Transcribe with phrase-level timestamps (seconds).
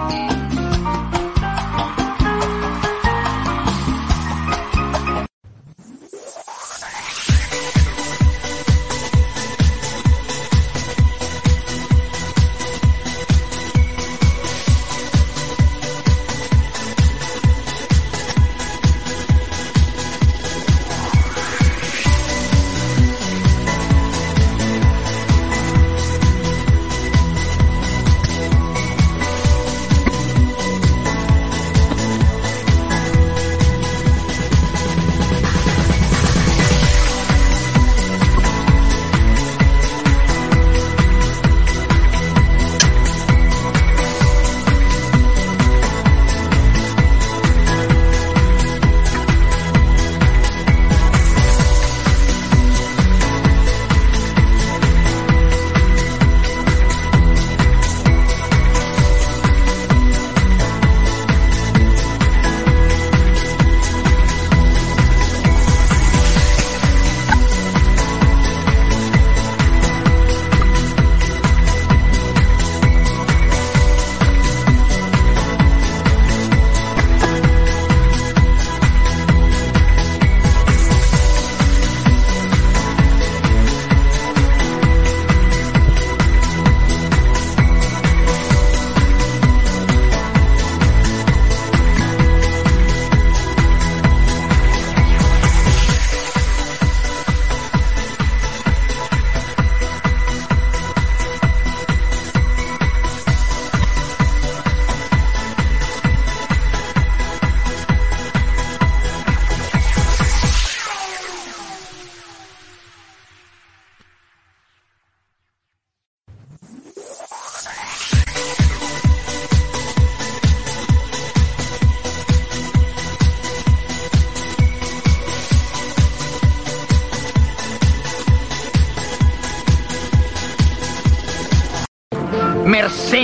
[0.00, 0.29] Bye.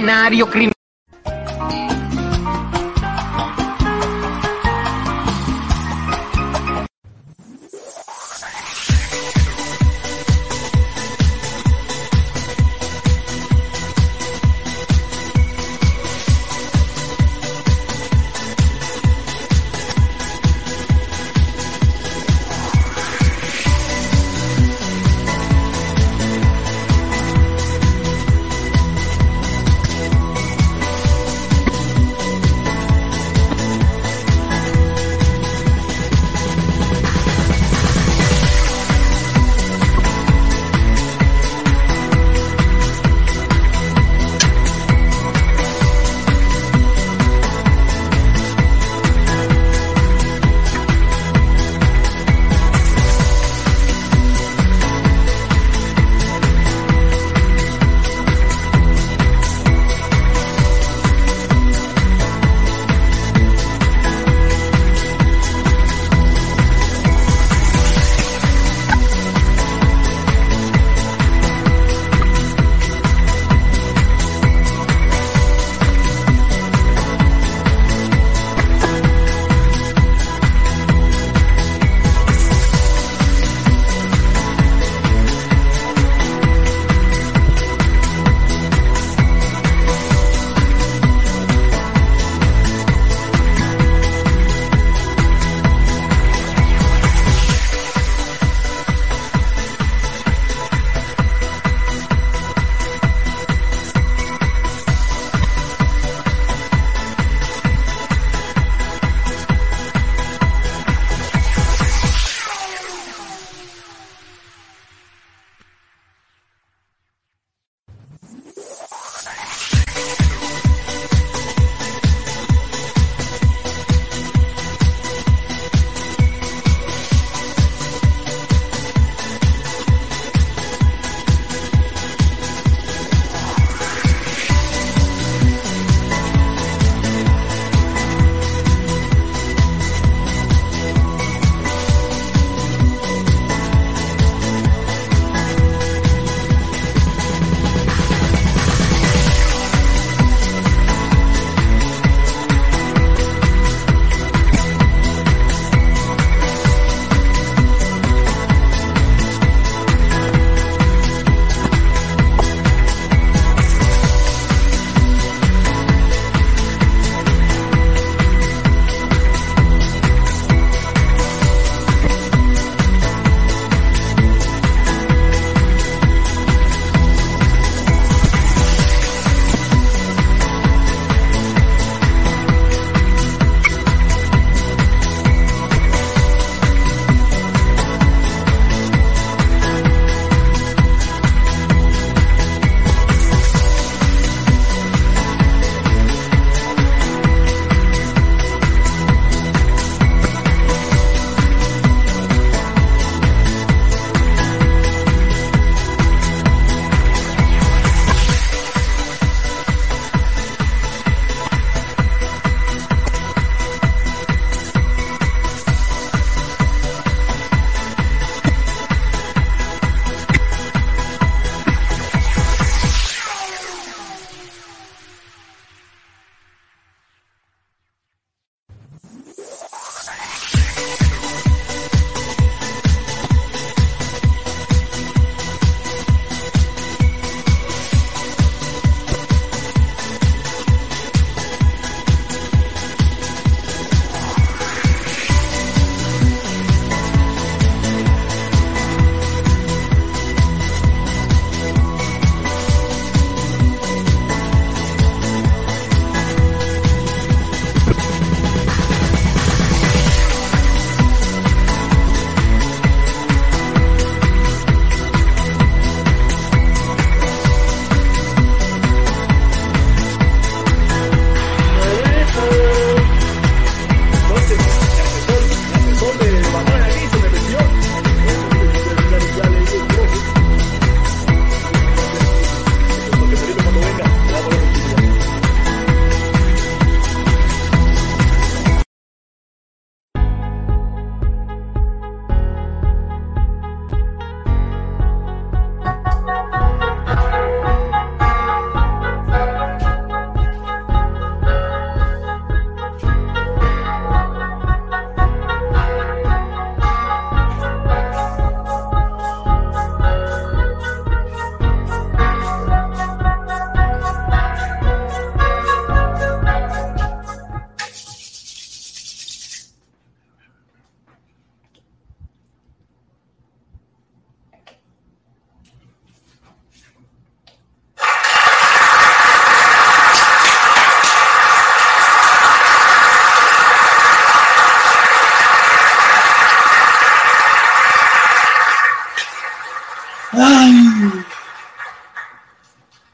[0.07, 0.76] Mercenario criminal.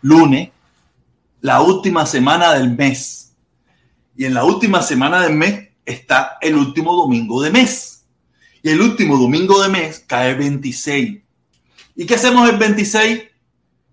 [0.03, 0.51] Lunes,
[1.41, 3.35] la última semana del mes.
[4.17, 8.05] Y en la última semana del mes está el último domingo de mes.
[8.63, 11.23] Y el último domingo de mes cae 26.
[11.97, 13.23] ¿Y qué hacemos el 26?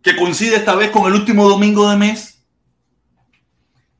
[0.01, 2.43] Que coincide esta vez con el último domingo de mes.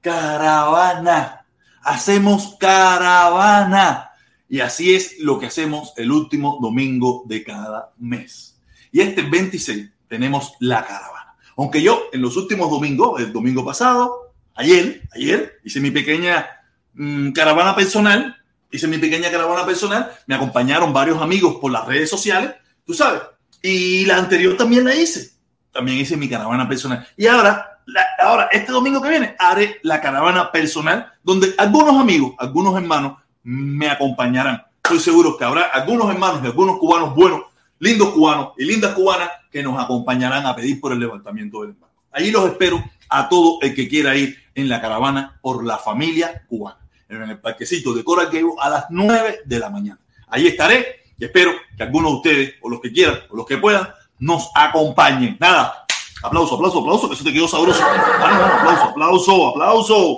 [0.02, 1.46] Caravana.
[1.82, 4.12] Hacemos caravana.
[4.48, 8.60] Y así es lo que hacemos el último domingo de cada mes.
[8.92, 11.19] Y este 26 tenemos la caravana.
[11.60, 16.48] Aunque yo en los últimos domingos, el domingo pasado, ayer, ayer, hice mi pequeña
[16.94, 18.34] mmm, caravana personal,
[18.72, 22.52] hice mi pequeña caravana personal, me acompañaron varios amigos por las redes sociales,
[22.86, 23.24] tú sabes,
[23.62, 25.32] y la anterior también la hice,
[25.74, 27.06] también hice mi caravana personal.
[27.18, 32.36] Y ahora, la, ahora, este domingo que viene, haré la caravana personal, donde algunos amigos,
[32.38, 34.64] algunos hermanos me acompañarán.
[34.82, 37.42] Estoy seguro que habrá algunos hermanos y algunos cubanos buenos,
[37.80, 41.96] lindos cubanos y lindas cubanas que nos acompañarán a pedir por el levantamiento del embargo.
[42.12, 46.44] Allí los espero a todo el que quiera ir en la caravana por la familia
[46.48, 48.30] cubana, en el parquecito de Coral
[48.62, 50.00] a las 9 de la mañana.
[50.28, 53.58] Ahí estaré y espero que algunos de ustedes, o los que quieran, o los que
[53.58, 53.90] puedan,
[54.20, 55.38] nos acompañen.
[55.40, 55.86] Nada,
[56.24, 57.84] aplauso, aplauso, aplauso, que eso te quedó sabroso.
[57.84, 60.18] aplauso, aplauso, aplauso.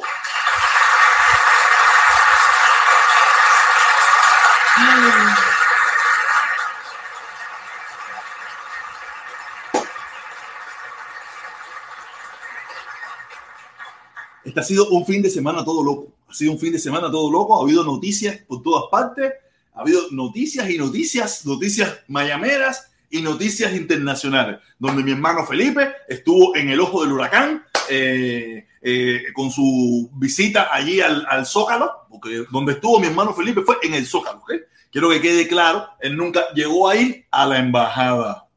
[14.51, 16.11] Este ha sido un fin de semana todo loco.
[16.27, 17.57] Ha sido un fin de semana todo loco.
[17.57, 19.31] Ha habido noticias por todas partes.
[19.73, 26.53] Ha habido noticias y noticias, noticias mayameras y noticias internacionales, donde mi hermano Felipe estuvo
[26.57, 32.43] en el ojo del huracán eh, eh, con su visita allí al, al, Zócalo, porque
[32.51, 34.39] donde estuvo mi hermano Felipe fue en el Zócalo.
[34.39, 34.59] ¿okay?
[34.91, 38.49] Quiero que quede claro, él nunca llegó ahí a la embajada.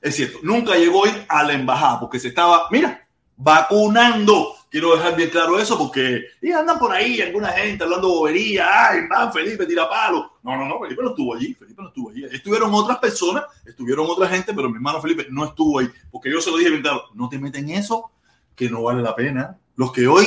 [0.00, 3.01] Es cierto, nunca llegó ahí a la embajada porque se estaba, mira,
[3.42, 4.54] vacunando.
[4.70, 8.88] Quiero dejar bien claro eso porque y andan por ahí alguna gente hablando bobería.
[8.88, 10.38] Ay, man, Felipe tira palo.
[10.42, 11.52] No, no, no, Felipe no estuvo allí.
[11.52, 12.24] Felipe no estuvo allí.
[12.24, 15.90] Estuvieron otras personas, estuvieron otra gente, pero mi hermano Felipe no estuvo ahí.
[16.10, 18.10] Porque yo se lo dije bien claro, no te meten en eso
[18.56, 19.58] que no vale la pena.
[19.76, 20.26] Los que hoy,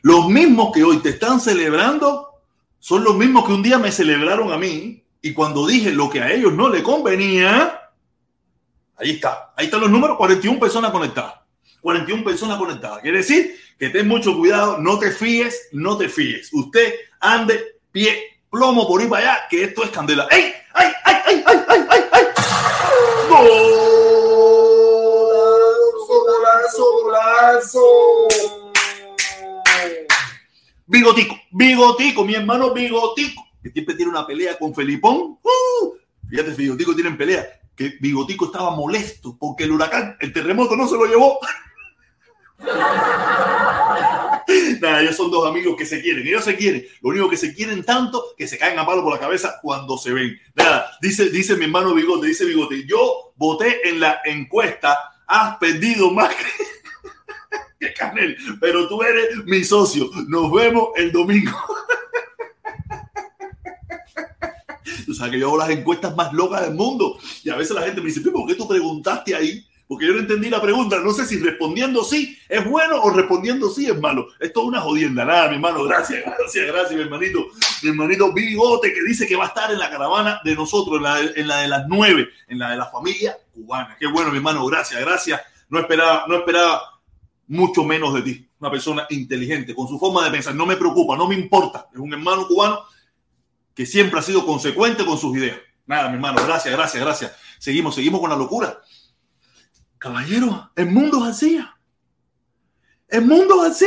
[0.00, 2.30] los mismos que hoy te están celebrando,
[2.80, 5.04] son los mismos que un día me celebraron a mí.
[5.20, 7.92] Y cuando dije lo que a ellos no le convenía,
[8.96, 9.52] ahí está.
[9.56, 11.41] Ahí están los números, 41 personas conectadas.
[11.82, 13.00] 41 personas conectadas.
[13.00, 16.48] Quiere decir que ten mucho cuidado, no te fíes, no te fíes.
[16.52, 20.28] Usted ande pie plomo por ir para allá, que esto es candela.
[20.30, 20.52] ¡Ey!
[20.74, 22.02] ¡Ay, ay, ay, ay, ay, ay!
[22.12, 22.24] ay!
[23.28, 23.64] ¡Golazo,
[26.26, 28.28] golazo, golazo!
[30.86, 35.38] Bigotico, bigotico, mi hermano bigotico, que siempre tiene una pelea con Felipón.
[35.42, 35.96] ¡Uh!
[36.28, 37.60] Fíjate, bigotico tienen pelea.
[37.74, 41.38] Que bigotico estaba molesto porque el huracán, el terremoto no se lo llevó.
[44.80, 47.54] Nada, ellos son dos amigos que se quieren, ellos se quieren, lo único que se
[47.54, 50.38] quieren tanto que se caen a palo por la cabeza cuando se ven.
[50.54, 56.10] Nada, dice, dice mi hermano Bigote, dice Bigote, yo voté en la encuesta, has perdido
[56.10, 56.44] más que,
[57.86, 61.52] que Canel, pero tú eres mi socio, nos vemos el domingo.
[65.06, 67.82] Tú sabes que yo hago las encuestas más locas del mundo y a veces la
[67.82, 69.66] gente me dice, ¿por qué tú preguntaste ahí?
[69.86, 71.00] Porque yo no entendí la pregunta.
[71.00, 74.28] No sé si respondiendo sí es bueno o respondiendo sí es malo.
[74.40, 75.24] Esto es una jodienda.
[75.24, 75.84] Nada, mi hermano.
[75.84, 77.46] Gracias, gracias, gracias, mi hermanito.
[77.82, 81.02] Mi hermanito Bigote, que dice que va a estar en la caravana de nosotros, en
[81.02, 83.96] la, en la de las nueve, en la de la familia cubana.
[83.98, 84.64] Qué bueno, mi hermano.
[84.66, 85.40] Gracias, gracias.
[85.68, 86.80] No esperaba, no esperaba
[87.48, 88.48] mucho menos de ti.
[88.60, 90.54] Una persona inteligente, con su forma de pensar.
[90.54, 91.88] No me preocupa, no me importa.
[91.92, 92.80] Es un hermano cubano
[93.74, 95.58] que siempre ha sido consecuente con sus ideas.
[95.86, 96.38] Nada, mi hermano.
[96.46, 97.32] Gracias, gracias, gracias.
[97.58, 98.80] Seguimos, seguimos con la locura.
[100.02, 101.64] Caballero, el mundo así.
[103.06, 103.86] El mundo así.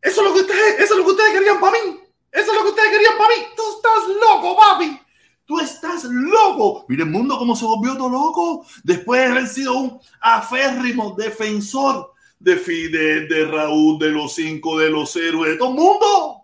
[0.00, 1.98] Eso es lo que ustedes, eso es lo que ustedes querían para mí.
[2.30, 3.42] Eso es lo que ustedes querían para mí.
[3.56, 5.00] Tú estás loco, papi.
[5.44, 6.84] Tú estás loco.
[6.86, 12.12] Mira el mundo cómo se volvió todo loco después de haber sido un aférrimo defensor
[12.38, 16.42] de Fidel, de Raúl, de los cinco, de los héroes, de todo el mundo.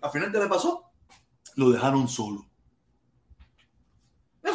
[0.00, 0.92] Al final, ¿qué le pasó?
[1.56, 2.46] Lo dejaron solo.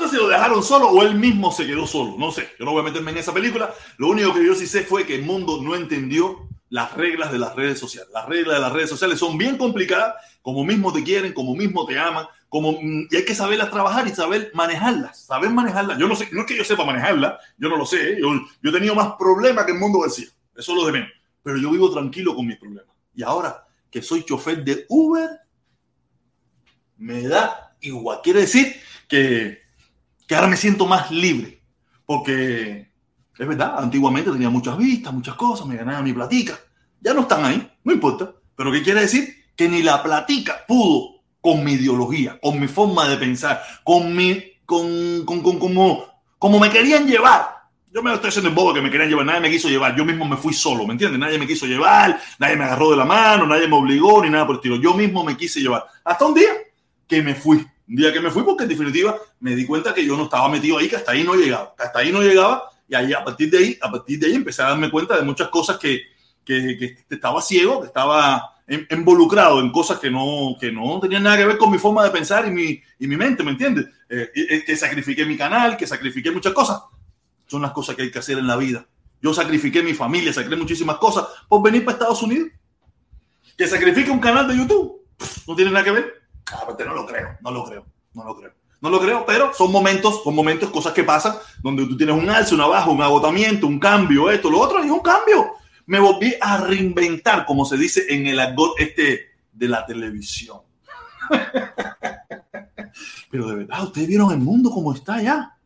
[0.01, 2.15] Sé si lo dejaron solo o él mismo se quedó solo.
[2.17, 2.50] No sé.
[2.58, 3.74] Yo no voy a meterme en esa película.
[3.98, 7.38] Lo único que yo sí sé fue que el mundo no entendió las reglas de
[7.38, 8.10] las redes sociales.
[8.13, 11.86] Las reglas de las redes sociales son bien complicadas, como mismo te quieren, como mismo
[11.86, 15.98] te aman, como, y hay que saberlas trabajar y saber manejarlas, saber manejarlas.
[15.98, 18.17] Yo no sé, no es que yo sepa manejarlas, yo no lo sé.
[18.20, 18.29] Yo,
[18.62, 20.27] yo he tenido más problemas que el mundo decía.
[20.55, 21.10] Eso es lo de menos.
[21.43, 22.96] Pero yo vivo tranquilo con mis problemas.
[23.13, 25.29] Y ahora que soy chofer de Uber,
[26.98, 28.20] me da igual.
[28.24, 28.75] Quiere decir
[29.08, 29.60] que
[30.31, 31.61] que ahora me siento más libre,
[32.05, 32.89] porque
[33.38, 36.57] Es verdad, antiguamente tenía muchas vistas, muchas cosas, me ganaba mi platica.
[37.01, 38.31] Ya no están ahí, no importa.
[38.55, 39.27] Pero ¿qué quiere decir?
[39.57, 44.41] Que ni la platica pudo con mi ideología, con mi forma de pensar, con mi,
[44.65, 46.05] con, con, con como,
[46.39, 47.67] como me querían llevar.
[47.93, 50.05] Yo me estoy haciendo el bobo que me querían llevar, nadie me quiso llevar, yo
[50.05, 51.19] mismo me fui solo, ¿me entiendes?
[51.19, 54.45] Nadie me quiso llevar, nadie me agarró de la mano, nadie me obligó ni nada
[54.45, 54.77] por el estilo.
[54.77, 55.85] Yo mismo me quise llevar.
[56.05, 56.51] Hasta un día
[57.05, 57.67] que me fui.
[57.91, 60.48] Un día que me fui porque en definitiva me di cuenta que yo no estaba
[60.48, 63.51] metido ahí, que hasta ahí no llegaba, hasta ahí no llegaba y ahí a partir
[63.51, 66.03] de ahí, a partir de ahí empecé a darme cuenta de muchas cosas que,
[66.45, 68.55] que, que estaba ciego, que estaba
[68.91, 72.12] involucrado en cosas que no, que no tenían nada que ver con mi forma de
[72.12, 73.88] pensar y mi, y mi mente, ¿me entiendes?
[74.07, 76.81] Eh, que sacrifiqué mi canal, que sacrifiqué muchas cosas.
[77.45, 78.88] Son las cosas que hay que hacer en la vida.
[79.21, 82.48] Yo sacrifiqué mi familia, sacrifiqué muchísimas cosas por venir para Estados Unidos.
[83.57, 85.01] Que sacrifique un canal de YouTube,
[85.45, 86.20] no tiene nada que ver.
[86.53, 88.51] Aparte, no lo creo, no lo creo, no lo creo.
[88.81, 92.27] No lo creo, pero son momentos, son momentos, cosas que pasan, donde tú tienes un
[92.27, 95.51] alce, una baja, un agotamiento, un cambio, esto, lo otro, y un cambio
[95.91, 100.62] me volví a reinventar, como se dice en el argot este de la televisión.
[103.29, 105.58] Pero de verdad, ustedes vieron el mundo como está ya.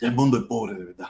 [0.00, 1.08] Ya el mundo es pobre, de verdad.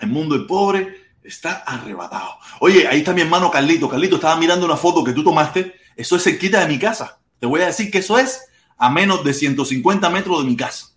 [0.00, 2.30] El mundo es pobre, está arrebatado.
[2.60, 3.88] Oye, ahí está mi hermano Carlito.
[3.88, 5.74] Carlito, estaba mirando una foto que tú tomaste.
[5.94, 7.20] Eso es cerquita de mi casa.
[7.38, 8.42] Te voy a decir que eso es
[8.76, 10.88] a menos de 150 metros de mi casa.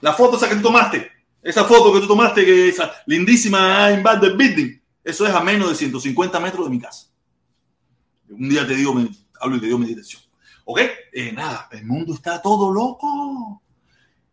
[0.00, 1.10] La foto esa que tú tomaste,
[1.42, 5.70] esa foto que tú tomaste, que esa lindísima en Bad Building, eso es a menos
[5.70, 7.06] de 150 metros de mi casa.
[8.28, 8.94] Un día te digo,
[9.40, 10.22] hablo y te digo mi dirección.
[10.64, 10.80] ¿Ok?
[11.12, 13.62] Eh, nada, el mundo está todo loco.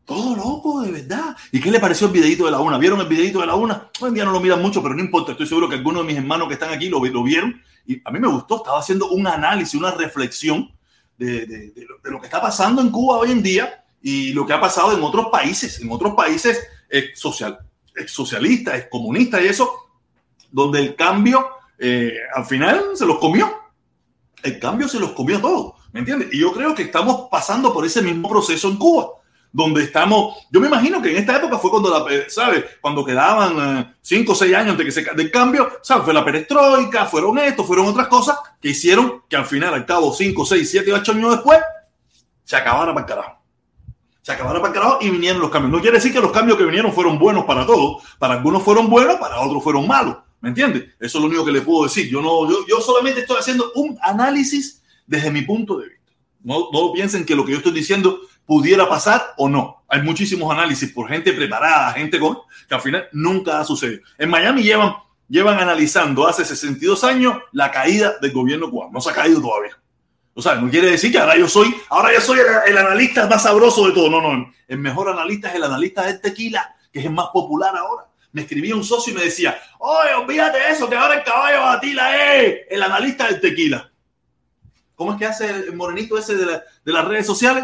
[0.03, 1.35] Todo loco, de verdad.
[1.51, 2.77] ¿Y qué le pareció el videito de la una?
[2.77, 3.89] ¿Vieron el videito de la una?
[4.01, 5.31] Hoy en día no lo miran mucho, pero no importa.
[5.31, 7.59] Estoy seguro que algunos de mis hermanos que están aquí lo, lo vieron.
[7.87, 8.57] Y a mí me gustó.
[8.57, 10.74] Estaba haciendo un análisis, una reflexión
[11.17, 14.95] de, lo, que está pasando en Cuba hoy en día y lo que ha pasado
[14.95, 17.59] en otros países, en otros países eh, social,
[17.95, 19.73] ex socialistas, ex comunistas y eso,
[20.51, 21.47] donde el cambio
[21.79, 23.51] eh, al final se los comió.
[24.43, 26.29] El cambio se los comió todo, ¿me entiendes?
[26.31, 29.09] Y yo creo que estamos pasando por ese mismo proceso en Cuba,
[29.55, 32.65] donde estamos, yo me imagino que en esta época fue cuando, la, eh, ¿sabes?
[32.81, 36.03] Cuando quedaban eh, cinco o seis años antes que se cambio, ¿sabes?
[36.03, 40.13] Fue la perestroika, fueron esto, fueron otras cosas que hicieron que al final, al cabo,
[40.13, 41.57] cinco, seis, siete, ocho años después,
[42.43, 43.45] se acabara para el carajo
[44.21, 45.71] se acabaron para el carajo y vinieron los cambios.
[45.71, 48.03] No quiere decir que los cambios que vinieron fueron buenos para todos.
[48.17, 50.17] Para algunos fueron buenos, para otros fueron malos.
[50.41, 50.85] ¿Me entiendes?
[50.99, 52.09] Eso es lo único que le puedo decir.
[52.09, 56.11] Yo, no, yo, yo solamente estoy haciendo un análisis desde mi punto de vista.
[56.43, 59.83] No piensen que lo que yo estoy diciendo pudiera pasar o no.
[59.87, 62.37] Hay muchísimos análisis por gente preparada, gente con,
[62.67, 64.01] que al final nunca ha sucedido.
[64.17, 64.95] En Miami llevan,
[65.27, 68.91] llevan analizando hace 62 años la caída del gobierno cubano.
[68.93, 69.77] No se ha caído todavía.
[70.33, 73.43] O sea, no quiere decir que ahora yo soy, ahora yo soy el, analista más
[73.43, 74.09] sabroso de todo.
[74.09, 74.53] No, no.
[74.67, 78.41] El mejor analista es el analista del tequila, que es el más popular ahora me
[78.41, 82.35] escribía un socio y me decía, oye, olvídate de eso, que ahora el caballo Batila
[82.35, 83.89] es el analista del tequila.
[84.93, 87.63] ¿Cómo es que hace el morenito ese de, de las redes sociales?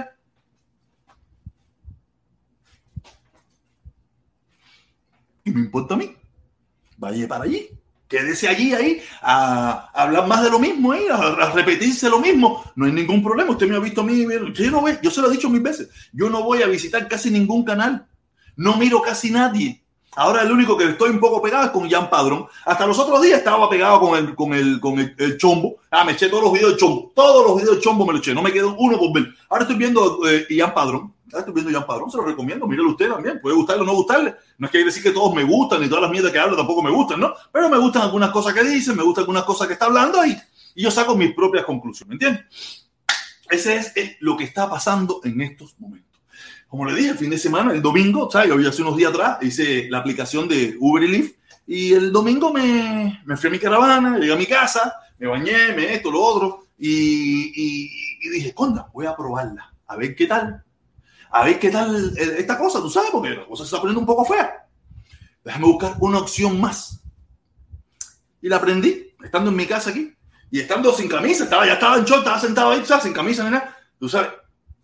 [5.44, 6.16] Y me importa a mí.
[6.98, 7.70] Vaya para allí.
[8.08, 12.62] Quédese allí, ahí, a, hablar más de lo mismo, ahí, a, repetirse lo mismo.
[12.76, 13.52] No hay ningún problema.
[13.52, 14.26] Usted me ha visto a mí.
[14.54, 15.90] Yo, no voy, yo se lo he dicho mil veces.
[16.12, 18.06] Yo no voy a visitar casi ningún canal.
[18.58, 19.81] No miro casi nadie.
[20.18, 22.46] Ahora el único que estoy un poco pegado es con Jan Padrón.
[22.66, 25.78] Hasta los otros días estaba pegado con el, con el, con el, chombo.
[25.90, 27.14] Ah, me eché todos los videos de chombo.
[27.16, 28.34] Todos los videos de chombo me lo eché.
[28.34, 29.34] No me quedó uno por ver.
[29.50, 31.14] Ahora estoy viendo eh, Jan Padrón.
[31.32, 32.12] Ahora estoy viendo Jan Padrón.
[32.12, 32.68] Se lo recomiendo.
[32.68, 33.40] Mírelo usted también.
[33.42, 34.36] Puede gustarle o no gustarle.
[34.58, 36.84] No es que decir que todos me gustan ni todas las mierdas que habla tampoco
[36.84, 37.34] me gustan, ¿no?
[37.50, 40.38] Pero me gustan algunas cosas que dice, me gustan algunas cosas que está hablando y,
[40.76, 42.10] y yo saco mis propias conclusiones.
[42.10, 42.90] ¿Me entiendes?
[43.50, 46.11] Ese es, es lo que está pasando en estos momentos
[46.72, 48.48] como le dije, el fin de semana, el domingo, ¿sabes?
[48.48, 51.36] Yo hace unos días atrás hice la aplicación de Uber y Lyft
[51.68, 55.74] y el domingo me, me fui a mi caravana, llegué a mi casa, me bañé,
[55.76, 60.28] me esto, lo otro y, y, y dije, conda, voy a probarla, a ver qué
[60.28, 60.64] tal,
[61.30, 64.08] a ver qué tal esta cosa, tú sabes, porque la cosa se está poniendo un
[64.08, 64.66] poco fea.
[65.44, 67.02] Déjame buscar una opción más.
[68.42, 70.16] Y la aprendí, estando en mi casa aquí
[70.50, 73.04] y estando sin camisa, estaba, ya estaba en short, estaba sentado ahí, ¿sabes?
[73.04, 74.30] Sin camisa, nena, tú sabes.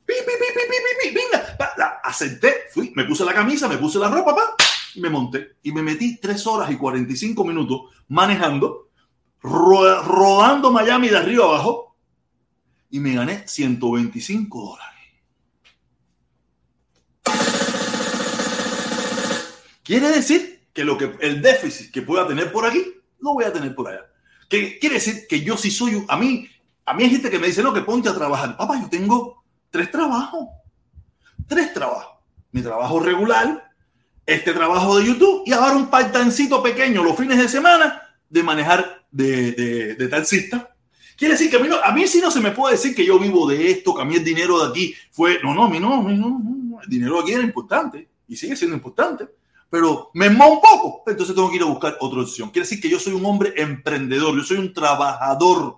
[0.08, 4.10] Pi, pi, pi, pi, venga, la asenté, fui, me puse la camisa, me puse la
[4.10, 4.56] ropa, pa,
[4.96, 5.58] y me monté.
[5.64, 8.90] Y me metí 3 horas y 45 minutos manejando,
[9.42, 11.98] ro rodando Miami de arriba abajo,
[12.90, 14.98] y me gané 125 dólares.
[19.84, 22.82] Quiere decir que lo que el déficit que pueda tener por aquí,
[23.20, 24.06] lo voy a tener por allá.
[24.48, 26.50] Que quiere decir que yo sí soy, a mí,
[26.86, 28.56] a mí hay gente que me dice, no, que ponte a trabajar.
[28.56, 29.37] Papá, yo tengo
[29.70, 30.48] tres trabajos
[31.48, 32.18] tres trabajos.
[32.52, 33.72] Mi trabajo regular,
[34.26, 36.16] este trabajo de YouTube y ahora un part
[36.64, 40.74] pequeño los fines de semana de manejar de, de, de taxista.
[41.16, 43.18] Quiere decir que a mí, no, a mí no se me puede decir que yo
[43.18, 45.40] vivo de esto, que a mí el dinero de aquí fue.
[45.42, 46.80] No, no, a mí no, a mí no.
[46.82, 49.28] El dinero aquí era importante y sigue siendo importante,
[49.70, 51.04] pero me emma un poco.
[51.08, 52.52] Entonces tengo que ir a buscar otra opción.
[52.52, 55.78] Quiere decir que yo soy un hombre emprendedor, yo soy un trabajador.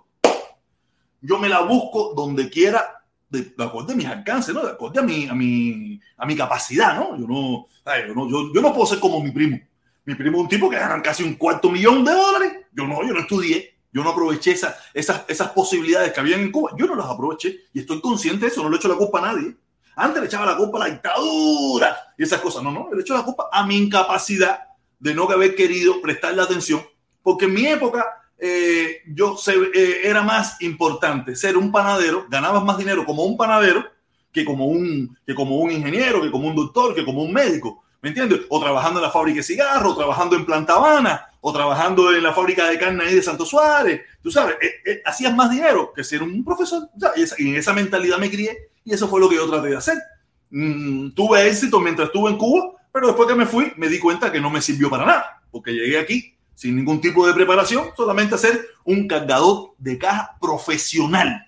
[1.22, 2.99] Yo me la busco donde quiera
[3.30, 3.54] de,
[3.88, 4.66] de mis alcances, ¿no?
[4.66, 7.18] De acuerdo a mi, a mi, a mi capacidad, ¿no?
[7.18, 7.68] Yo no,
[8.08, 9.60] yo no, yo, yo no puedo ser como mi primo.
[10.06, 12.54] Mi primo es un tipo que gana casi un cuarto millón de dólares.
[12.72, 13.76] Yo no, yo no estudié.
[13.92, 16.72] Yo no aproveché esa, esas, esas posibilidades que había en Cuba.
[16.78, 18.64] Yo no las aproveché y estoy consciente de eso.
[18.64, 19.56] No le echo la culpa a nadie.
[19.96, 22.64] Antes le echaba la culpa a la dictadura y esas cosas.
[22.64, 24.62] No, no, le echo la culpa a mi incapacidad
[25.00, 26.82] de no haber querido prestarle atención.
[27.22, 28.06] Porque en mi época
[28.40, 33.36] eh, yo se, eh, era más importante ser un panadero, ganabas más dinero como un
[33.36, 33.86] panadero
[34.32, 37.84] que como un, que como un ingeniero, que como un doctor, que como un médico.
[38.02, 38.42] ¿Me entiendes?
[38.48, 42.24] O trabajando en la fábrica de cigarros, o trabajando en Planta Habana, o trabajando en
[42.24, 44.02] la fábrica de carne ahí de Santo Suárez.
[44.24, 46.90] Tú sabes, eh, hacías más dinero que ser un profesor.
[47.38, 49.98] y, en esa mentalidad me crié y eso fue lo que yo traté de hacer.
[50.50, 54.32] Mm, tuve éxito mientras estuve en Cuba, pero después que me fui me di cuenta
[54.32, 58.36] que no me sirvió para nada, porque llegué aquí sin ningún tipo de preparación, solamente
[58.36, 61.48] hacer un cargador de caja profesional.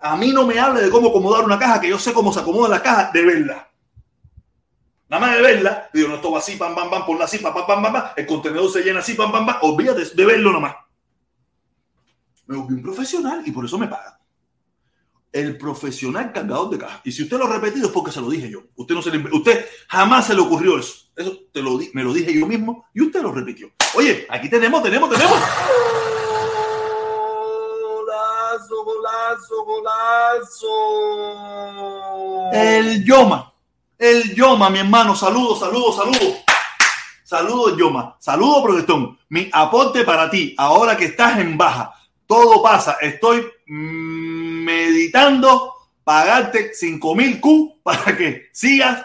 [0.00, 2.40] A mí no me hable de cómo acomodar una caja, que yo sé cómo se
[2.40, 3.70] acomoda la caja de verla.
[5.08, 7.54] Nada más de verla, digo, no, esto va así, pam, pam, pam, ponla así, pam,
[7.54, 10.74] pam, pam, pam, el contenedor se llena así, pam, pam, pam, olvídate de verlo nomás.
[12.48, 14.14] Me volví un profesional y por eso me pagan
[15.30, 17.00] el profesional cargador de caja.
[17.04, 18.64] Y si usted lo ha repetido es porque se lo dije yo.
[18.74, 21.01] Usted, no se usted jamás se le ocurrió eso.
[21.14, 23.70] Eso te lo, me lo dije yo mismo y usted lo repitió.
[23.94, 25.38] Oye, aquí tenemos, tenemos, tenemos.
[27.82, 30.68] Golazo, golazo, golazo.
[32.52, 33.52] El Yoma.
[33.98, 35.14] El Yoma, mi hermano.
[35.14, 36.38] Saludos, saludos, saludos.
[37.24, 38.16] Saludos, Yoma.
[38.18, 39.18] Saludos, protestón.
[39.28, 41.92] Mi aporte para ti, ahora que estás en baja.
[42.26, 42.96] Todo pasa.
[43.00, 43.46] Estoy
[44.64, 45.72] meditando
[46.04, 49.04] pagarte 5 mil Q para que sigas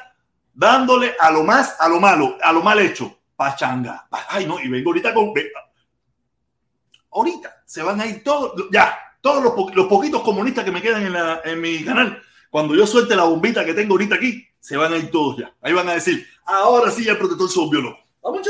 [0.57, 3.19] dándole a lo más, a lo malo, a lo mal hecho.
[3.35, 4.07] Pachanga.
[4.29, 5.31] Ay, no, y vengo ahorita con.
[7.11, 11.05] Ahorita se van a ir todos, ya, todos los, los poquitos comunistas que me quedan
[11.05, 12.21] en, la, en mi canal.
[12.49, 15.53] Cuando yo suelte la bombita que tengo ahorita aquí, se van a ir todos ya.
[15.61, 17.99] Ahí van a decir, ahora sí ya el protector se volvió loco.
[18.21, 18.41] Vamos,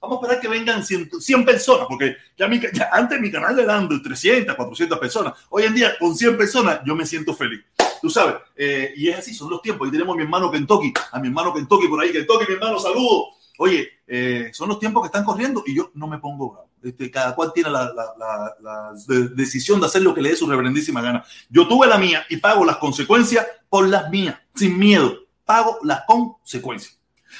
[0.00, 3.56] Vamos a esperar que vengan 100, 100 personas, porque ya, mi, ya antes mi canal
[3.56, 5.32] le dan 300, 400 personas.
[5.48, 7.64] Hoy en día, con 100 personas, yo me siento feliz.
[8.04, 9.86] Tú sabes, eh, y es así, son los tiempos.
[9.86, 12.12] Ahí tenemos a mi hermano Kentucky, a mi hermano Kentucky por ahí.
[12.12, 13.28] Kentucky, mi hermano, saludo.
[13.56, 16.68] Oye, eh, son los tiempos que están corriendo y yo no me pongo bravo.
[16.82, 18.92] Este, cada cual tiene la, la, la,
[19.34, 21.24] decisión de hacer lo que le dé su reverendísima gana.
[21.48, 25.20] Yo tuve la mía y pago las consecuencias por las mías, sin miedo.
[25.46, 26.98] Pago las consecuencias.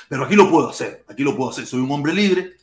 [0.08, 1.66] Pero aquí lo puedo hacer, aquí lo puedo hacer.
[1.66, 2.54] Soy un hombre libre,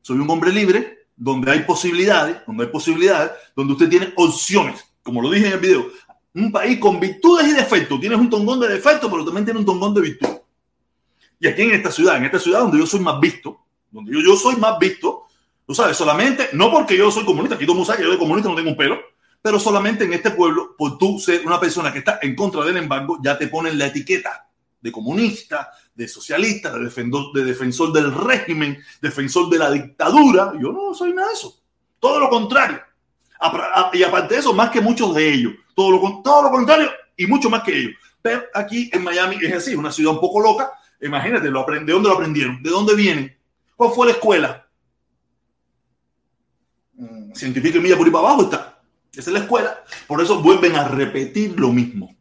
[0.00, 4.82] soy un hombre libre donde hay posibilidades, donde hay posibilidades, donde usted tiene opciones.
[5.02, 5.90] Como lo dije en el video,
[6.34, 8.00] un país con virtudes y defectos.
[8.00, 10.28] Tienes un tongón de defectos, pero también tienes un tongón de virtud.
[11.38, 14.20] Y aquí en esta ciudad, en esta ciudad donde yo soy más visto, donde yo,
[14.20, 15.24] yo soy más visto,
[15.66, 18.48] tú sabes, solamente, no porque yo soy comunista, aquí todo mundo que yo de comunista
[18.48, 18.98] no tengo un pelo,
[19.42, 22.76] pero solamente en este pueblo, por tú ser una persona que está en contra del
[22.76, 24.48] embargo, ya te ponen la etiqueta
[24.80, 30.52] de comunista, de socialista, de defensor, de defensor del régimen, defensor de la dictadura.
[30.60, 31.60] Yo no soy nada de eso.
[31.98, 32.80] Todo lo contrario.
[33.92, 35.52] Y aparte de eso, más que muchos de ellos.
[35.80, 37.92] Todo lo, todo lo contrario y mucho más que ellos.
[38.20, 40.70] Pero aquí en Miami es así, una ciudad un poco loca.
[41.00, 42.62] Imagínate, lo ¿de dónde lo aprendieron?
[42.62, 43.34] ¿De dónde vienen?
[43.74, 44.66] ¿Cuál fue la escuela?
[46.92, 48.82] Mm, científico y milla por ahí para abajo está.
[49.10, 49.82] Esa es la escuela.
[50.06, 52.14] Por eso vuelven a repetir lo mismo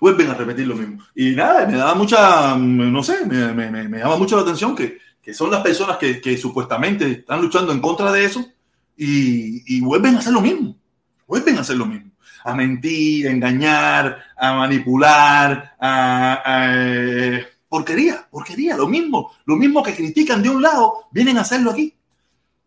[0.00, 1.04] vuelven a repetir lo mismo.
[1.14, 4.98] Y nada, me da mucha, no sé, me, me, me, llama mucho la atención que,
[5.22, 8.40] que son las personas que, que, supuestamente están luchando en contra de eso
[8.96, 10.76] y, y, vuelven a hacer lo mismo.
[11.26, 12.09] Vuelven a hacer lo mismo.
[12.44, 19.32] A mentir, a engañar, a manipular, a, a porquería, porquería, lo mismo.
[19.46, 21.94] Lo mismo que critican de un lado, vienen a hacerlo aquí.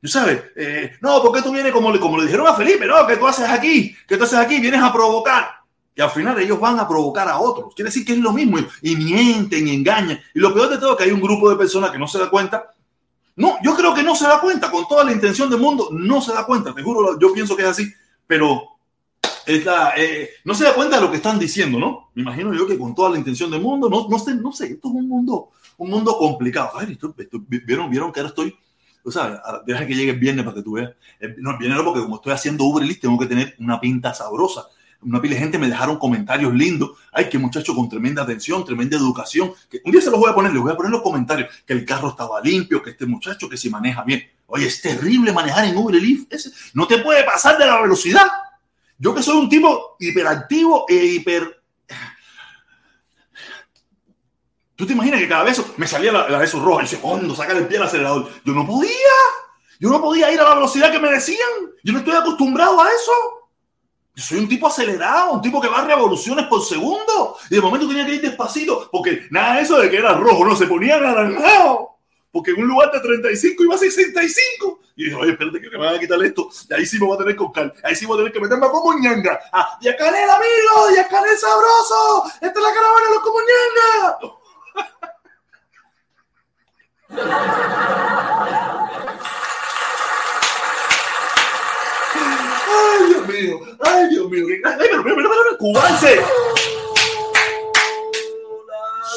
[0.01, 3.17] Tú sabes, eh, no, porque tú vienes como, como le dijeron a Felipe, no, que
[3.17, 5.49] tú haces aquí, que tú haces aquí, vienes a provocar.
[5.95, 7.73] Y al final ellos van a provocar a otros.
[7.75, 8.57] Quiere decir que es lo mismo.
[8.81, 10.19] Y, mienten y engañan.
[10.33, 12.17] Y lo peor de todo es que hay un grupo de personas que no se
[12.17, 12.71] da cuenta.
[13.35, 14.71] No, yo creo que no se da cuenta.
[14.71, 16.73] Con toda la intención del mundo, no se da cuenta.
[16.73, 17.93] Te juro, yo pienso que es así.
[18.25, 18.72] Pero
[19.45, 22.09] es la, eh, no se da cuenta de lo que están diciendo, ¿no?
[22.15, 24.65] Me imagino yo que con toda la intención del mundo, no, no, sé, no sé,
[24.67, 26.71] esto es un mundo, un mundo complicado.
[26.75, 26.97] Ay,
[27.65, 28.55] vieron, vieron que ahora estoy,
[29.03, 30.91] o sea, deja que llegue el viernes para que tú veas.
[31.37, 34.65] No, el viernes porque como estoy haciendo Uber List, tengo que tener una pinta sabrosa
[35.05, 36.91] una pila de gente me dejaron comentarios lindos.
[37.11, 39.53] Ay, qué muchacho con tremenda atención, tremenda educación.
[39.69, 41.49] Que un día se los voy a poner, les voy a poner los comentarios.
[41.65, 44.23] Que el carro estaba limpio, que este muchacho que se maneja bien.
[44.47, 46.71] Oye, es terrible manejar en Uber Eats.
[46.73, 48.27] No te puede pasar de la velocidad.
[49.03, 51.61] Yo que soy un tipo hiperactivo e hiper...
[54.77, 56.97] ¿Tú te imaginas que cada vez me salía la, la de esos roja y dice,
[56.97, 58.29] fondo, saca el pie al acelerador?
[58.45, 58.93] Yo no podía.
[59.77, 61.37] Yo no podía ir a la velocidad que me decían.
[61.83, 63.11] Yo no estoy acostumbrado a eso.
[64.15, 67.35] Yo soy un tipo acelerado, un tipo que va revoluciones por segundo.
[67.49, 70.45] Y de momento tenía que ir despacito, porque nada de eso de que era rojo,
[70.45, 71.92] no, se ponía naranjado.
[72.33, 74.79] Porque en un lugar de 35 iba a 65.
[74.95, 76.49] Y dije, oye, espérate que me van a quitar esto.
[76.67, 77.71] Y ahí sí me voy a tener que buscar.
[77.83, 79.39] Ahí sí voy a tener que meterme como ñanga.
[79.51, 82.23] Ah, el amigo, Yacané sabroso.
[82.41, 83.37] Esta es la caravana de los como
[92.73, 93.59] Ay, Dios mío.
[93.79, 94.45] Ay, Dios mío.
[94.65, 96.19] Ay, pero, pero, pero, pero, cubanse.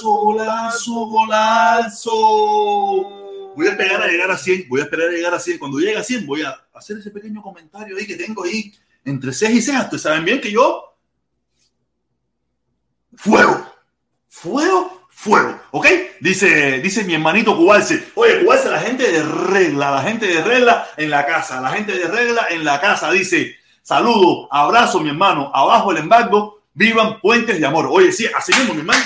[0.08, 2.12] Golazo, golazo.
[3.56, 4.68] Voy a esperar a llegar a 100.
[4.68, 5.58] Voy a esperar a llegar a 100.
[5.58, 8.72] Cuando llegue a 100, voy a hacer ese pequeño comentario ahí que tengo ahí
[9.04, 9.78] entre 6 y 6.
[9.80, 10.96] Ustedes saben bien que yo.
[13.14, 13.66] Fuego.
[14.28, 15.86] Fuego fuego, ¿ok?
[16.20, 20.86] Dice, dice mi hermanito Cubalce, oye, Cubalce, la gente de regla, la gente de regla
[20.96, 25.50] en la casa, la gente de regla en la casa, dice, saludo, abrazo, mi hermano,
[25.54, 27.88] abajo el embargo, vivan puentes de amor.
[27.90, 29.02] Oye, sí, así mismo, mi hermano,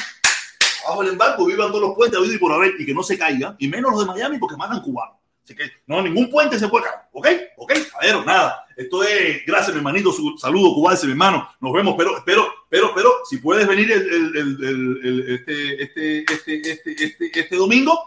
[0.90, 3.56] abajo el embargo, vivan todos los puentes, y por haber, y que no se caigan,
[3.58, 5.16] y menos los de Miami porque mandan cubanos.
[5.44, 7.28] Así que no, ningún puente se puede caer, ¿ok?
[7.56, 7.72] ¿Ok?
[7.98, 8.66] A ver, nada.
[8.76, 11.48] Esto es, gracias, mi hermanito, su saludo, Cubalce, mi hermano.
[11.60, 16.70] Nos vemos, pero, espero, pero, pero, si puedes venir el, el, el, este, este, este,
[16.70, 17.98] este, este, este domingo,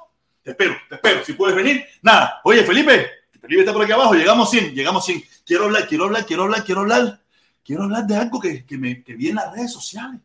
[0.42, 1.26] te espero, te espero.
[1.26, 2.42] Si puedes venir, nada.
[2.44, 3.10] Oye, Felipe,
[3.42, 5.24] Felipe está por aquí abajo, llegamos 100, llegamos 100.
[5.46, 7.20] Quiero hablar, quiero hablar, quiero hablar, quiero hablar.
[7.64, 10.20] Quiero hablar de algo que, que, me, que vi en las redes sociales.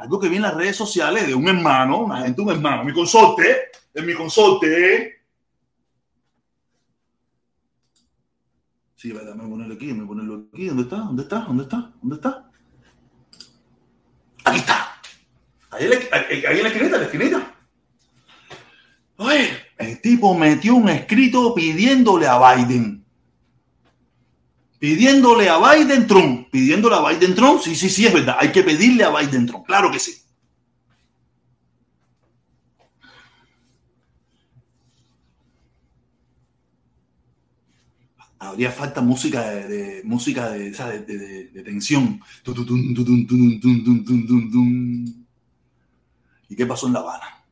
[0.00, 2.92] Algo que vi en las redes sociales de un hermano, una gente, un hermano, mi
[2.92, 5.20] consorte, de mi consorte,
[8.96, 10.66] Sí, verdad, me ponerlo aquí, me ponerlo aquí.
[10.66, 10.96] ¿Dónde está?
[10.96, 11.38] ¿Dónde está?
[11.40, 11.92] ¿Dónde está?
[12.02, 12.50] ¿Dónde está?
[14.44, 15.00] Aquí está.
[15.70, 15.96] Ahí en la,
[16.50, 17.54] ahí en la esquinita, en la esquinita.
[19.16, 22.99] Oye, el tipo metió un escrito pidiéndole a Biden.
[24.80, 26.50] Pidiéndole a Biden Trump.
[26.50, 27.60] Pidiéndole a Biden Trump.
[27.60, 28.36] Sí, sí, sí, es verdad.
[28.40, 29.64] Hay que pedirle a Biden Trump.
[29.66, 30.20] Claro que sí.
[38.40, 42.20] habría falta música de, música de, de, de tensión.
[46.48, 47.44] ¿Y qué pasó en La Habana?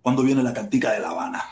[0.00, 1.42] ¿Cuándo viene la cantica de La Habana?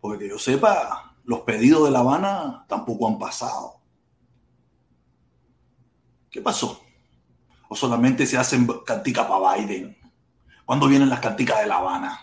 [0.00, 3.82] Porque que yo sepa, los pedidos de La Habana tampoco han pasado.
[6.30, 6.82] ¿Qué pasó?
[7.68, 9.94] ¿O solamente se hacen canticas para Biden?
[10.64, 12.18] ¿Cuándo vienen las canticas de La Habana?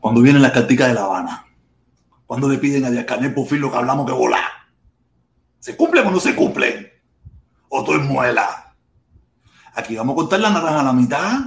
[0.00, 1.45] Cuando vienen las canticas de La Habana.
[2.26, 4.44] Cuando le piden a Díaz Canel por fin lo que hablamos que volar.
[5.60, 6.90] ¿Se cumplen o no se cumplen?
[7.68, 8.74] ¿O todo es muela?
[9.74, 11.40] Aquí vamos a contar la naranja a la mitad.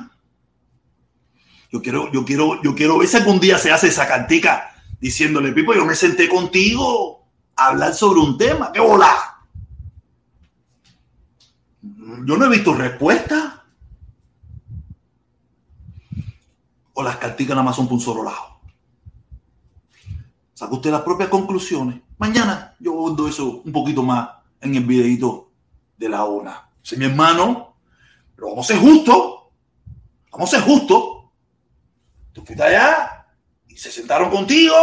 [1.71, 5.51] Yo quiero, yo quiero, yo quiero ver si algún día se hace esa cantica diciéndole,
[5.51, 8.71] Pipo, yo me senté contigo a hablar sobre un tema.
[8.71, 9.17] ¿Qué volar?
[11.81, 13.59] Yo no he visto respuesta.
[16.99, 18.58] o las canticas nada más son por un solo lado.
[20.59, 22.01] Saca usted las propias conclusiones.
[22.17, 24.27] Mañana yo voy eso un poquito más
[24.59, 25.53] en el videito
[25.95, 26.69] de la una.
[26.81, 27.77] Si mi hermano,
[28.35, 29.43] pero vamos a ser justos.
[30.29, 31.29] Vamos a ser justos.
[32.33, 33.25] Tú fuiste allá
[33.69, 34.75] y se sentaron contigo.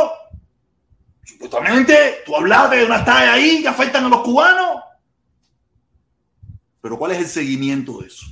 [1.22, 4.82] Supuestamente tú hablaste de una talla ahí que afectan a los cubanos.
[6.80, 8.24] Pero ¿cuál es el seguimiento de eso?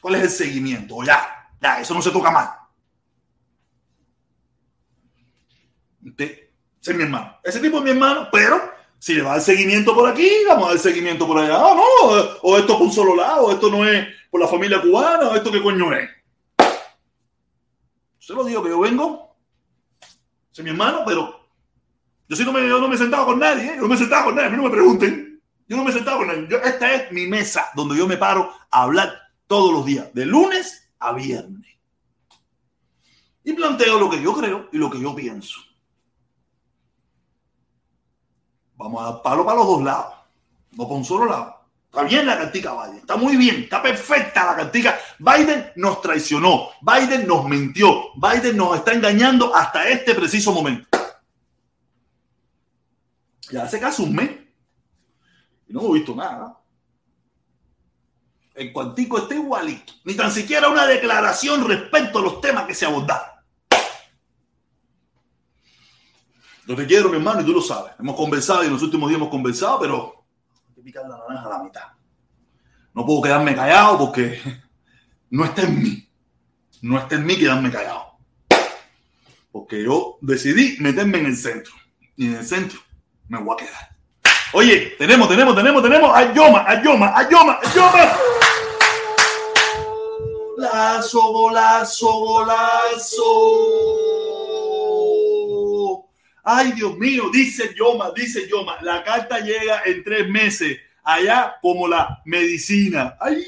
[0.00, 1.02] ¿Cuál es el seguimiento?
[1.02, 2.50] Ya, ya, eso no se toca más.
[6.06, 6.30] Usted,
[6.80, 7.36] ese es mi hermano.
[7.42, 8.60] Ese tipo es mi hermano, pero
[8.98, 11.56] si le va al seguimiento por aquí, vamos a dar seguimiento por allá.
[11.56, 12.08] Ah, no,
[12.42, 15.34] o esto es por un solo lado, esto no es por la familia cubana, o
[15.34, 16.08] esto qué coño es.
[18.18, 19.36] Se lo digo que yo vengo,
[20.52, 21.48] es mi hermano, pero
[22.28, 23.72] yo sí no me, yo no me he sentado con nadie, ¿eh?
[23.76, 25.42] yo no me he sentado con nadie, a mí no me pregunten.
[25.68, 26.46] Yo no me he sentado con nadie.
[26.64, 29.12] esta es mi mesa donde yo me paro a hablar
[29.48, 31.76] todos los días, de lunes a viernes.
[33.44, 35.60] Y planteo lo que yo creo y lo que yo pienso.
[38.76, 40.14] Vamos a dar palo para los dos lados.
[40.72, 41.56] No por un solo lado.
[41.96, 44.98] Está bien la cantica Biden, está muy bien, está perfecta la cantica.
[45.18, 50.86] Biden nos traicionó, Biden nos mintió, Biden nos está engañando hasta este preciso momento.
[53.50, 54.30] Ya hace casi un mes
[55.68, 56.60] y no hemos visto nada.
[58.54, 62.84] El cuantico está igualito, ni tan siquiera una declaración respecto a los temas que se
[62.84, 63.35] abordaron.
[66.66, 67.92] Yo te quiero, mi hermano, y tú lo sabes.
[67.98, 70.24] Hemos conversado y en los últimos días hemos conversado, pero
[70.68, 71.84] hay que picar la naranja a la mitad.
[72.92, 74.40] No puedo quedarme callado porque
[75.30, 76.08] no está en mí.
[76.82, 78.18] No está en mí quedarme callado.
[79.52, 81.72] Porque yo decidí meterme en el centro.
[82.16, 82.80] Y en el centro
[83.28, 83.96] me voy a quedar.
[84.52, 88.12] Oye, tenemos, tenemos, tenemos, tenemos a Yoma, a Yoma, a Yoma, a Yoma.
[90.56, 93.24] Golazo, golazo, golazo.
[96.48, 101.88] Ay, Dios mío, dice Yoma, dice Yoma, la carta llega en tres meses, allá como
[101.88, 103.16] la medicina.
[103.18, 103.44] Ay,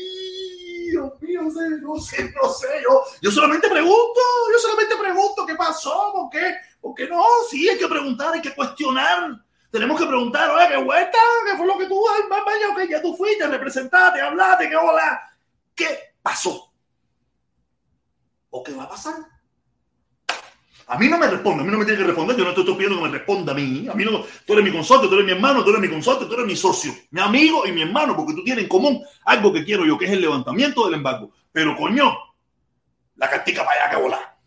[0.90, 2.66] Dios mío, no sé, no sé, no sé,
[3.22, 4.20] yo, solamente pregunto,
[4.52, 8.40] yo solamente pregunto qué pasó, por qué, por qué no, sí, hay que preguntar, hay
[8.40, 9.44] que cuestionar.
[9.70, 13.00] Tenemos que preguntar, oye, qué vuelta, qué fue lo que tú, ay, vaya, ok, ya
[13.00, 15.20] tú fuiste, representaste, hablaste, qué hola,
[15.72, 16.72] qué pasó.
[18.50, 19.37] ¿O qué va a pasar?
[20.90, 22.64] A mí no me responde, a mí no me tiene que responder, yo no estoy
[22.64, 23.86] pidiendo que me responda a mí.
[23.90, 26.24] A mí no, tú eres mi consorte, tú eres mi hermano, tú eres mi consorte,
[26.24, 29.52] tú eres mi socio, mi amigo y mi hermano, porque tú tienes en común algo
[29.52, 31.30] que quiero yo, que es el levantamiento del embargo.
[31.52, 32.16] Pero coño,
[33.16, 34.38] la cartica para allá que volar.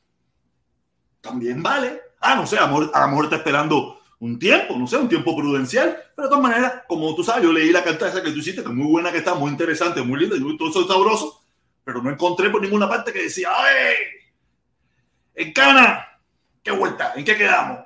[1.22, 2.02] También vale.
[2.20, 5.96] Ah, no sé, a lo, mejor, está esperando un tiempo, no sé, un tiempo prudencial.
[6.16, 8.64] Pero de todas maneras, como tú sabes, yo leí la carta esa que tú hiciste,
[8.64, 11.44] que es muy buena, que está muy interesante, muy linda, y todo eso es sabroso,
[11.84, 13.96] pero no encontré por ninguna parte que decía, ¡ay!
[15.36, 16.08] En cana,
[16.64, 17.14] ¿Qué vuelta?
[17.16, 17.80] ¿En qué quedamos?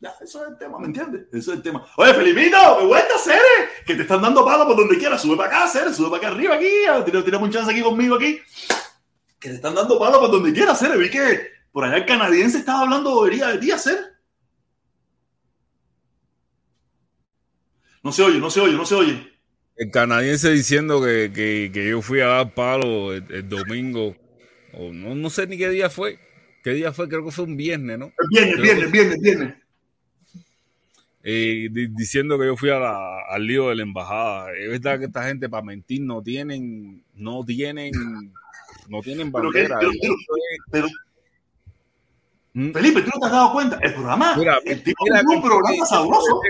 [0.00, 1.26] Ya, eso es el tema, ¿me entiendes?
[1.30, 1.86] Eso es el tema.
[1.96, 3.68] Oye, Felipito, ¿qué vuelta, Cere?
[3.84, 5.20] Que te están dando palo por donde quieras.
[5.20, 6.70] Sube para acá, Cere, sube para acá arriba, aquí.
[7.04, 8.40] Tira, tira un chance aquí conmigo, aquí.
[9.38, 10.96] Que te están dando palo por donde quieras, Cere.
[10.96, 14.00] Vi que por allá el canadiense estaba hablando bobería de ti, Cere.
[18.02, 19.38] No se oye, no se oye, no se oye.
[19.76, 21.30] El canadiense diciendo que,
[21.72, 24.16] que, yo fui a dar palo el, domingo,
[24.72, 26.18] o no, no sé ni qué día fue
[26.62, 27.08] ¿Qué día fue?
[27.08, 28.12] Creo que fue un viernes, ¿no?
[28.30, 29.54] Viernes, viernes, viernes, viernes.
[31.22, 34.52] Eh, diciendo que yo fui al lío de la embajada.
[34.52, 37.92] Es verdad que esta gente para mentir no tienen, no tienen,
[38.88, 39.78] no tienen bandera.
[40.70, 40.88] Pero,
[42.52, 42.72] ¿Mm?
[42.72, 43.78] Felipe, ¿tú no te has dado cuenta?
[43.82, 46.40] El programa, mira, el tipo mira, un programa sabroso.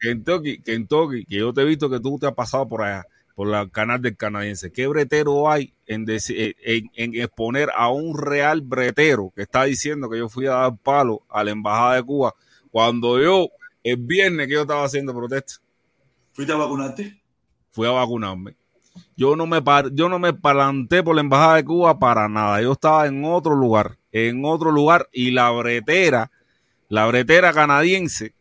[0.00, 3.04] Kentucky, Kentucky, que yo te he visto que tú te has pasado por allá
[3.38, 4.72] por el canal del canadiense.
[4.72, 10.28] ¿Qué bretero hay en, en, exponer a un real bretero que está diciendo que yo
[10.28, 12.34] fui a dar palo a la embajada de Cuba
[12.72, 13.46] cuando yo,
[13.84, 15.54] el viernes que yo estaba haciendo protesta?
[16.32, 17.22] ¿Fuiste a vacunarte?
[17.70, 18.56] Fui a vacunarme.
[19.16, 22.60] Yo no me yo no me planté por la embajada de Cuba para nada.
[22.60, 26.32] Yo estaba en otro lugar, en otro lugar y la bretera,
[26.88, 28.34] la bretera canadiense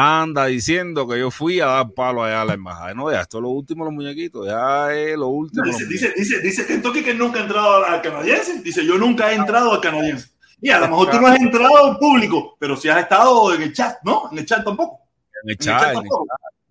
[0.00, 2.94] anda diciendo que yo fui a dar palo allá a la embajada.
[2.94, 5.64] No, ya esto es lo último los muñequitos, ya es lo último.
[5.64, 8.62] Dice, dice, dice, dice Kentucky que nunca ha entrado al canadiense.
[8.62, 10.28] Dice, yo nunca he entrado al canadiense.
[10.60, 13.62] Y a lo mejor tú no has entrado al público, pero si has estado en
[13.62, 14.28] el chat, ¿no?
[14.30, 15.00] En el chat tampoco.
[15.42, 16.12] En el chat, en el chat,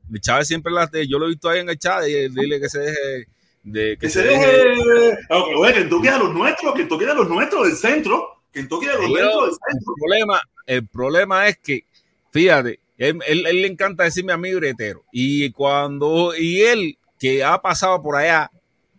[0.07, 2.29] en el chat siempre las de, yo lo he visto ahí en el chat y
[2.29, 3.27] dile que se deje
[3.63, 5.17] de que, se, deje.
[5.29, 9.09] Okay, oye, Kentucky a los nuestros, Kentucky a los nuestros del centro, Kentucky a los
[9.09, 9.93] nuestros del centro.
[9.95, 11.85] El problema, el problema es que,
[12.31, 15.03] fíjate, él, le encanta decirme a mí bretero.
[15.11, 18.51] Y cuando, y él que ha pasado por allá,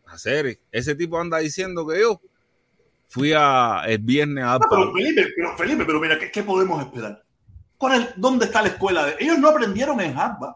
[0.06, 2.20] a hacer, ese tipo anda diciendo que yo
[3.08, 4.58] fui a el viernes a.
[4.58, 7.22] pero, Felipe, pero, Felipe, pero mira, ¿qué, podemos esperar?
[8.16, 9.14] ¿Dónde está la escuela?
[9.18, 10.54] Ellos no aprendieron en Harvard.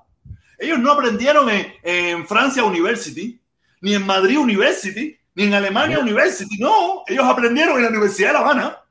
[0.58, 3.40] Ellos no aprendieron en, en Francia University,
[3.80, 6.56] ni en Madrid University, ni en Alemania University.
[6.58, 8.81] No, ellos aprendieron en la Universidad de La Habana.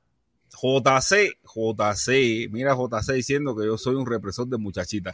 [0.62, 5.14] JC, JC, mira JC diciendo que yo soy un represor de muchachitas.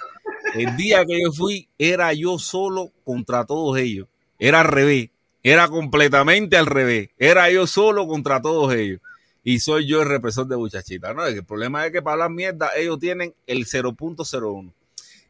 [0.53, 4.07] El día que yo fui era yo solo contra todos ellos.
[4.39, 5.10] Era al revés,
[5.43, 7.10] era completamente al revés.
[7.17, 8.99] Era yo solo contra todos ellos.
[9.43, 11.15] Y soy yo el represor de muchachitas.
[11.15, 14.73] No, el problema es que para la mierda ellos tienen el 0.01.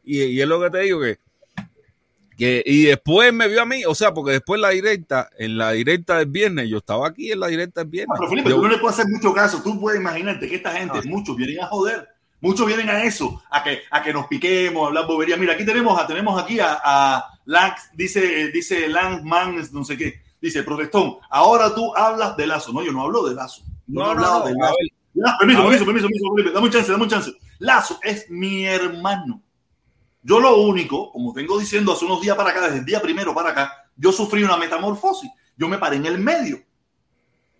[0.04, 1.18] Y, y es lo que te digo que
[2.38, 6.18] y después me vio a mí, o sea, porque después la directa, en la directa
[6.18, 8.16] del viernes, yo estaba aquí en la directa del viernes.
[8.16, 9.60] pero Felipe, tú no le puedes hacer mucho caso.
[9.62, 12.08] Tú puedes imaginarte que esta gente, muchos vienen a joder.
[12.40, 15.36] Muchos vienen a eso, a que, a que nos piquemos, a hablar bobería.
[15.36, 19.98] Mira, aquí tenemos, a, tenemos aquí a, a Lance, dice, dice Lance Man, no sé
[19.98, 20.22] qué.
[20.40, 22.72] Dice, protestón, ahora tú hablas de Lazo.
[22.72, 23.62] No, yo no hablo de Lazo.
[23.88, 24.74] no, he hablado de Lazo.
[25.40, 27.32] permiso, permiso, permiso, permiso, Felipe, dame un chance, dame un chance.
[27.58, 29.42] Lazo es mi hermano
[30.28, 33.34] Yo lo único, como vengo diciendo hace unos días para acá, desde el día primero
[33.34, 35.30] para acá, yo sufrí una metamorfosis.
[35.56, 36.62] Yo me paré en el medio.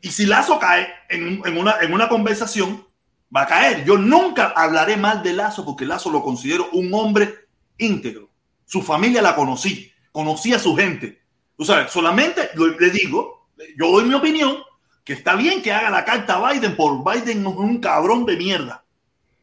[0.02, 2.86] Y si Lazo cae en, una, en una conversación,
[3.34, 3.86] va a caer.
[3.86, 8.28] Yo nunca hablaré mal de Lazo porque Lazo lo considero un hombre íntegro.
[8.66, 11.22] Su familia la conocí, conocí a su gente.
[11.56, 14.58] O sea, solamente le digo, yo doy mi opinión,
[15.04, 18.36] que está bien que haga la carta a Biden por Biden es un cabrón de
[18.36, 18.84] mierda.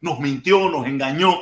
[0.00, 1.40] Nos mintió, nos engañó.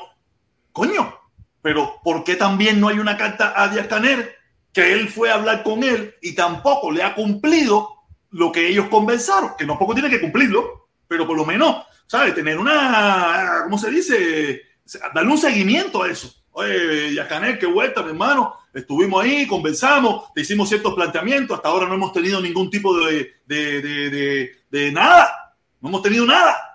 [0.73, 1.24] Coño,
[1.65, 4.37] pero ¿por qué también no hay una carta a Díaz Caner
[4.71, 7.89] que él fue a hablar con él y tampoco le ha cumplido
[8.33, 9.53] lo que ellos conversaron?
[9.57, 12.35] Que no poco tiene que cumplirlo, pero por lo menos, ¿sabes?
[12.35, 14.61] Tener una, ¿cómo se dice?
[15.15, 16.31] Darle un seguimiento a eso.
[16.51, 21.57] Oye, Díaz Canel, qué vuelta, mi hermano Estuvimos ahí, conversamos, te hicimos ciertos planteamientos.
[21.57, 25.55] Hasta ahora no hemos tenido ningún tipo de, de, de, de, nada.
[25.81, 26.74] No hemos tenido nada.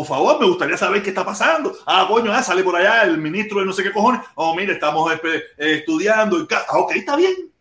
[0.00, 1.76] Por favor, me gustaría saber qué está pasando.
[1.84, 4.22] Ah, coño, ah, sale por allá el ministro de no sé qué cojones.
[4.34, 6.48] Oh, mire, estamos eh, estudiando.
[6.50, 7.52] Ah, ok, está bien.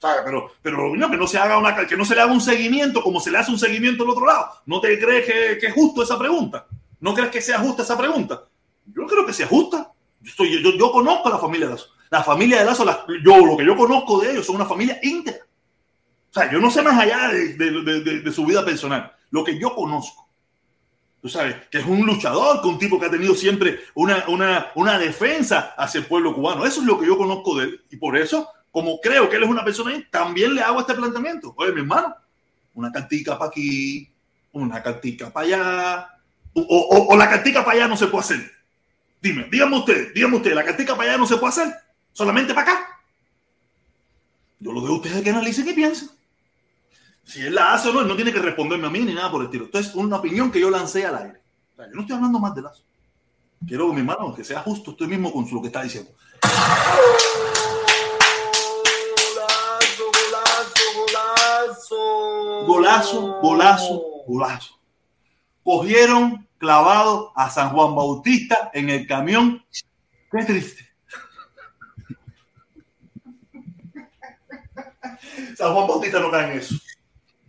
[0.00, 3.20] Pero, pero que no se haga una, que no se le haga un seguimiento como
[3.20, 4.48] se le hace un seguimiento al otro lado.
[4.64, 6.66] ¿No te crees que, que es justo esa pregunta?
[7.00, 8.44] ¿No crees que sea justa esa pregunta?
[8.86, 9.92] Yo creo que sea justa.
[10.22, 11.88] Yo, yo, yo conozco a la familia de eso.
[12.08, 12.86] La familia de Lazo,
[13.22, 15.44] yo lo que yo conozco de ellos son una familia íntegra.
[16.30, 20.27] O sea, yo no sé más allá de, su vida personal, lo que yo conozco.
[21.20, 24.68] Tú sabes, que es un luchador, que un tipo que ha tenido siempre una, una,
[24.76, 26.64] una defensa hacia el pueblo cubano.
[26.64, 27.84] Eso es lo que yo conozco de él.
[27.90, 31.54] Y por eso, como creo que él es una persona, también le hago este planteamiento.
[31.56, 32.14] Oye, mi hermano,
[32.74, 34.08] una cartica para aquí,
[34.52, 36.08] una cartica para allá,
[36.54, 38.52] o, la cartica para allá no se puede hacer.
[39.20, 41.74] Dime, dígame usted, dígame usted, la cartica para allá no se puede hacer
[42.12, 43.00] solamente para acá.
[44.60, 46.10] Yo lo dejo a ustedes que analicen y piensen.
[47.28, 49.30] Si él la hace o no, él no tiene que responderme a mí ni nada
[49.30, 49.66] por el estilo.
[49.66, 51.42] Esto es una opinión que yo lancé al aire.
[51.76, 52.82] yo no estoy hablando más de Lazo.
[53.66, 56.10] Quiero, mi hermano, que sea justo usted mismo con lo que está diciendo.
[62.66, 64.80] Golazo, golazo, golazo.
[65.62, 69.62] Cogieron clavado a San Juan Bautista en el camión.
[70.32, 70.88] Qué triste.
[75.58, 76.74] San Juan Bautista no cae en eso.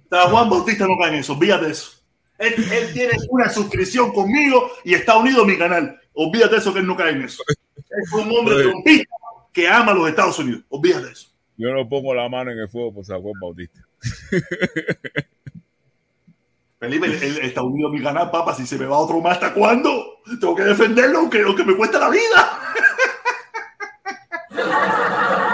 [0.10, 1.92] San Juan Bautista no cae en eso, olvídate de eso.
[2.40, 2.56] Él,
[2.94, 6.00] tiene una suscripción conmigo y está unido a mi canal.
[6.14, 7.44] Olvídate de eso que él no cae en eso.
[7.78, 9.14] Es un hombre trompista
[9.52, 10.64] que ama a los Estados Unidos.
[10.70, 11.30] Olvídate de eso.
[11.58, 13.82] Yo no pongo la mano en el fuego por San Juan Bautista.
[16.80, 18.56] Felipe, él, está unido a mi canal, papá.
[18.56, 20.22] Si se me va otro más, ¿hasta cuándo?
[20.40, 22.60] Tengo que defenderlo, aunque, aunque me cueste la vida.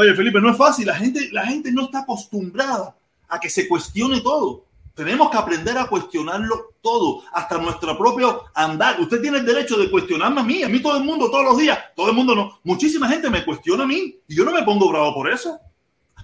[0.00, 0.86] Oye, Felipe, no es fácil.
[0.86, 2.96] La gente, la gente no está acostumbrada
[3.28, 4.64] a que se cuestione todo.
[4.94, 8.98] Tenemos que aprender a cuestionarlo todo, hasta nuestro propio andar.
[8.98, 11.58] Usted tiene el derecho de cuestionarme a mí, a mí todo el mundo, todos los
[11.58, 12.60] días, todo el mundo no.
[12.64, 15.60] Muchísima gente me cuestiona a mí y yo no me pongo bravo por eso.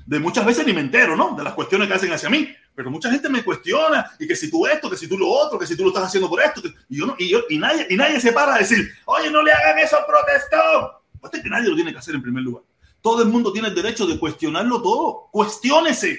[0.07, 1.35] De muchas veces ni me entero, ¿no?
[1.37, 2.49] De las cuestiones que hacen hacia mí.
[2.75, 5.59] Pero mucha gente me cuestiona y que si tú esto, que si tú lo otro,
[5.59, 6.63] que si tú lo estás haciendo por esto.
[6.89, 9.43] y, yo no, y, yo, y, nadie, y nadie se para a decir, oye, no
[9.43, 10.93] le hagan eso, protestón.
[11.21, 12.63] Pues que nadie lo tiene que hacer en primer lugar.
[13.07, 15.29] Todo el mundo tiene el derecho de cuestionarlo todo.
[15.31, 16.19] Cuestiónese.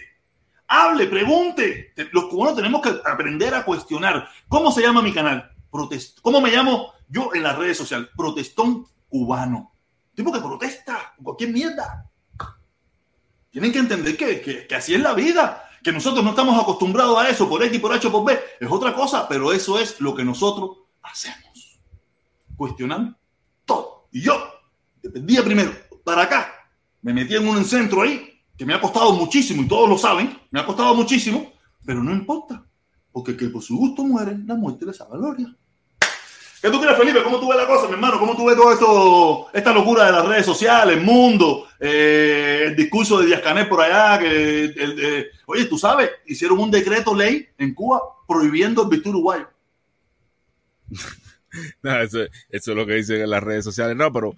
[0.69, 1.93] Hable, pregunte.
[2.13, 4.29] Los cubanos tenemos que aprender a cuestionar.
[4.47, 5.51] ¿Cómo se llama mi canal?
[6.21, 8.07] ¿Cómo me llamo yo en las redes sociales?
[8.15, 9.73] Protestón cubano.
[10.15, 12.09] Tipo que protesta cualquier mierda.
[13.51, 15.69] Tienen que entender que, que, así es la vida.
[15.83, 18.39] Que nosotros no estamos acostumbrados a eso por X, por H, por B.
[18.61, 21.81] Es otra cosa, pero eso es lo que nosotros hacemos.
[22.55, 23.17] Cuestionando
[23.65, 24.07] todo.
[24.13, 24.41] Y yo,
[25.03, 25.73] día primero
[26.05, 26.56] para acá,
[27.01, 30.37] me metí en un centro ahí que me ha costado muchísimo y todos lo saben,
[30.51, 31.53] me ha costado muchísimo,
[31.85, 32.65] pero no importa,
[33.11, 35.55] porque que por su gusto muere, la muerte le sabe gloria.
[36.61, 37.21] ¿Qué tú crees, Felipe?
[37.23, 38.19] ¿Cómo tú ves la cosa, mi hermano?
[38.19, 42.75] ¿Cómo tú ves todo esto, esta locura de las redes sociales, el mundo, eh, el
[42.75, 44.17] discurso de Díaz Canel por allá?
[44.19, 49.47] Que, oye, tú sabes, hicieron un decreto ley en Cuba prohibiendo el vestir uruguayo.
[51.83, 53.95] eso, eso, es lo que dicen en las redes sociales.
[53.95, 54.35] No, pero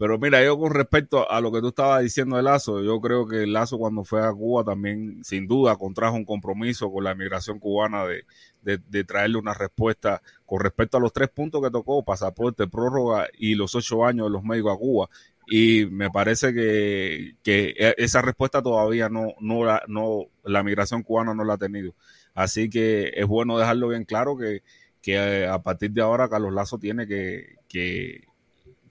[0.00, 3.26] pero mira, yo con respecto a lo que tú estabas diciendo de Lazo, yo creo
[3.28, 7.58] que Lazo cuando fue a Cuba también, sin duda, contrajo un compromiso con la migración
[7.58, 8.24] cubana de,
[8.62, 13.54] de, traerle una respuesta con respecto a los tres puntos que tocó, pasaporte, prórroga y
[13.56, 15.10] los ocho años de los médicos a Cuba.
[15.46, 21.02] Y me parece que, que e, esa respuesta todavía no, no, la, no, la migración
[21.02, 21.94] cubana no la ha tenido.
[22.32, 24.62] Así que es bueno dejarlo bien claro que,
[25.02, 28.24] que eh, a partir de ahora Carlos Lazo tiene que, que,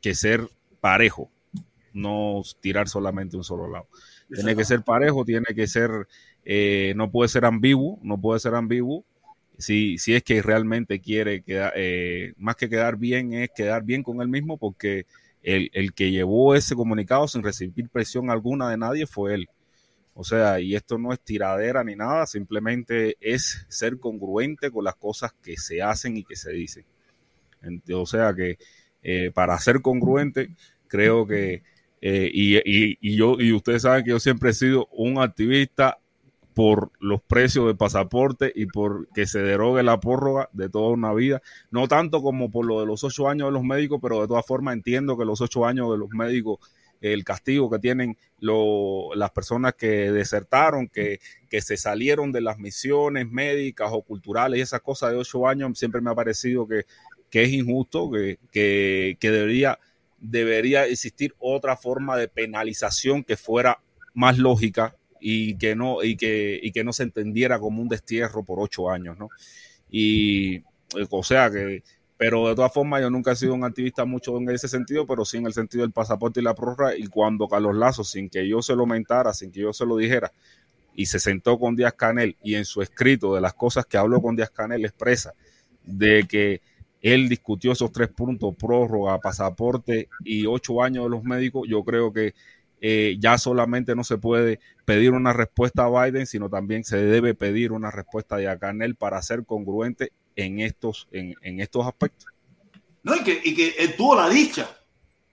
[0.01, 0.47] que ser
[0.80, 1.30] parejo,
[1.94, 3.88] no tirar solamente un solo lado.
[4.34, 6.08] Tiene que ser parejo, tiene que ser,
[6.46, 9.04] eh, no puede ser ambiguo, no puede ser ambiguo
[9.60, 14.04] si, si es que realmente quiere quedar, eh, más que quedar bien, es quedar bien
[14.04, 15.06] con él mismo, porque
[15.44, 19.50] el, el que llevó ese comunicado sin recibir presión alguna de nadie fue él.
[20.14, 24.96] O sea, y esto no es tiradera ni nada, simplemente es ser congruente con las
[24.96, 26.86] cosas que se hacen y que se dicen.
[27.94, 28.58] O sea que
[29.04, 30.50] eh, para ser congruente,
[30.88, 31.64] creo que,
[32.02, 36.00] eh, y, y, y, yo, y ustedes saben que yo siempre he sido un activista
[36.60, 41.14] por los precios del pasaporte y por que se derogue la prórroga de toda una
[41.14, 41.41] vida,
[41.72, 44.45] no tanto como por lo de los ocho años de los médicos, pero de todas
[44.45, 46.60] formas entiendo que los ocho años de los médicos,
[47.00, 52.60] el castigo que tienen lo, las personas que desertaron, que, que se salieron de las
[52.60, 56.84] misiones médicas o culturales y esas cosas de ocho años, siempre me ha parecido que,
[57.30, 59.80] que es injusto, que, que, que debería,
[60.20, 63.80] debería existir otra forma de penalización que fuera
[64.14, 68.44] más lógica y que no, y que, y que no se entendiera como un destierro
[68.44, 69.30] por ocho años, ¿no?
[69.90, 70.64] Y,
[71.10, 71.84] o sea que,
[72.18, 75.24] pero de todas formas yo nunca he sido un activista mucho en ese sentido, pero
[75.26, 78.48] sí en el sentido del pasaporte y la prórroga, y cuando Carlos Lazo, sin que
[78.48, 80.32] yo se lo mentara, sin que yo se lo dijera,
[80.96, 84.22] y se sentó con Díaz Canel, y en su escrito de las cosas que habló
[84.22, 85.34] con Díaz Canel expresa
[85.86, 86.62] de que
[87.02, 92.12] él discutió esos tres puntos, prórroga, pasaporte y ocho años de los médicos, yo creo
[92.12, 92.34] que
[92.82, 97.36] eh, ya solamente no se puede pedir una respuesta a Biden, sino también se debe
[97.36, 102.28] pedir una respuesta de Canel para ser congruente en estos, en, en estos aspectos.
[103.04, 104.70] No, y que, y que él tuvo la dicha,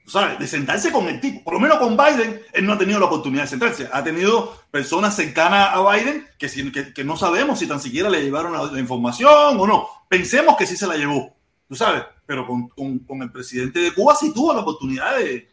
[0.07, 0.39] ¿sabes?
[0.39, 1.45] De sentarse con el tipo.
[1.45, 3.89] Por lo menos con Biden, él no ha tenido la oportunidad de sentarse.
[3.93, 8.53] Ha tenido personas cercanas a Biden que, que, no sabemos si tan siquiera le llevaron
[8.53, 9.89] la, información o no.
[10.09, 11.36] Pensemos que sí se la llevó,
[11.69, 12.05] tú sabes.
[12.27, 15.49] Pero con, con, con el presidente de Cuba sí tuvo la oportunidad de,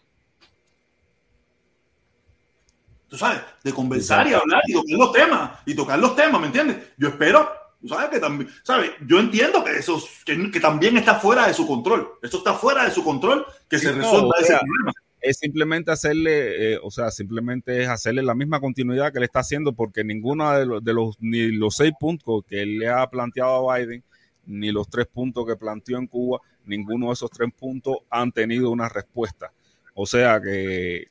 [3.13, 6.47] tú sabes, de conversar y hablar y tocar los temas, y tocar los temas, ¿me
[6.47, 6.77] entiendes?
[6.97, 7.47] Yo espero,
[7.79, 8.89] tú sabes que también, ¿sabes?
[9.05, 12.85] Yo entiendo que eso, que, que, también está fuera de su control, eso está fuera
[12.85, 14.93] de su control, que sí, se resuelva no, ese sea, problema.
[15.21, 19.41] Es simplemente hacerle, eh, o sea, simplemente es hacerle la misma continuidad que le está
[19.41, 23.07] haciendo, porque ninguno de los, de los, ni los seis puntos que él le ha
[23.11, 24.03] planteado a Biden,
[24.45, 28.71] ni los tres puntos que planteó en Cuba, ninguno de esos tres puntos han tenido
[28.71, 29.51] una respuesta.
[29.95, 31.07] O sea que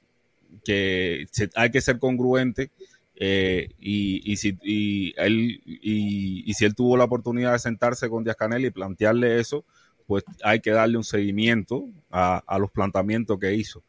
[0.65, 2.71] que hay que ser congruente
[3.17, 8.09] eh, y, y, si, y, él, y, y, si él tuvo la oportunidad de sentarse
[8.09, 9.65] con Díaz Canel y plantearle eso,
[10.07, 13.83] pues hay que darle un seguimiento a, a los planteamientos que hizo.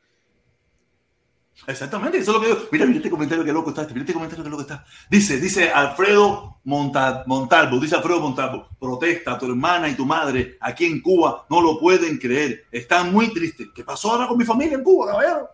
[1.65, 2.67] Exactamente, eso es lo que digo.
[2.71, 4.85] Mira, mira este comentario que loco está, mira este comentario que loco está.
[5.09, 10.85] Dice, dice Alfredo Montal, Montalvo, dice Alfredo Montalvo, protesta, tu hermana y tu madre aquí
[10.85, 13.67] en Cuba no lo pueden creer, están muy tristes.
[13.73, 15.49] ¿Qué pasó ahora con mi familia en Cuba, caballero?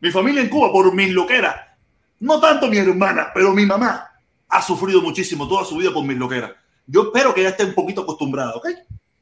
[0.00, 1.56] Mi familia en Cuba, por mis loqueras.
[2.20, 4.12] No tanto mi hermana, pero mi mamá
[4.48, 6.52] ha sufrido muchísimo toda su vida por mis loqueras.
[6.86, 8.68] Yo espero que ya esté un poquito acostumbrada, ¿ok?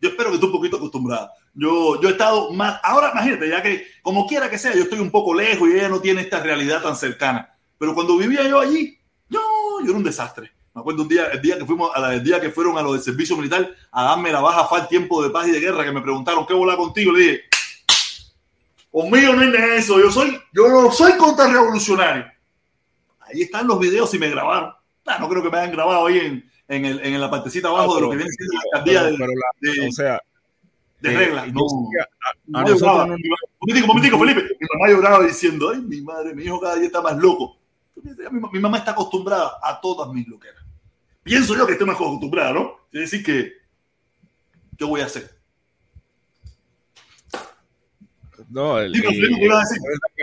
[0.02, 1.32] Yo espero que esté un poquito acostumbrada.
[1.54, 2.80] Yo, yo he estado más.
[2.82, 5.88] Ahora imagínate, ya que como quiera que sea, yo estoy un poco lejos y ella
[5.88, 7.56] no tiene esta realidad tan cercana.
[7.78, 8.98] Pero cuando vivía yo allí,
[9.28, 9.40] yo,
[9.80, 10.50] yo era un desastre.
[10.74, 12.82] Me acuerdo un día, el día que fuimos, a la, el día que fueron a
[12.82, 15.84] lo del servicio militar a darme la baja FAL tiempo de paz y de guerra,
[15.84, 17.12] que me preguntaron qué volar contigo.
[17.12, 17.42] Le dije,
[18.90, 22.26] Conmigo no es eso, yo soy, yo no soy contrarrevolucionario.
[23.20, 24.74] Ahí están los videos si me grabaron.
[25.06, 27.86] Ah, no creo que me hayan grabado ahí en, en, el, en la partecita abajo
[27.86, 30.20] no, pero, de lo que viene siendo la alcaldía de, pero la, de, o sea,
[31.00, 31.52] de eh, reglas.
[31.52, 31.66] No,
[32.54, 33.16] a, a nosotros no,
[33.60, 34.42] momentico, momentico, Felipe.
[34.58, 37.58] Mi mamá lloraba diciendo, ay, mi madre, mi hijo cada día está más loco.
[38.02, 40.64] Mi, mi mamá está acostumbrada a todas mis loqueras.
[41.22, 42.76] Pienso yo que estoy mejor acostumbrada, ¿no?
[42.90, 43.52] Es decir, que,
[44.76, 45.30] ¿qué voy a hacer?
[48.48, 49.78] No, el, Dime, Felipe, ¿qué a decir?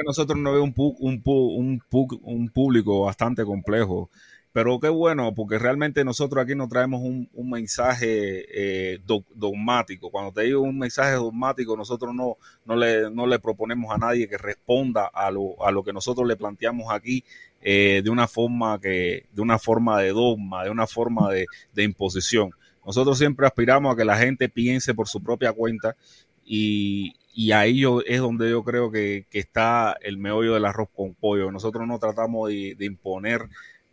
[0.06, 4.10] nosotros no vemos un, pu, un, pu, un, pu, un, público bastante complejo.
[4.52, 8.46] Pero qué bueno, porque realmente nosotros aquí nos traemos un, un mensaje
[8.94, 10.10] eh, do, dogmático.
[10.10, 14.28] Cuando te digo un mensaje dogmático, nosotros no, no, le, no le proponemos a nadie
[14.28, 17.24] que responda a lo, a lo que nosotros le planteamos aquí
[17.62, 21.46] eh, de una forma que, de una forma de dogma, de una forma de,
[21.84, 22.52] imposición.
[22.84, 25.96] Nosotros siempre aspiramos a que la gente piense por su propia cuenta
[26.44, 30.90] y, y ahí yo, es donde yo creo que, que, está el meollo del arroz
[30.96, 31.52] con pollo.
[31.52, 33.48] Nosotros no tratamos de imponer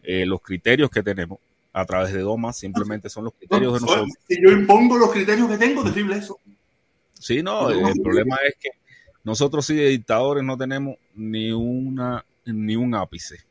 [0.07, 1.39] eh, los criterios que tenemos
[1.73, 4.09] a través de Doma, simplemente son los criterios de nosotros.
[4.27, 6.39] Si yo impongo los criterios que tengo, terrible eso.
[7.13, 8.71] Sí, no, el, el problema es que
[9.25, 13.45] nosotros sí de dictadores no tenemos ni una ni un ápice.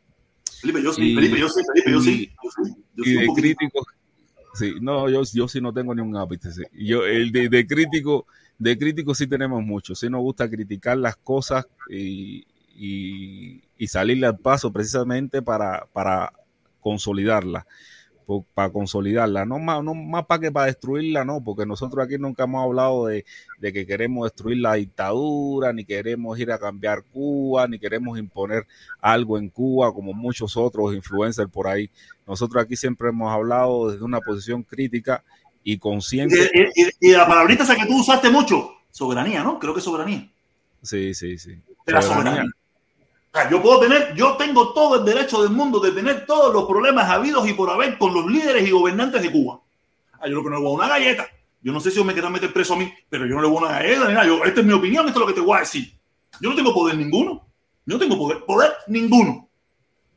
[0.61, 2.31] Felipe, yo sí, y, Felipe, yo sí, Felipe, yo sí.
[2.95, 3.85] Yo y de críticos,
[4.53, 6.51] sí, no, yo, yo sí no tengo ni un ápice.
[6.51, 6.63] Sí.
[6.73, 8.25] Yo, el de, de crítico,
[8.57, 9.93] de críticos sí tenemos mucho.
[9.93, 12.45] Sí nos gusta criticar las cosas y,
[12.75, 16.31] y, y salirle al paso precisamente para, para
[16.85, 17.65] consolidarla.
[18.53, 22.43] para consolidarla, no más, no más para que para destruirla, no, porque nosotros aquí nunca
[22.43, 23.25] hemos hablado de,
[23.59, 28.67] de, que queremos destruir la dictadura, ni queremos ir a cambiar Cuba, ni queremos imponer
[29.01, 31.89] algo en Cuba, como muchos otros influencers por ahí.
[32.27, 35.23] Nosotros aquí siempre hemos hablado desde una posición crítica
[35.63, 36.51] y consciente.
[36.53, 39.57] Y, y, y la palabrita esa que tú usaste mucho, soberanía, ¿no?
[39.57, 40.29] Creo que soberanía.
[40.83, 41.59] Sí, sí, sí.
[41.85, 42.45] De la soberanía.
[43.35, 46.65] Sea, yo puedo tener, yo tengo todo el derecho del mundo de tener todos los
[46.65, 49.59] problemas habidos y por haber con los líderes y gobernantes de Cuba.
[50.13, 51.27] Ah, yo lo que no le voy a una galleta.
[51.61, 53.57] Yo no sé si me quieran meter preso a mí, pero yo no le voy
[53.57, 54.25] a una galleta nada.
[54.25, 55.91] Yo, esta es mi opinión, esto es lo que te voy a decir.
[56.39, 57.45] Yo no tengo poder ninguno.
[57.85, 59.49] Yo no tengo poder, poder ninguno.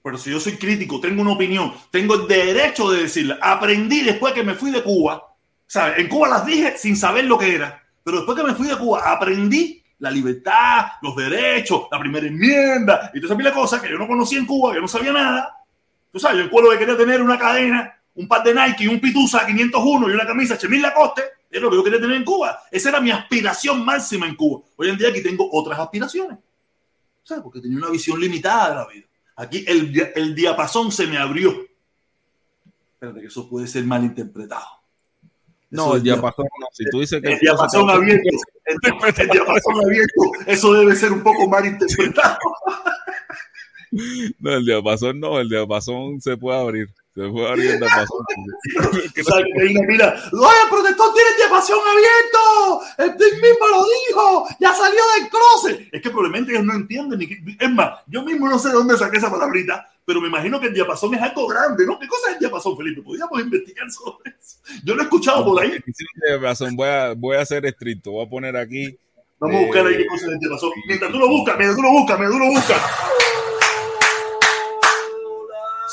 [0.02, 3.38] Pero si yo soy crítico, tengo una opinión, tengo el derecho de decirla.
[3.42, 5.34] Aprendí después que me fui de Cuba.
[5.66, 5.98] ¿Sabes?
[5.98, 7.82] En Cuba las dije sin saber lo que era.
[8.04, 13.10] Pero después que me fui de Cuba, aprendí la libertad, los derechos, la primera enmienda,
[13.12, 15.64] y toda esa cosas que yo no conocía en Cuba, yo no sabía nada.
[16.12, 19.00] Tú sabes, yo el pueblo que quería tener una cadena, un par de Nike, un
[19.00, 22.62] Pitusa 501 y una camisa Chemil Lacoste, es lo que yo quería tener en Cuba.
[22.70, 24.62] Esa era mi aspiración máxima en Cuba.
[24.76, 26.38] Hoy en día aquí tengo otras aspiraciones.
[27.22, 27.42] ¿Sabes?
[27.42, 29.06] Porque tenía una visión limitada de la vida.
[29.36, 31.66] Aquí el, el diapasón se me abrió.
[32.94, 34.77] Espérate, que eso puede ser malinterpretado.
[35.70, 36.66] No, el diapasón no.
[36.72, 38.28] Si tú dices que el diapasón abierto,
[38.64, 38.76] el,
[39.18, 42.38] el, diapasón abierto, eso debe ser un poco mal interpretado.
[44.38, 46.88] No, el diapasón no, el diapasón se puede abrir.
[47.14, 48.24] Se puede abrir el diapasón.
[49.88, 52.80] mira, ¡Oye, el protector tiene el diapasón abierto!
[52.98, 54.46] ¡El mismo lo dijo!
[54.60, 55.88] ¡Ya salió del closet!
[55.90, 57.18] Es que probablemente ellos no entienden.
[57.18, 60.28] Ni que, es más, yo mismo no sé de dónde saqué esa palabrita, pero me
[60.28, 61.98] imagino que el diapasón es algo grande, ¿no?
[61.98, 63.02] ¿Qué cosa es el diapasón, Felipe?
[63.02, 64.56] Podríamos investigar sobre eso.
[64.82, 65.78] Yo lo he escuchado por ahí.
[66.26, 68.98] Diapasón, voy, a, voy a ser estricto, voy a poner aquí.
[69.38, 70.70] Vamos eh, a buscar ahí qué cosa es el diapasón.
[70.86, 72.82] Mientras tú lo buscas, mientras tú lo buscas, mientras tú lo buscas.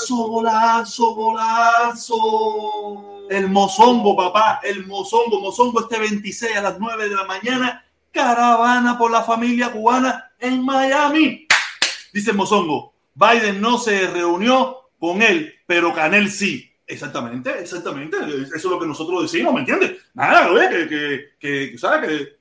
[0.09, 2.07] Golazo, golazo.
[3.29, 5.41] El mozongo, papá, el mozongo.
[5.41, 7.85] Mozongo este 26 a las 9 de la mañana.
[8.13, 11.45] Caravana por la familia cubana en Miami.
[12.13, 16.71] Dice Mozongo, Biden no se reunió con él, pero Canel sí.
[16.87, 18.17] Exactamente, exactamente.
[18.17, 19.93] Eso es lo que nosotros decimos, ¿me entiendes?
[20.13, 22.07] Nada, que, que, que, ¿sabes?
[22.07, 22.35] Que,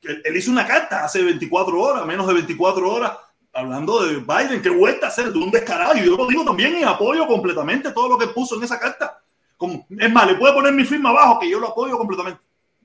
[0.00, 3.12] que él hizo una carta hace 24 horas, menos de 24 horas,
[3.52, 5.96] hablando de Biden, que vuelta a ser de un descarado.
[5.96, 9.20] Y yo lo digo también y apoyo completamente todo lo que puso en esa carta.
[9.56, 12.40] Como, es más, le puede poner mi firma abajo, que yo lo apoyo completamente.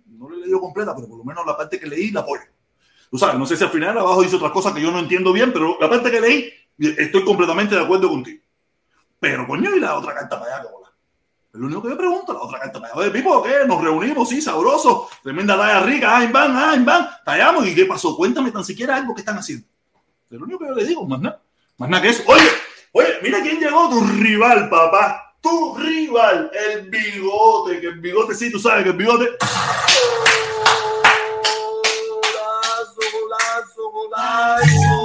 [0.05, 2.43] No le he leído completa, pero por lo menos la parte que leí la apoyo.
[3.09, 5.31] Tú sabes, no sé si al final abajo dice otras cosas que yo no entiendo
[5.31, 8.41] bien, pero la parte que leí, estoy completamente de acuerdo contigo.
[9.19, 10.87] Pero coño, y la otra carta para allá, bola.
[11.53, 13.01] Es lo único que yo pregunto, la otra carta para allá.
[13.01, 13.65] Oye, Pipo, ¿qué?
[13.65, 15.09] Nos reunimos, sí, sabroso.
[15.23, 17.09] Tremenda talla rica, ah, van, ah, van.
[17.25, 18.15] Tallamos, ¿y qué pasó?
[18.15, 19.65] Cuéntame tan siquiera algo que están haciendo.
[20.29, 21.41] Es lo único que yo le digo, más nada.
[21.77, 22.23] Más nada que eso.
[22.27, 22.49] Oye,
[22.91, 25.35] oye, mira quién llegó, tu rival, papá.
[25.41, 29.25] Tu rival, el bigote, que el bigote, sí, tú sabes que el bigote.
[32.09, 34.96] Golazo, golazo, golazo.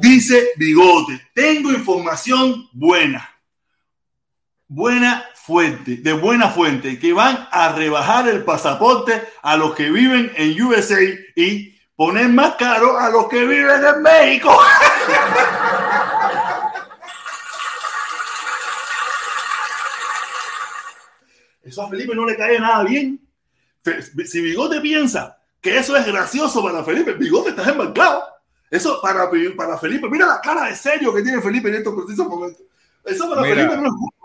[0.00, 3.28] Dice bigote, tengo información buena.
[4.68, 10.32] Buena fuente, de buena fuente, que van a rebajar el pasaporte a los que viven
[10.36, 11.00] en USA
[11.36, 14.58] y poner más caro a los que viven en México.
[21.66, 23.20] Eso a Felipe no le cae nada bien.
[24.24, 28.35] Si Bigote piensa que eso es gracioso para Felipe, Bigote está embarcado.
[28.70, 32.26] Eso para, para Felipe, mira la cara de serio que tiene Felipe en estos precisos
[32.26, 32.62] momentos.
[33.04, 34.16] Eso para mira, Felipe no es justo.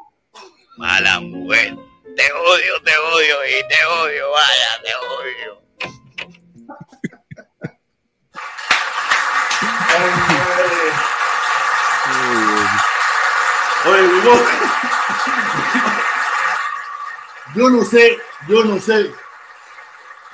[0.77, 1.75] Mala mujer.
[2.15, 5.61] Te odio, te odio y te odio, vaya, te odio.
[13.85, 14.51] Oye, bigote.
[17.55, 18.17] Yo no sé,
[18.47, 19.11] yo no sé.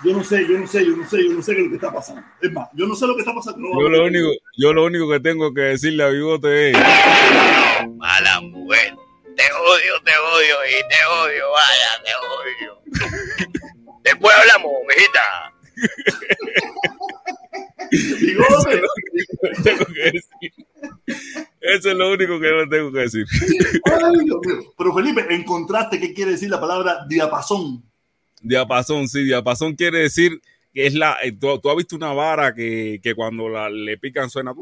[0.04, 1.70] Yo no sé, yo no sé, yo no sé, yo no sé qué es lo
[1.72, 2.22] que está pasando.
[2.40, 3.60] Es más, yo no sé lo que está pasando.
[3.60, 6.78] No, yo, lo único, yo lo único que tengo que decirle a Bigote es...
[7.96, 8.94] Mala mujer.
[9.36, 12.82] Te odio, te odio y te odio, vaya, te odio.
[14.04, 15.54] Después hablamos, mijita.
[18.20, 18.82] Bigote.
[19.64, 20.54] tengo que decir.
[21.62, 23.26] Eso es lo único que yo tengo que decir.
[23.86, 24.28] Ay.
[24.78, 27.84] Pero Felipe, encontraste qué quiere decir la palabra diapasón.
[28.42, 30.42] Diapasón, sí, diapasón quiere decir
[30.74, 31.18] que es la.
[31.40, 34.54] Tú, tú has visto una vara que, que cuando la, le pican suena.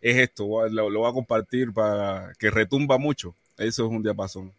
[0.00, 3.34] Es esto, lo, lo voy a compartir para que retumba mucho.
[3.56, 4.52] Eso es un diapasón.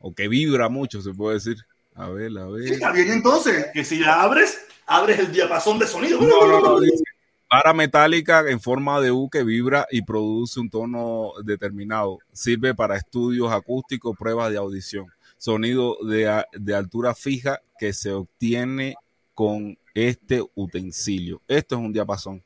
[0.00, 1.56] O que vibra mucho, se puede decir.
[1.94, 2.64] A ver, a ver.
[2.64, 6.20] Sí, está bien entonces, que si la abres, abres el diapasón de sonido.
[6.20, 7.04] No, no, no, dice,
[7.50, 12.18] Vara metálica en forma de U que vibra y produce un tono determinado.
[12.32, 15.06] Sirve para estudios acústicos, pruebas de audición.
[15.40, 18.94] Sonido de, de altura fija que se obtiene
[19.32, 21.40] con este utensilio.
[21.48, 22.42] Esto es un diapasón.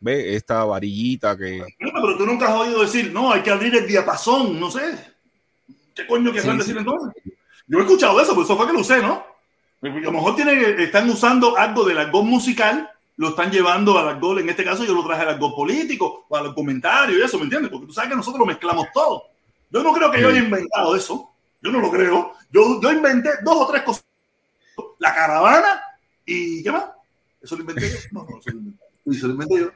[0.00, 0.36] ¿Ve?
[0.36, 1.64] Esta varillita que...
[1.78, 4.82] Pero tú nunca has oído decir, no, hay que abrir el diapasón, no sé.
[5.94, 6.78] ¿Qué coño querrán Sí, decir sí.
[6.80, 7.22] entonces?
[7.66, 9.24] Yo he escuchado eso, por eso fue que lo usé, ¿no?
[9.82, 14.40] A lo mejor tiene, están usando algo del argot musical, lo están llevando al argot,
[14.40, 17.44] en este caso yo lo traje al argot político, o al comentario y eso, ¿me
[17.44, 17.70] entiendes?
[17.70, 19.24] Porque tú sabes que nosotros lo mezclamos todo.
[19.70, 21.30] Yo no creo que yo haya inventado eso,
[21.62, 22.32] yo no lo creo.
[22.50, 24.04] Yo, yo inventé dos o tres cosas.
[24.98, 25.80] La caravana
[26.24, 26.84] y ¿qué más?
[27.42, 27.96] ¿Eso lo inventé yo?
[28.12, 28.84] No, no, eso lo inventé.
[29.04, 29.70] Sí, ¿Eso lo inventé yo?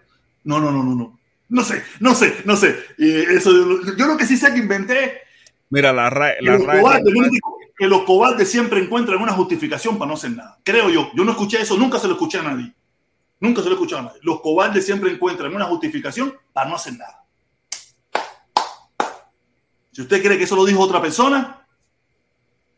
[0.45, 1.19] No, no, no, no, no.
[1.49, 2.77] No sé, no sé, no sé.
[2.99, 3.51] Eso,
[3.97, 5.21] yo lo que sí sé que inventé
[5.71, 7.15] Mira, la, ra- la los, cobardes,
[7.77, 10.59] que los cobardes siempre encuentran una justificación para no hacer nada.
[10.63, 11.11] Creo yo.
[11.15, 12.73] Yo no escuché eso, nunca se lo escuché a nadie.
[13.41, 14.21] Nunca se lo escuché a nadie.
[14.23, 17.25] Los cobardes siempre encuentran una justificación para no hacer nada.
[19.93, 21.64] Si usted cree que eso lo dijo otra persona,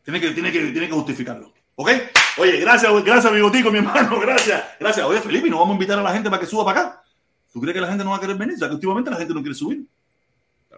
[0.07, 1.51] tiene que, tiene que, tiene que justificarlo.
[1.75, 1.89] ¿Ok?
[2.37, 4.19] Oye, gracias, gracias, bigotico, mi hermano.
[4.21, 4.63] Gracias.
[4.79, 5.05] Gracias.
[5.05, 7.03] Oye, Felipe, ¿no vamos a invitar a la gente para que suba para acá?
[7.51, 8.55] ¿Tú crees que la gente no va a querer venir?
[8.55, 9.83] O sea, que últimamente la gente no quiere subir.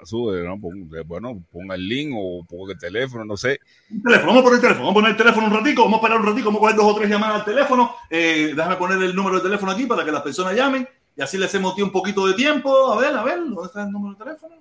[0.03, 0.59] sube, ¿no?
[0.59, 3.59] Pon- bueno, ponga el link o ponga el teléfono, no sé.
[3.91, 5.99] Un teléfono, vamos a poner el teléfono, vamos a poner el teléfono un ratico, vamos
[5.99, 7.95] a parar un ratico, vamos a coger dos o tres llamadas al teléfono.
[8.09, 11.37] Eh, déjame poner el número de teléfono aquí para que las personas llamen y así
[11.37, 12.91] le hacemos un poquito de tiempo.
[12.93, 14.55] A ver, a ver, ¿dónde está el número de teléfono?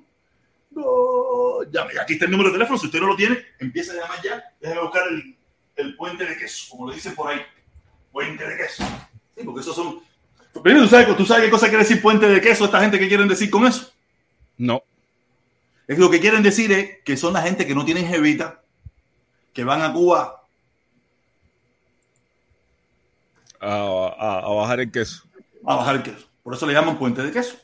[1.70, 2.79] Llame, aquí está el número de teléfono.
[2.79, 4.43] Si usted no lo tiene, empieza a llamar ya.
[4.61, 5.37] Déjame buscar el,
[5.76, 7.41] el puente de queso, como lo dicen por ahí.
[8.12, 8.85] Puente de queso.
[9.37, 10.01] Sí, porque esos son.
[10.62, 12.64] Primero, ¿tú sabes, ¿tú sabes qué cosa quiere decir puente de queso?
[12.64, 13.93] Esta gente que quieren decir con eso.
[14.57, 14.83] No.
[15.87, 18.62] Es lo que quieren decir es que son la gente que no tienen jevita,
[19.55, 20.43] que van a Cuba
[23.61, 25.24] A, a- a bajar el queso.
[25.66, 26.26] a bajar el queso.
[26.43, 27.57] Por eso le llaman puente de queso.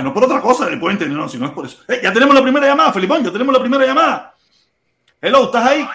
[0.00, 1.82] No por otra cosa el puente, no, sino es por eso.
[1.88, 4.34] Eh, ya tenemos la primera llamada, Felipón, ya tenemos la primera llamada.
[5.20, 5.86] Hello, ¿estás ahí?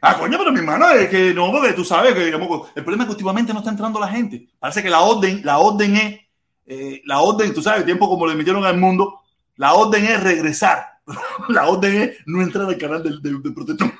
[0.00, 3.06] Ah, coño, pero mi hermano, es que no, porque tú sabes que el problema es
[3.06, 4.48] que últimamente no está entrando la gente.
[4.58, 6.20] Parece que la orden, la orden es,
[6.66, 9.22] eh, la orden, tú sabes, el tiempo como le metieron al mundo,
[9.56, 11.00] la orden es regresar.
[11.48, 13.90] la orden es no entrar al canal del, del, protector.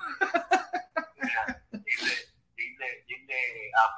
[2.56, 2.86] dile,
[3.74, 3.94] a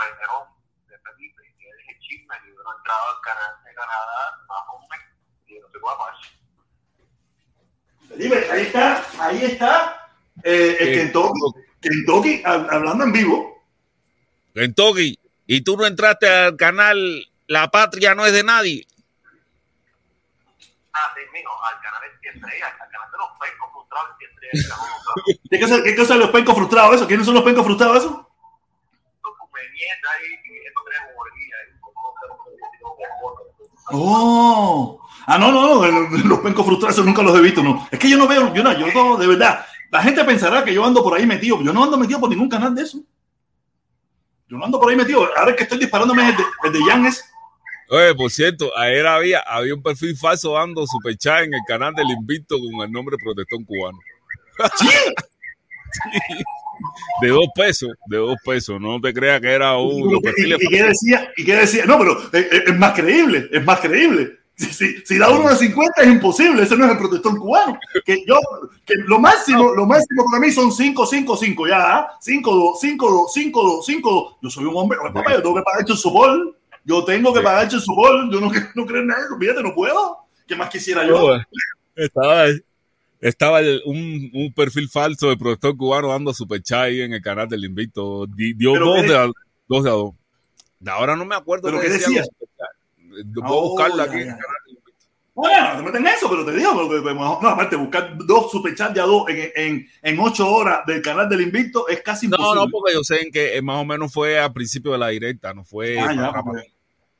[0.88, 2.34] de Felipe que deje chisme
[2.88, 5.06] no de Canadá más o menos
[5.46, 6.16] y no se puede más.
[8.08, 10.10] Felipe, ahí está, ahí está
[10.42, 11.40] eh, el Eh, Kentucky,
[11.80, 13.62] Kentucky hab- hablando en vivo.
[14.54, 18.86] Kentucky, y tú no entraste al canal La Patria no es de nadie.
[20.92, 24.16] Ah, sí, al canal de estrella, al canal de los pecos frustrados.
[25.50, 27.06] ¿Qué cosa, qué cosa de los pencos frustrados eso?
[27.06, 28.30] ¿Quiénes son los pencos frustrados eso?
[29.22, 30.42] Tú come mierda ahí
[33.90, 35.00] Oh.
[35.26, 37.86] Ah, no, no, no, los, pencos frustrados nunca los he visto, no.
[37.90, 39.64] Es que yo no veo, yo no, yo no, de verdad.
[39.90, 42.48] La gente pensará que yo ando por ahí metido, yo no ando metido por ningún
[42.48, 42.98] canal de eso.
[44.48, 45.28] Yo no ando por ahí metido.
[45.36, 47.24] Ahora es que estoy disparándome el de, el de Jan es.
[47.90, 52.10] Oye, por cierto, ayer había, había un perfil falso dando superchat en el canal del
[52.10, 53.98] Invicto con el nombre Protestón Cubano.
[54.76, 54.88] Sí,
[57.20, 58.80] De dos pesos, de dos pesos.
[58.80, 60.08] No te creas que era un.
[60.08, 62.92] y, los perfiles y qué decía, y qué decía, no, pero eh, eh, es, más
[62.92, 64.38] creíble, es más creíble.
[64.56, 67.78] Si, si, si da uno de 50 es imposible, ese no es el protestón cubano.
[68.04, 68.40] Que yo,
[68.84, 73.10] que lo máximo, lo máximo para mí son 5, 5, 5, ya, 5, 2, 5,
[73.10, 74.36] 2, 5, 2, 5, 2.
[74.42, 77.64] Yo soy un hombre, papá, yo tengo que pagar el support, yo tengo que pagar
[77.72, 80.18] el support, yo no, no creo en eso, fíjate, no puedo.
[80.46, 81.36] ¿Qué más quisiera yo?
[81.94, 82.46] Estaba
[83.20, 87.48] estaba el- un, un perfil falso de Protestón Cubano dando superchat ahí en el canal
[87.48, 88.26] del Invicto.
[88.26, 89.30] Di- Dio ¿Pero dos de, a,
[89.68, 90.14] dos de a dos.
[90.86, 92.22] Ahora no me acuerdo ¿Pero qué decía?
[92.24, 92.78] superchats.
[93.34, 95.06] Puedo Oh, buscarla ya, aquí en el canal del Invicto.
[95.34, 98.50] Bueno, no te meten en eso, pero te digo, porque, pues, no, aparte, buscar dos
[98.50, 102.26] superchats de a dos en, en, en 8 horas del canal del Invicto es casi
[102.28, 102.60] No, imposible.
[102.64, 105.08] no, porque yo sé en que eh, más o menos fue al principio de la
[105.08, 105.96] directa, no fue.
[105.98, 106.32] Ah, ya,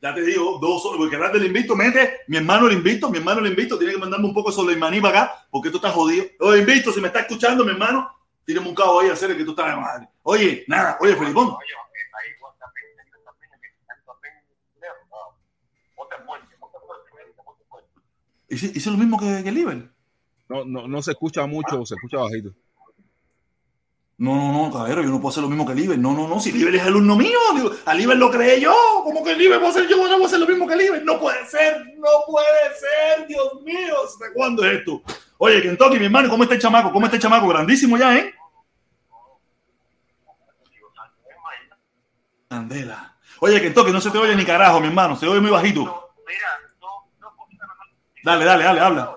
[0.01, 3.11] ya te digo, dos horas, porque el canal del invito mete, mi hermano el invito,
[3.11, 5.71] mi hermano el invito, tiene que mandarme un poco sobre el maní para acá, porque
[5.71, 6.25] tú estás jodido.
[6.41, 8.09] Oye, invito, si me está escuchando, mi hermano,
[8.45, 10.09] tírame un cabo ahí a hacer que tú estás de madre.
[10.23, 11.57] Oye, nada, oye, Felipón, Oye,
[16.09, 16.23] te te
[18.47, 19.91] te hice, hice lo mismo que, que Liber.
[20.49, 22.55] No, no, no se escucha mucho, se escucha bajito.
[24.19, 25.97] No, no, no, caballero, yo no puedo hacer lo mismo que Liber.
[25.99, 28.75] No, no, no, si Liber es alumno mío, digo, a Liber lo creé yo.
[29.05, 29.97] ¿Cómo que Liber puedo hacer yo?
[29.97, 31.05] No puedo hacer lo mismo que Liber.
[31.05, 33.95] No puede ser, no puede ser, Dios mío.
[34.05, 35.03] ¿Hasta cuándo es esto?
[35.39, 36.93] Oye, Kentucky, mi hermano, ¿cómo está el chamaco?
[36.93, 37.47] ¿Cómo está el chamaco?
[37.47, 38.35] Grandísimo ya, ¿eh?
[42.49, 43.17] Candela.
[43.41, 45.15] Oye, que toque, no se te oye ni carajo, mi hermano.
[45.15, 46.11] Se oye muy bajito.
[46.27, 46.49] Mira,
[47.21, 47.89] nada más.
[48.25, 49.17] Dale, dale, dale, habla.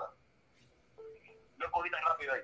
[1.58, 2.42] Dos cositas rápido ahí.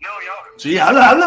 [0.00, 1.26] No, y ahora, Sí, habla, habla.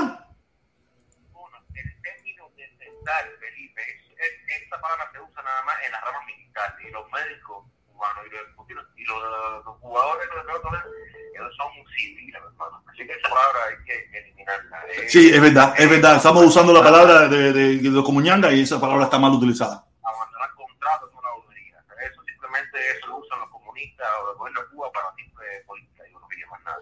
[1.33, 5.91] uno, el término de dental, Felipe, es, es- esta palabra se usa nada más en
[5.91, 9.17] la rama militar y los médicos cubanos y los, y los,
[9.65, 10.85] los jugadores de pelota,
[11.33, 12.83] ellos son civiles, hermano.
[12.87, 14.77] Así que esa palabra hay que eliminarla.
[14.87, 16.17] Eh, Sí, es verdad, es verdad.
[16.17, 19.83] Estamos usando la palabra de, de, de los comuñanga y esa palabra está mal utilizada.
[20.03, 21.77] abandonar contratos es una bobería.
[22.05, 26.03] Eso simplemente eso lo usan los comunistas o el gobierno de Cuba para simple política.
[26.11, 26.77] Yo no quería más nada.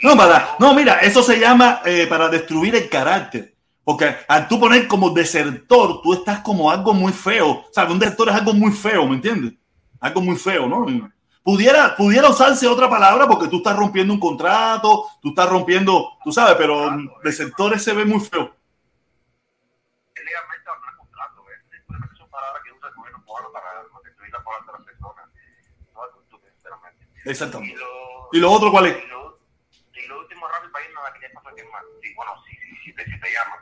[0.00, 3.54] Y No, para, no, mira, eso se llama eh, para destruir el carácter.
[3.84, 7.50] Porque al tú poner como desertor, tú estás como algo muy feo.
[7.50, 9.54] O sea, un desertor es algo muy feo, ¿me entiendes?
[10.00, 10.86] Algo muy feo, ¿no?
[11.42, 16.32] Pudiera, pudiera usarse otra palabra porque tú estás rompiendo un contrato, tú estás rompiendo, tú
[16.32, 16.90] sabes, pero
[17.24, 18.54] desertores se ve muy feo.
[20.14, 21.44] es legalmente abandonar contratos.
[21.50, 22.20] Es simplemente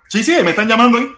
[0.08, 0.24] sí.
[0.24, 1.04] Sí, me están llamando ahí.
[1.04, 1.14] Eh,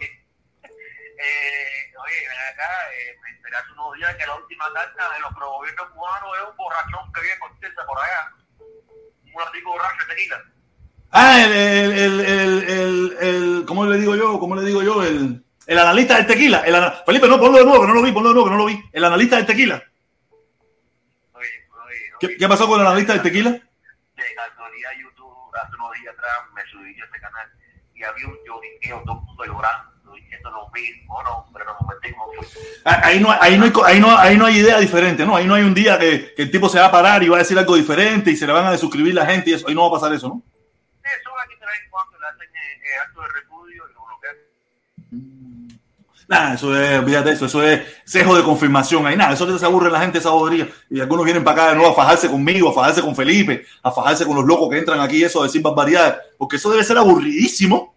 [1.96, 5.34] oye, ven acá, eh, me enteré hace unos días que la última carta de los
[5.34, 7.50] gobiernos cubanos es un borrachón que viene con
[7.86, 8.32] por allá.
[9.32, 10.44] Un amigo borracho de tequila.
[11.12, 14.38] Ah, el, el, el, el, ¿cómo le digo yo?
[14.38, 15.02] ¿Cómo le digo yo?
[15.02, 16.60] El, el analista del tequila.
[16.60, 16.74] El
[17.04, 18.66] Felipe, no, ponlo de nuevo, que no lo vi, ponlo de nuevo, que no lo
[18.66, 18.82] vi.
[18.92, 19.82] El analista del tequila.
[21.32, 21.48] Oye,
[21.86, 23.50] oye, ¿Qué, qué pasó con el analista del tequila?
[23.50, 27.50] De casualidad YouTube hace unos días atrás me subí a este canal
[28.00, 31.94] y había un lloriqueo, todo el mundo llorando, diciendo lo mismo, no, hombre, no me
[31.94, 32.16] metí.
[32.84, 35.36] Ah, Ahí no, ahí, no hay, ahí, no, ahí no hay idea diferente, ¿no?
[35.36, 37.36] Ahí no hay un día que, que el tipo se va a parar y va
[37.36, 39.68] a decir algo diferente y se le van a desuscribir la gente y eso.
[39.68, 40.42] Ahí no va a pasar eso, ¿no?
[41.04, 43.99] Eso aquí de vez en cuando le hacen eh, eh, acto de repudio y lo.
[46.30, 49.04] Nada, eso es, de eso, eso es cejo de confirmación.
[49.04, 50.68] Ahí nada, eso se aburre la gente esa bobería.
[50.88, 53.90] Y algunos vienen para acá de nuevo a fajarse conmigo, a fajarse con Felipe, a
[53.90, 56.20] fajarse con los locos que entran aquí, eso a decir barbaridades.
[56.38, 57.96] Porque eso debe ser aburridísimo.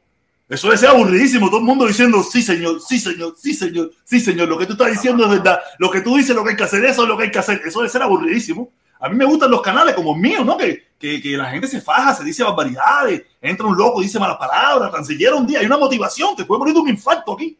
[0.50, 1.46] Eso debe ser aburridísimo.
[1.48, 4.50] Todo el mundo diciendo, sí, señor, sí, señor, sí, señor, sí, señor.
[4.50, 5.60] Lo que tú estás diciendo es verdad.
[5.78, 7.38] Lo que tú dices, lo que hay que hacer, eso es lo que hay que
[7.38, 7.62] hacer.
[7.64, 8.72] Eso debe ser aburridísimo.
[9.00, 10.58] A mí me gustan los canales como el mío, ¿no?
[10.58, 14.38] Que, que, que la gente se faja, se dice barbaridades, entra un loco, dice malas
[14.38, 15.04] palabras, tan
[15.36, 17.60] un día hay una motivación, te puede morir de un infarto aquí.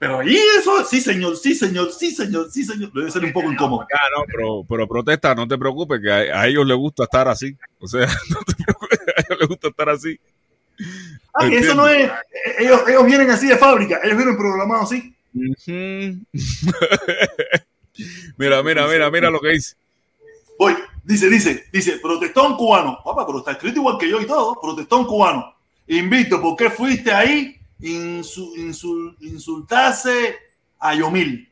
[0.00, 3.52] Pero ahí eso, sí señor, sí señor, sí señor, sí señor, debe ser un poco
[3.52, 3.86] incómodo.
[3.92, 7.28] Ah, no, pero, pero protesta, no te preocupes, que a, a ellos les gusta estar
[7.28, 7.54] así.
[7.78, 10.18] O sea, no te preocupes, a ellos les gusta estar así.
[11.34, 12.10] Ah, que eso no es,
[12.58, 15.14] ellos, ellos vienen así de fábrica, ellos vienen programados así.
[18.38, 19.76] Mira, mira, mira, mira lo que dice.
[20.58, 20.74] Voy,
[21.04, 22.98] dice, dice, dice, protestón cubano.
[23.04, 25.54] Papá, pero está escrito igual que yo y todo, protestón cubano.
[25.86, 27.59] Invito, ¿por qué fuiste ahí?
[27.80, 30.36] Insu- insul- insultarse
[30.78, 31.46] a Yomil.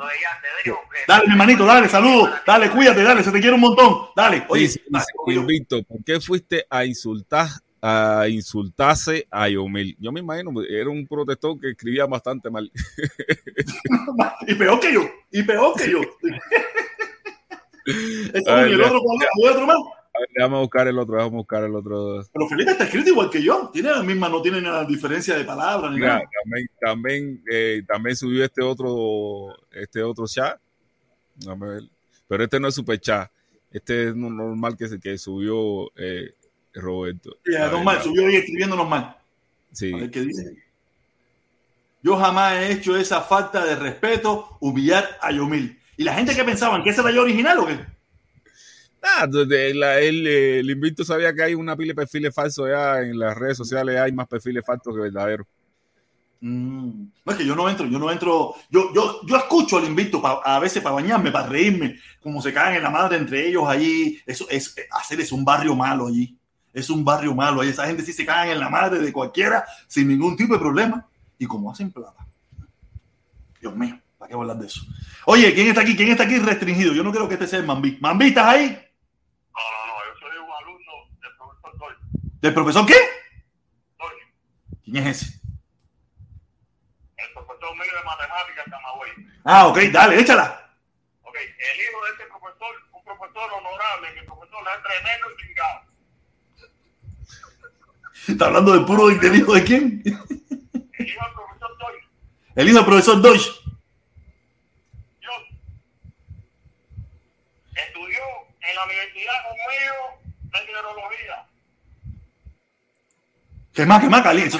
[0.00, 4.06] Eh, Dale, mi hermanito, dale, saludos, dale, cuídate, dale, se te quiere un montón.
[4.16, 7.48] Dale, oye, Dice, dice, Invicto, ¿por qué fuiste a insultar
[7.82, 9.96] a insultarse a Yomil?
[10.00, 12.70] Yo me imagino, era un protestón que escribía bastante mal.
[14.46, 16.00] y peor que yo, y peor que yo.
[18.46, 19.28] Ay, y el otro, ¿cuál es?
[19.36, 19.76] ¿Hay otro más?
[20.20, 22.22] A ver, déjame buscar el otro, déjame buscar el otro.
[22.32, 23.70] Pero Felipe está escrito igual que yo.
[23.72, 26.30] Tiene la misma, no tiene nada diferencia de palabras ni Mira, nada.
[26.42, 30.60] también, también, eh, también subió este otro, este otro chat.
[31.36, 31.82] Déjame ver.
[32.28, 33.30] Pero este no es super chat.
[33.72, 36.34] Este es no- normal que, que subió eh,
[36.74, 37.38] Roberto.
[37.56, 39.16] A ver, normal, subió ahí escribiéndonos mal.
[39.72, 39.92] Sí.
[39.94, 40.54] A ver qué dice.
[42.02, 45.78] Yo jamás he hecho esa falta de respeto, humillar a Yomil.
[45.96, 47.78] ¿Y la gente que pensaban que esa era yo original o qué?
[49.02, 53.00] Ah, la- el, eh, el invito sabía que hay una pila de perfiles falsos ya
[53.00, 55.46] en las redes sociales, hay más perfiles falsos que verdaderos.
[56.42, 57.04] Mm.
[57.24, 58.54] No es que yo no entro, yo no entro.
[58.70, 62.52] Yo, yo, yo escucho al invito pa- a veces para bañarme, para reírme, como se
[62.52, 64.18] cagan en la madre entre ellos allí.
[64.26, 66.36] Eso es hacer es un barrio malo allí.
[66.72, 67.60] Es un barrio malo.
[67.60, 70.60] Ahí esa gente sí se cagan en la madre de cualquiera sin ningún tipo de
[70.60, 71.06] problema.
[71.38, 72.26] Y como hacen plata.
[73.60, 74.80] Dios mío, ¿para qué hablar de eso?
[75.26, 75.94] Oye, ¿quién está aquí?
[75.96, 76.94] ¿Quién está aquí restringido?
[76.94, 77.98] Yo no creo que este sea el Mambí.
[78.00, 78.66] ¿Mambí, estás ahí?
[78.66, 82.29] No, no, no, yo soy un alumno del profesor Doyle.
[82.40, 82.94] ¿Del profesor qué?
[83.98, 84.22] Doyle,
[84.84, 85.40] ¿Quién es ese?
[87.18, 89.10] el profesor mío de matemáticas Camagüey.
[89.44, 90.70] Ah, ok, dale, échala.
[91.22, 95.46] Ok, el hijo de ese profesor, un profesor honorable, que el profesor es tremendo y
[95.46, 95.80] chingado.
[98.28, 100.02] ¿Está hablando del puro del hijo de quién?
[100.04, 102.08] El hijo del profesor Doyle,
[102.56, 103.48] El hijo del profesor Deutsch.
[105.20, 105.30] yo,
[107.74, 108.20] estudió
[108.62, 111.46] en la universidad conmigo de tecnología.
[113.80, 114.58] ¿Qué más, qué más, caliente?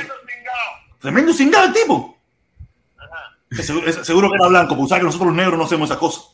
[0.98, 1.66] Tremendo cingado.
[1.66, 2.16] El tipo.
[2.96, 3.36] Ajá.
[3.54, 5.90] Que seguro, es- seguro que era blanco, pues sabes que nosotros los negros no hacemos
[5.90, 6.24] esas cosas.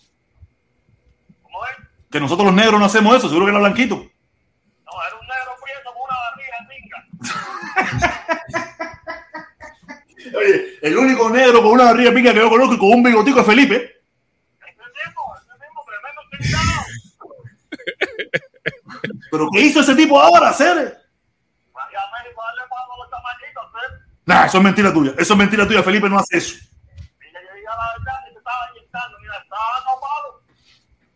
[1.43, 1.73] ¿Cómo es?
[2.13, 3.97] Que nosotros los negros no hacemos eso, seguro que era blanquito.
[3.97, 4.03] No,
[5.05, 6.99] era un negro prieto con una barriga pinga.
[10.39, 13.41] Oye, el único negro con una barriga pica que yo conozco y con un bigotico
[13.41, 13.75] es Felipe.
[13.75, 14.75] Ese
[15.05, 16.87] tipo, ese tipo, tremendo cingado.
[19.33, 21.03] ¿Pero qué hizo ese tipo ahora, hacer?
[21.73, 23.91] Vaya a México a darle pago a los tamañitos, ¿eh?
[24.27, 25.13] Nah, eso es mentira tuya.
[25.17, 25.83] Eso es mentira tuya.
[25.83, 26.57] Felipe no hace eso.
[27.21, 29.19] Mira, yo diga la verdad que te estaba inyectando.
[29.21, 30.43] Mira, estaba dando palo.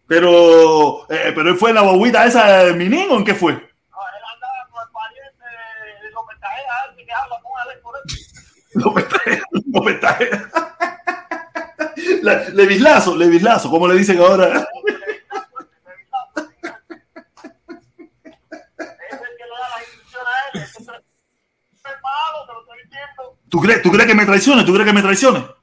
[0.06, 3.52] Pero, eh, pero él fue la guaguita esa de Minín o en qué fue?
[3.52, 3.64] No, él
[4.34, 5.44] andaba con el pariente
[6.04, 8.16] de los metajeras ese que habla con él por eso.
[8.74, 10.50] López Tajera, López Tajera.
[12.22, 14.46] La- Levislazo, Levislazo, como le dicen ahora.
[14.46, 14.56] Es
[19.12, 20.62] el que le da las instrucciones a él.
[20.62, 20.76] Es
[21.84, 23.38] el palo, te lo estoy diciendo.
[23.50, 24.64] ¿Tú crees, ¿Tú crees que me traicione?
[24.64, 25.40] ¿Tú crees que me traicione?
[25.40, 25.56] Lazo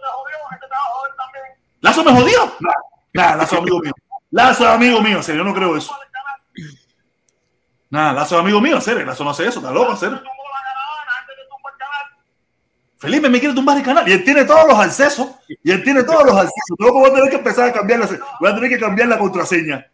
[0.00, 1.44] te jodió, este te va a joder también.
[1.80, 2.56] ¿Lazo me jodió?
[2.60, 2.72] Nah,
[3.12, 3.92] nah, Lazo amigo mío.
[4.30, 5.94] Lazo amigo mío, serio, yo no creo eso.
[7.90, 9.04] Nah, Lazo amigo mío, en serio.
[9.04, 10.22] Lazo no hace eso, está loco, en Se serio.
[12.98, 15.28] Felipe me quiere tumbar el canal y él tiene todos los accesos.
[15.62, 16.76] Y él tiene todos los accesos.
[16.78, 18.06] Luego voy a tener que empezar a cambiar la,
[18.40, 19.86] voy a tener que cambiar la contraseña.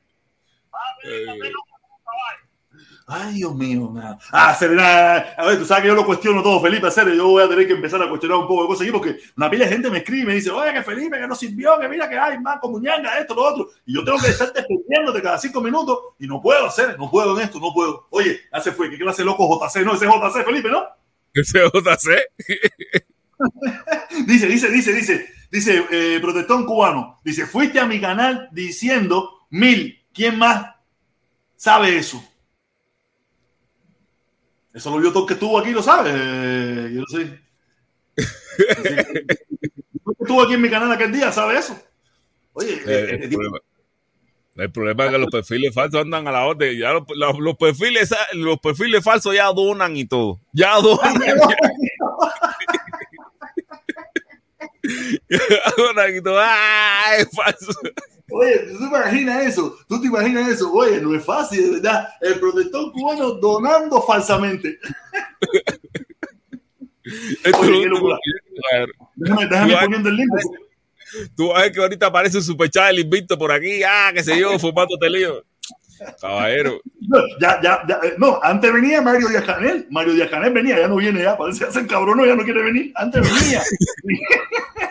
[3.07, 4.18] Ay, Dios mío, nada.
[4.32, 7.42] Ah, Serena, a ver, tú sabes que yo lo cuestiono todo, Felipe, serio, yo voy
[7.42, 9.72] a tener que empezar a cuestionar un poco de cosas aquí porque una pila de
[9.72, 12.18] gente me escribe y me dice, oye, que Felipe, que no sirvió, que mira que
[12.18, 13.68] hay más como ñanga, esto, lo otro.
[13.84, 17.38] Y yo tengo que estar defendiéndote cada cinco minutos y no puedo hacer, no puedo
[17.38, 18.07] en esto, no puedo.
[18.09, 20.84] Oye, ya se fue, que clase loco JC, no, ese es JC, Felipe, ¿no?
[21.34, 23.05] Ese JC.
[24.26, 30.02] Dice, dice, dice, dice, dice, eh, protestón cubano, dice, fuiste a mi canal diciendo mil,
[30.14, 30.76] ¿quién más
[31.57, 32.24] sabe eso?
[34.75, 37.41] Eso lo vio todo que estuvo aquí, lo sabe, eh, yo no sé.
[38.16, 39.37] Dice, "Todo el que
[40.20, 41.81] estuvo aquí en mi canal aquel día, ¿sabe eso?
[42.55, 43.59] Oye, Eh, eh, el, eh, tipo, problema,
[44.57, 46.79] el problema es que los perfiles falsos andan a la orden.
[46.79, 50.41] Ya los, los- los perfiles, los perfiles falsos ya donan y todo.
[50.53, 51.14] Ya donan.
[55.31, 55.39] ya
[55.77, 56.39] donan y todo.
[56.41, 57.16] ¡Ah!
[57.18, 57.72] Es falso.
[58.31, 59.77] Oye, ¿tú te imaginas eso?
[59.89, 60.72] ¿Tú te imaginas eso?
[60.72, 62.09] Oye, no es fácil, de verdad.
[62.20, 64.79] El protestón cubano donando falsamente.
[67.61, 68.18] Oye, qué locura.
[69.16, 70.31] Déjame, déjame poniendo el link.
[71.37, 73.83] Tú vas a ver que ahorita aparece un superchat del invicto por aquí.
[73.83, 75.45] Ah, qué sé yo, formando lío.
[76.20, 76.81] Caballero.
[77.01, 79.87] No, ya, ya, ya, eh, no, antes venía Mario Díaz Canel.
[79.91, 81.37] Mario Díaz Canel venía, ya no viene ya.
[81.37, 82.93] Parece que se encabronó, ya no quiere venir.
[82.97, 83.62] Antes venía.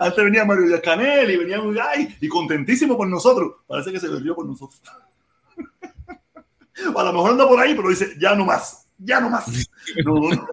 [0.00, 3.54] antes venía Mario Díaz Canel y venía muy, ay, y contentísimo por nosotros.
[3.66, 4.80] Parece que se berrió por nosotros.
[6.94, 9.46] O a lo mejor anda por ahí, pero dice, ya no más, ya no más.
[10.04, 10.48] No, no.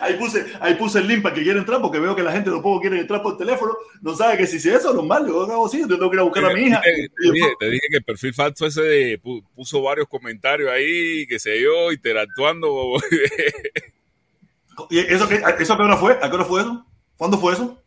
[0.00, 2.50] Ahí puse, ahí puse el link para que quiera entrar, porque veo que la gente
[2.50, 3.74] tampoco quiere entrar por teléfono.
[4.00, 6.24] No sabe que si es eso, normal, yo hago así, yo tengo que ir a
[6.24, 6.80] buscar a mi hija.
[6.80, 10.70] Te, te dije, te dije que el perfil falso ese de- pu- puso varios comentarios
[10.70, 12.94] ahí, qué sé yo, interactuando.
[14.90, 16.12] ¿Y eso, qué, eso a qué hora fue?
[16.20, 16.86] ¿A qué hora fue eso?
[17.16, 17.78] ¿Cuándo fue eso?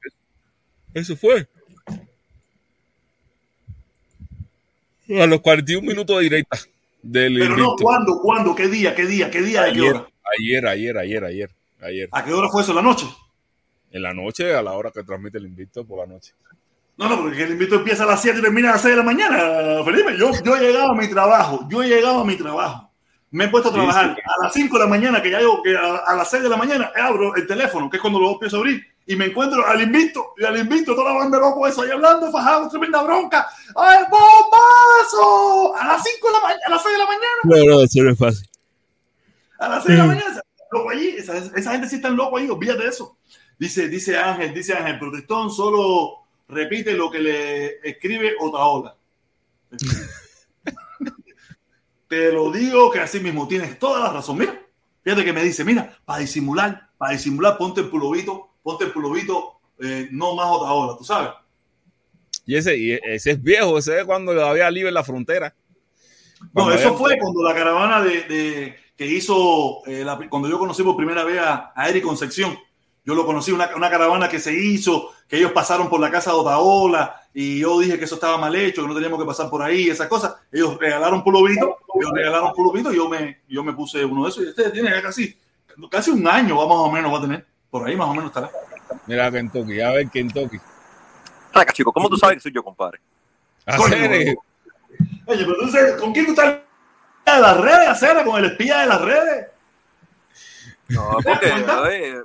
[0.93, 1.47] Eso fue.
[5.21, 6.57] A los 41 minutos de directa
[7.01, 7.75] del Pero no.
[7.79, 8.19] ¿cuándo?
[8.21, 8.53] ¿Cuándo?
[8.55, 8.93] ¿Qué día?
[8.95, 9.31] ¿Qué día?
[9.31, 9.63] ¿Qué día?
[9.63, 10.07] ¿De qué ayer, hora?
[10.37, 11.49] ayer, ayer, ayer, ayer,
[11.81, 12.09] ayer.
[12.11, 12.73] ¿A qué hora fue eso?
[12.73, 13.05] ¿La noche?
[13.91, 16.33] En la noche, a la hora que transmite el invicto por la noche.
[16.97, 18.97] No, no, porque el invito empieza a las 7 y termina a las 6 de
[18.97, 20.17] la mañana, Felipe.
[20.17, 22.91] Yo, yo he llegado a mi trabajo, yo he llegado a mi trabajo.
[23.31, 24.21] Me he puesto a Sí, trabajar sí.
[24.25, 26.49] a las 5 de la mañana, que ya yo, que a, a las 6 de
[26.49, 29.65] la mañana abro el teléfono, que es cuando lo empiezo a abrir, y me encuentro
[29.65, 33.47] al invito, y al invito, toda la banda loco eso, ahí hablando, fajado, tremenda bronca.
[33.73, 35.75] ¡Ay, bombazo!
[35.77, 37.25] A las 5 de la mañana, a las 6 de la mañana.
[37.43, 38.49] No, no, eso no es fácil.
[39.59, 40.41] A las 6 de la mañana,
[40.71, 43.17] loco allí, esa, esa gente sí está loco ahí, olvídate de eso.
[43.57, 48.95] Dice, dice Ángel, dice Ángel, protestón solo repite lo que le escribe Otaola.
[52.09, 54.37] Te lo digo que así mismo tienes toda la razón.
[54.37, 54.61] Mira,
[55.03, 59.53] fíjate que me dice, mira, para disimular, para disimular, ponte el pulovito, ponte el pulovito,
[59.79, 61.29] eh, no más Otaola, tú sabes.
[62.45, 65.53] Y ese, y ese es viejo, ese es cuando había libre en la frontera.
[66.41, 70.49] No, Cuando eso había- fue cuando la caravana de, de- que hizo, eh, la- cuando
[70.49, 72.57] yo conocí por primera vez a, a Eric Concepción.
[73.05, 76.31] Yo lo conocí, una, una caravana que se hizo, que ellos pasaron por la casa
[76.31, 79.49] de Otaola, y yo dije que eso estaba mal hecho, que no teníamos que pasar
[79.49, 80.35] por ahí, esas cosas.
[80.51, 84.43] Ellos regalaron pulovito, ellos regalaron pulovito, y yo me, yo me puse uno de esos,
[84.43, 85.37] y este tiene casi,
[85.89, 87.45] casi un año, más o menos, va a tener.
[87.79, 88.49] Por ahí más o menos estará.
[89.05, 90.57] Mira Kentucky, a ver Kentucky.
[91.53, 92.99] Saca, chico, ¿cómo tú sabes que soy yo, compadre?
[93.65, 94.35] A Coño, hacer, eh,
[95.25, 96.59] Oye, pero entonces, ¿con quién tú estás
[97.35, 99.47] de las redes, hacer con el espía de las redes.
[100.89, 102.21] No, porque oye,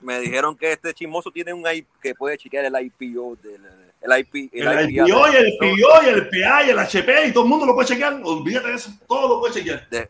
[0.00, 3.66] me dijeron que este chismoso tiene un IP que puede chequear el IPO del
[4.00, 4.50] el IP.
[4.52, 7.50] El, el IPO, y el PO, y el PA, y el HP, y todo el
[7.50, 8.20] mundo lo puede chequear.
[8.22, 9.88] Olvídate de eso, todo lo puede chequear.
[9.88, 10.08] De,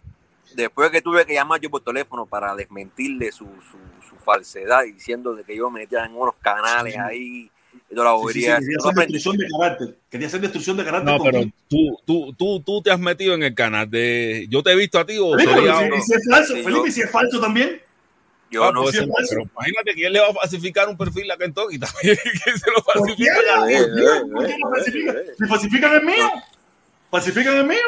[0.57, 5.35] después que tuve que llamar yo por teléfono para desmentirle su, su, su falsedad, diciendo
[5.35, 6.99] de que yo me metía en unos canales sí.
[7.01, 7.51] ahí.
[7.91, 8.57] Y toda la bobería.
[8.59, 9.97] Sí, sí, quería hacer destrucción de carácter.
[10.11, 11.13] Quería hacer destrucción de carácter.
[11.19, 14.47] No, pero tú, tú, tú, tú te has metido en el canal de.
[14.49, 16.93] Yo te he visto a ti o Felipe, sería si, es falso, Sí, Felipe, yo-
[16.93, 17.81] si es falso también.
[18.51, 19.07] Yo Ah, no pues, sé.
[19.29, 22.17] pero imagínate quién le va a falsificar un perfil a Kentucky también.
[22.45, 23.01] ¿Quién se lo ¿Por qué?
[23.01, 23.33] falsifica?
[23.61, 24.03] ¿Por eh, qué?
[24.05, 25.17] eh, ¿Por qué lo falsifican?
[25.17, 25.33] eh, eh.
[25.39, 26.31] Si falsifican el mío.
[27.11, 27.79] Falsifican el mío.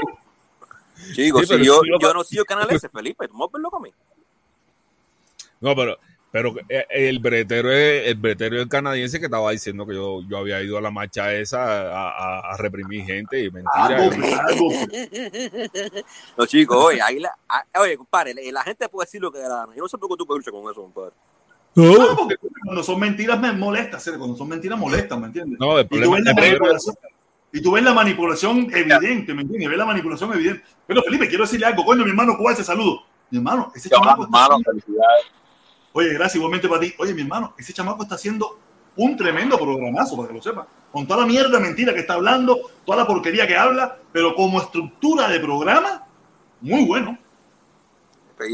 [1.15, 3.49] Sí, pero si yo, si lo- yo no sigo canal ese, Felipe, tú me vas
[3.49, 3.91] a ver loco a mí.
[5.61, 5.97] No, pero,
[6.31, 10.21] pero eh, el bretero es el bretero es el canadiense que estaba diciendo que yo,
[10.29, 13.87] yo había ido a la marcha esa a, a- a reprimir gente y mentira.
[13.87, 14.71] Algo, Yo- algo.
[16.37, 19.41] No, chicos, oye, ahí la, ah, oye, compadre, la, la gente puede decir lo que
[19.41, 19.67] gana.
[19.75, 21.13] Yo no sé por qué tú luchar con eso, compadre.
[21.75, 25.59] No, porque cuando son mentiras me molesta, cuando son mentiras molestan, ¿me entiendes?
[25.61, 26.79] No, el Y tú problema ves la el problema-
[27.53, 29.69] y tú ves la manipulación evidente, ¿me entiendes?
[29.69, 30.65] Ves la manipulación evidente.
[30.87, 33.03] Pero Felipe, quiero decirle algo, coño, mi hermano, ¿cuál ese saludo?
[33.31, 35.27] Mi hermano, ese chamaco está Hermano, felicidades.
[35.93, 36.95] Oye, gracias igualmente para ti.
[36.99, 38.59] Oye, mi hermano, ese chamaco está haciendo
[38.97, 40.67] un tremendo programazo, para que lo sepa.
[40.93, 44.61] Con toda la mierda mentira que está hablando, toda la porquería que habla, pero como
[44.61, 46.05] estructura de programa,
[46.61, 47.19] muy bueno.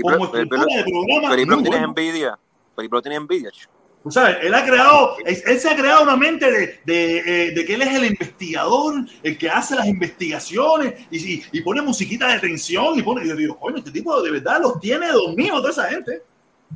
[0.03, 1.85] Como estructura de programa, Felipe muy bueno.
[1.85, 2.39] envidia.
[2.77, 3.74] Felipe tiene envidia, chico.
[4.05, 7.65] Tú sabes, él ha creado, él, se ha creado una mente de, de, eh, de
[7.65, 12.29] que él es el investigador, el que hace las investigaciones y, y, y pone musiquita
[12.29, 15.57] de tensión y pone, y yo digo, coño, este tipo de verdad los tiene dormidos
[15.57, 16.23] toda esa gente.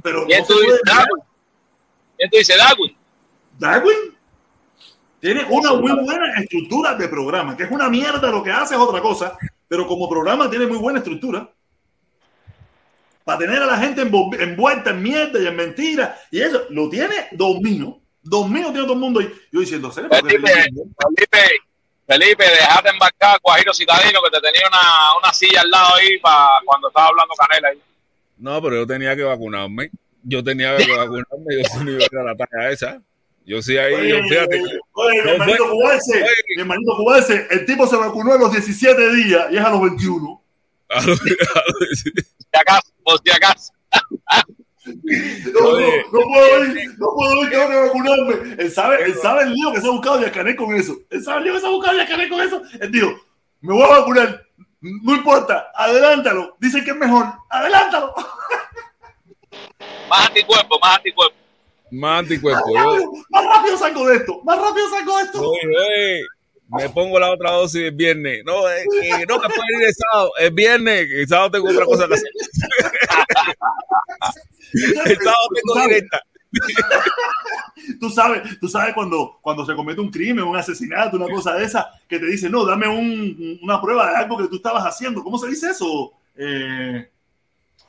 [0.02, 0.80] Pero ¿Quién no tú dices.
[0.86, 1.22] Darwin?
[2.16, 2.96] ¿Quién tú dices, Darwin?
[3.58, 4.16] Darwin
[5.20, 8.80] tiene una muy buena estructura de programa, que es una mierda, lo que hace es
[8.80, 9.36] otra cosa,
[9.68, 11.46] pero como programa tiene muy buena estructura.
[13.28, 17.28] Para tener a la gente envuelta en mierda y en mentiras, y eso lo tiene
[17.32, 18.00] domino.
[18.22, 19.30] Domino tiene todo el mundo ahí.
[19.52, 21.48] Yo diciendo, Felipe, Felipe,
[22.06, 26.18] Felipe, dejate embarcar a Guajiro Citadino que te tenía una, una silla al lado ahí
[26.20, 27.78] para cuando estaba hablando Canela ahí.
[28.38, 29.90] No, pero yo tenía que vacunarme.
[30.22, 31.54] Yo tenía que vacunarme.
[31.54, 33.02] Yo sí no iba a ir a la talla esa.
[33.44, 34.62] Yo sí ahí, Oye, yo, fíjate.
[34.92, 36.00] oye, mi hermanito Oye.
[36.56, 39.82] mi hermanito cubanse, el tipo se vacunó a los 17 días y es a los
[39.82, 40.42] 21.
[42.58, 43.72] acaso, por si acaso.
[44.84, 48.54] No, no, no puedo ir, no puedo ir, tengo que vacunarme.
[48.58, 50.96] Él sabe, él sabe el lío que se ha buscado Yacané con eso.
[51.10, 52.62] Él sabe el lío que se ha buscado Yacané con eso.
[52.80, 53.08] Él dijo,
[53.60, 54.42] me voy a vacunar.
[54.80, 56.56] No importa, adelántalo.
[56.60, 58.14] Dicen que es mejor, adelántalo.
[60.08, 61.36] Más anticuerpo, más anticuerpo.
[61.90, 62.72] Más anticuerpo.
[62.72, 65.50] Más Yo, rápido, más rápido salgo de esto, más rápido salgo de esto.
[65.50, 66.20] oye, oye,
[66.68, 68.42] me pongo la otra dosis el viernes.
[68.44, 70.32] No, es que no puede ir el sábado.
[70.38, 72.30] El viernes, el sábado tengo otra cosa que hacer.
[74.72, 76.20] El sábado tengo directa.
[78.00, 81.64] Tú sabes, tú sabes cuando, cuando se comete un crimen, un asesinato, una cosa de
[81.64, 85.22] esa, que te dice, no, dame un- una prueba de algo que tú estabas haciendo.
[85.22, 86.12] ¿Cómo se dice eso?
[86.36, 87.08] Eh,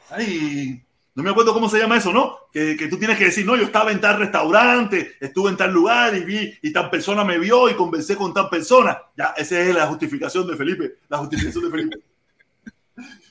[0.09, 0.81] ay,
[1.19, 2.37] no me acuerdo cómo se llama eso, ¿no?
[2.51, 5.71] Que, que tú tienes que decir, no, yo estaba en tal restaurante, estuve en tal
[5.73, 8.97] lugar y vi, y tal persona me vio y conversé con tal persona.
[9.17, 11.97] Ya, esa es la justificación de Felipe, la justificación de Felipe.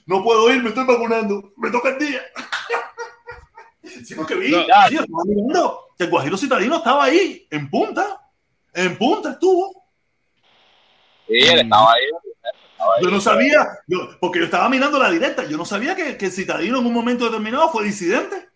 [0.07, 2.21] No puedo ir, me estoy vacunando, me toca el día.
[4.05, 5.81] Sí, porque vi, No.
[5.99, 8.31] el Guajiro Citadino estaba ahí, en punta,
[8.75, 9.91] en punta estuvo.
[11.27, 12.03] Sí, él estaba ahí.
[13.03, 16.27] Yo no sabía, yo- porque yo estaba mirando la directa, yo no sabía que, que
[16.27, 18.49] el Citadino en un momento determinado fue disidente.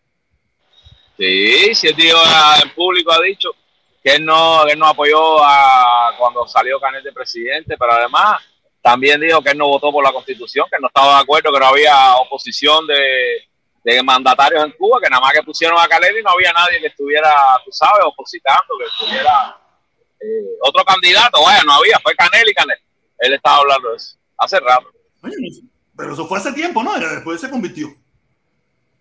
[1.19, 2.17] Sí, sí, el tío
[2.63, 3.51] en público ha dicho
[4.03, 8.41] que él no, que él no apoyó a cuando salió Canel de presidente, pero además
[8.81, 11.61] también dijo que él no votó por la constitución, que no estaba de acuerdo, que
[11.61, 13.49] no había oposición de,
[13.85, 16.81] de mandatarios en Cuba, que nada más que pusieron a Canel y no había nadie
[16.81, 17.33] que estuviera,
[17.65, 19.57] tú sabes, opositando, que estuviera
[20.21, 22.79] eh, otro candidato, vaya, no había, fue Canel y Canel.
[23.23, 24.89] Él estaba hablando de eso, hace rato.
[25.97, 26.97] Pero eso fue hace tiempo, ¿no?
[26.97, 27.95] Era Después se convirtió.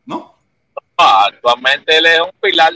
[0.05, 0.37] ¿No?
[0.95, 2.73] Ah, actualmente él es un pilar.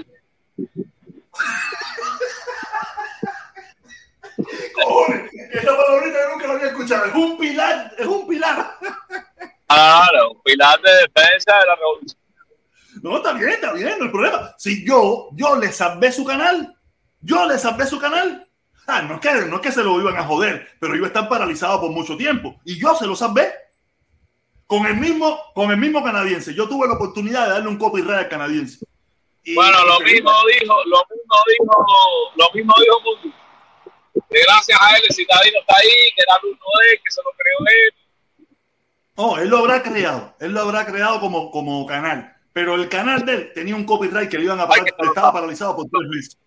[4.74, 7.06] Cojones, esa palabrita yo nunca la había escuchado.
[7.06, 8.78] Es un pilar, es un pilar.
[9.68, 12.20] Claro, un pilar de defensa de la revolución.
[13.04, 14.56] No, está bien, está bien, no hay problema.
[14.58, 16.76] Si yo, yo le salvé su canal,
[17.22, 18.45] yo le salvé su canal.
[18.88, 21.08] Ah, no es que, no es que se lo iban a joder, pero iba a
[21.08, 22.60] estar paralizado por mucho tiempo.
[22.66, 23.52] Y yo se lo salvé.
[24.68, 26.54] Con el mismo, con el mismo canadiense.
[26.54, 28.84] Yo tuve la oportunidad de darle un copyright al canadiense.
[29.44, 31.86] Y- Bueno, lo mismo dijo, lo mismo dijo,
[32.36, 33.34] lo mismo dijo Mundi.
[34.30, 37.22] Que gracias a él el citadino está ahí, que era alumno de él, que se
[37.22, 38.48] lo creó él.
[39.18, 40.36] Oh, él lo habrá creado.
[40.40, 42.36] Él lo habrá creado como, como canal.
[42.54, 45.76] Pero el canal de él tenía un copyright que le iban a pagar, estaba paralizado
[45.76, 46.38] por tres meses.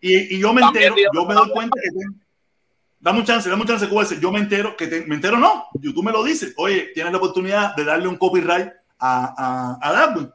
[0.00, 1.90] Y, y yo me entero, yo me doy cuenta que
[3.00, 4.20] dame un chance, dame un chance, QS.
[4.20, 5.66] Yo me entero que te, me entero, no.
[5.74, 6.52] YouTube me lo dice.
[6.56, 10.30] Oye, tienes la oportunidad de darle un copyright a, a, a Darwin.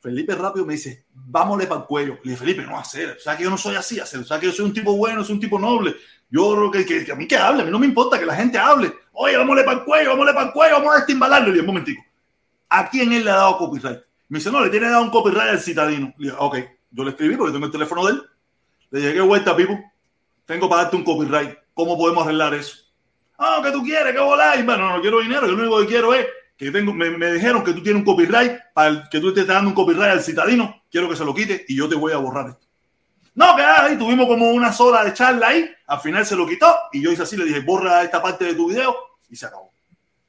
[0.00, 2.14] Felipe rápido me dice, vámonos para el cuello.
[2.22, 3.16] Le dije, Felipe, no hacer.
[3.18, 4.20] O sea que yo no soy así, hacer.
[4.20, 5.94] O sea que yo soy un tipo bueno, soy un tipo noble.
[6.30, 8.24] Yo creo que, que, que, a mí que hable, a mí no me importa que
[8.24, 8.92] la gente hable.
[9.12, 11.48] Oye, vámonos para el cuello, vámonos para el cuello, vamos a estimbalarlo.
[11.48, 12.02] Le dije, un momentico.
[12.68, 14.00] ¿A quién él le ha dado copyright?
[14.28, 16.14] Me dice, no, le tiene dado un copyright al citadino.
[16.16, 16.56] Le dije, ok,
[16.92, 18.22] yo le escribí porque tengo el teléfono de él.
[18.90, 19.78] Le ¿qué vuelta, Pipo?
[20.44, 21.56] Tengo para darte un copyright.
[21.74, 22.76] ¿Cómo podemos arreglar eso?
[23.38, 24.64] Ah, que tú quieres, que voláis.
[24.64, 27.72] Bueno, no quiero dinero, yo lo único que quiero es que tengo, me, dijeron que
[27.72, 30.82] tú tienes un copyright, para el, que tú te estás dando un copyright al citadino,
[30.90, 32.66] quiero que se lo quite y yo te voy a borrar esto.
[33.34, 36.74] No, que ahí tuvimos como una sola de charla ahí, al final se lo quitó
[36.92, 38.94] y yo hice así, le dije, borra esta parte de tu video
[39.30, 39.70] y se acabó.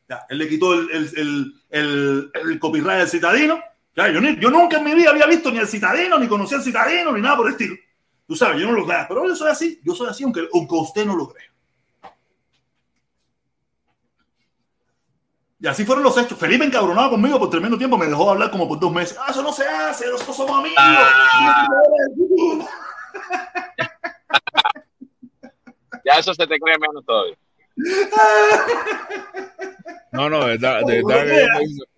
[0.08, 3.62] Ya, él le quitó el, el, el, copyright al citadino.
[3.94, 6.64] Ya, yo, yo, nunca en mi vida había visto ni al citadino, ni conocía al
[6.64, 7.76] citadino, ni nada por el estilo.
[8.32, 10.74] Tú sabes, yo no lo creo, pero yo soy así, yo soy así, aunque, aunque
[10.76, 11.52] usted no lo crea.
[15.60, 16.40] Y así fueron los hechos.
[16.40, 19.18] Felipe encabronado conmigo por tremendo tiempo, me dejó hablar como por dos meses.
[19.20, 20.78] Ah, eso no se hace, nosotros somos amigos.
[20.80, 21.68] Ah.
[26.06, 27.36] ya eso se te cree menos todavía.
[30.14, 31.48] No, no, de verdad, de verdad que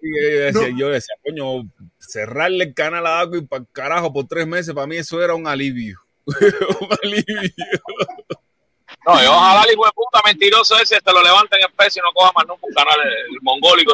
[0.01, 1.69] yo, decía, yo decía, coño,
[1.99, 5.35] cerrarle el canal a Agua y para carajo por tres meses, para mí eso era
[5.35, 5.99] un alivio.
[6.81, 7.51] un alivio.
[9.05, 12.01] No, y ojalá el hijo de puta mentiroso ese te lo levanten en peso y
[12.01, 13.93] no coja más nunca un canal el, mongólico.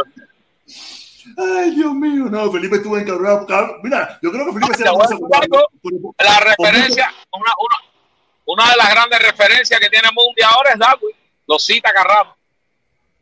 [1.37, 3.47] Ay, Dios mío, no, Felipe estuvo encabronado.
[3.81, 7.89] Mira, yo creo que Felipe se la, la referencia, una, una,
[8.45, 11.15] una de las grandes referencias que tiene Mundi ahora es Darwin.
[11.47, 12.35] Lo cita Carramo.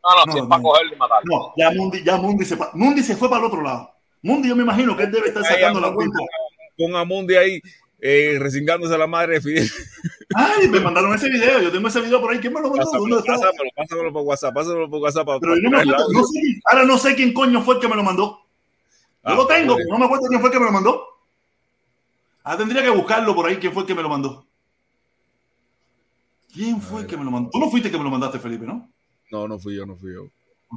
[0.02, 1.24] No, no, no, si es para cogerlo y matarlo.
[1.24, 3.90] No, ya Mundi, ya Mundi se, Mundi se fue para el otro lado.
[4.22, 6.18] Mundi, yo me imagino que él debe estar sacando la cuenta.
[6.76, 7.60] Ponga a Mundi ahí
[8.00, 9.70] eh, resingándose a la madre de Fidel.
[10.34, 11.60] Ay, me mandaron ese video.
[11.60, 12.38] Yo tengo ese video por ahí.
[12.38, 12.84] ¿Quién me lo mandó?
[12.84, 13.22] Pásamelo,
[13.74, 14.54] pásamelo por WhatsApp.
[14.54, 15.28] Pásamelo por WhatsApp.
[15.40, 17.96] Pero no me acuerdo, no sé, ahora no sé quién coño fue el que me
[17.96, 18.44] lo mandó.
[19.24, 19.86] Yo ah, lo tengo, pues.
[19.90, 21.04] no me acuerdo quién fue el que me lo mandó.
[22.44, 23.56] Ah, tendría que buscarlo por ahí.
[23.56, 24.46] ¿Quién fue el que me lo mandó?
[26.52, 27.50] ¿Quién fue el que me lo mandó?
[27.50, 28.90] Tú no fuiste el que me lo mandaste, Felipe, ¿no?
[29.30, 30.30] No, no fui yo, no fui yo.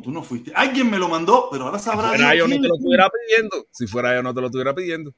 [0.04, 0.52] Tú no fuiste.
[0.56, 2.12] Alguien me lo mandó, pero ahora sabrá.
[2.12, 3.68] Si fuera yo no te lo estuviera pidiendo.
[3.72, 5.14] Si fuera yo no te lo estuviera pidiendo.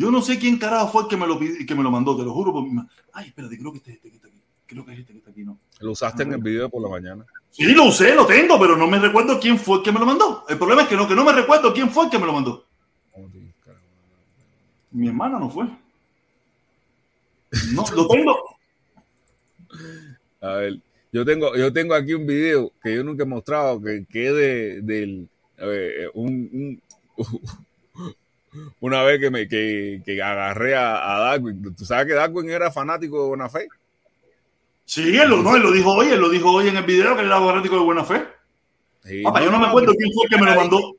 [0.00, 2.22] Yo no sé quién carajo fue el que me lo, que me lo mandó, te
[2.22, 2.80] lo juro por mi.
[3.12, 4.40] Ay, espérate, creo que este, este que está aquí.
[4.64, 5.58] Creo que es este que está aquí, ¿no?
[5.78, 7.26] Lo usaste en el video por la mañana.
[7.50, 10.06] Sí, lo usé, lo tengo, pero no me recuerdo quién fue el que me lo
[10.06, 10.46] mandó.
[10.48, 12.32] El problema es que no, que no me recuerdo quién fue el que me lo
[12.32, 12.64] mandó.
[14.92, 15.66] Mi hermana no fue.
[17.74, 18.38] No, lo tengo.
[20.40, 20.80] A ver,
[21.12, 24.34] yo tengo, yo tengo aquí un video que yo nunca he mostrado, que, que es
[24.34, 25.28] de, del,
[25.58, 26.82] ver, un, un
[28.80, 31.74] una vez que me que, que agarré a, a, Darwin.
[31.74, 33.68] ¿Tú sabes que Darwin era fanático de Buena Fe?
[34.84, 37.14] Sí, él lo, no, él lo dijo hoy, él lo dijo hoy en el video
[37.14, 38.24] que él era fanático de Buena Fe.
[39.04, 40.96] Sí, Papá, no, yo no me acuerdo quién fue el que me lo mandó.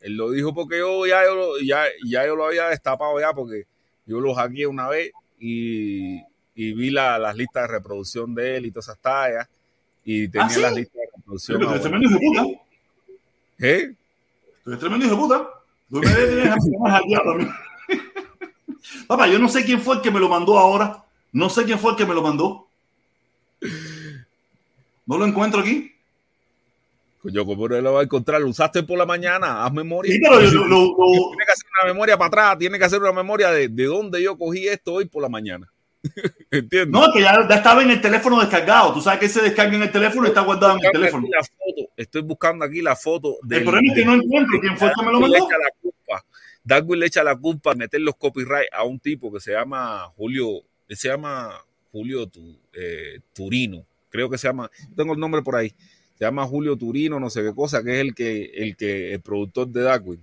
[0.00, 3.32] Él lo dijo porque yo ya yo lo, ya, ya yo lo había destapado ya
[3.32, 3.64] porque
[4.06, 6.20] yo lo hackeé una vez y,
[6.54, 9.48] y vi la, las listas de reproducción de él y todas esas tallas
[10.04, 10.60] y tenía ¿Ah, sí?
[10.60, 11.58] las listas de reproducción.
[11.60, 12.62] Pero es tremendo hijo de puta.
[13.60, 13.94] ¿Eh?
[14.64, 15.59] Tú eres tremendo hijo de puta.
[19.06, 21.04] Papá, yo no sé quién fue el que me lo mandó ahora.
[21.32, 22.68] No sé quién fue el que me lo mandó.
[25.06, 25.92] No lo encuentro aquí.
[27.24, 28.40] Yo, ¿cómo no lo va a encontrar?
[28.40, 30.12] Lo usaste por la mañana, haz memoria.
[30.12, 30.96] Sí, pero yo, lo, lo...
[30.96, 34.22] Tiene que hacer una memoria para atrás, tiene que hacer una memoria de, de dónde
[34.22, 35.70] yo cogí esto hoy por la mañana.
[36.50, 36.88] ¿Entiendes?
[36.88, 38.92] No, que ya, ya, estaba en el teléfono descargado.
[38.94, 41.26] Tú sabes que se descarga en el teléfono y está guardado en el teléfono.
[41.26, 41.90] Foto.
[41.96, 43.36] Estoy buscando aquí la foto.
[43.42, 45.48] Del, el problema es que no encuentro quién fue que me lo mandó.
[46.62, 50.12] Darwin le echa la culpa a meter los copyright a un tipo que se llama
[50.16, 51.52] Julio, él se llama
[51.90, 55.70] Julio tu, eh, Turino, creo que se llama, tengo el nombre por ahí,
[56.18, 59.20] se llama Julio Turino, no sé qué cosa, que es el que, el que, el
[59.20, 60.22] productor de Darwin.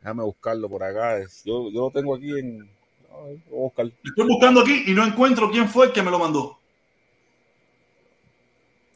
[0.00, 1.20] Déjame buscarlo por acá.
[1.44, 2.70] Yo, yo lo tengo aquí en,
[4.04, 6.58] Estoy buscando aquí y no encuentro quién fue el que me lo mandó.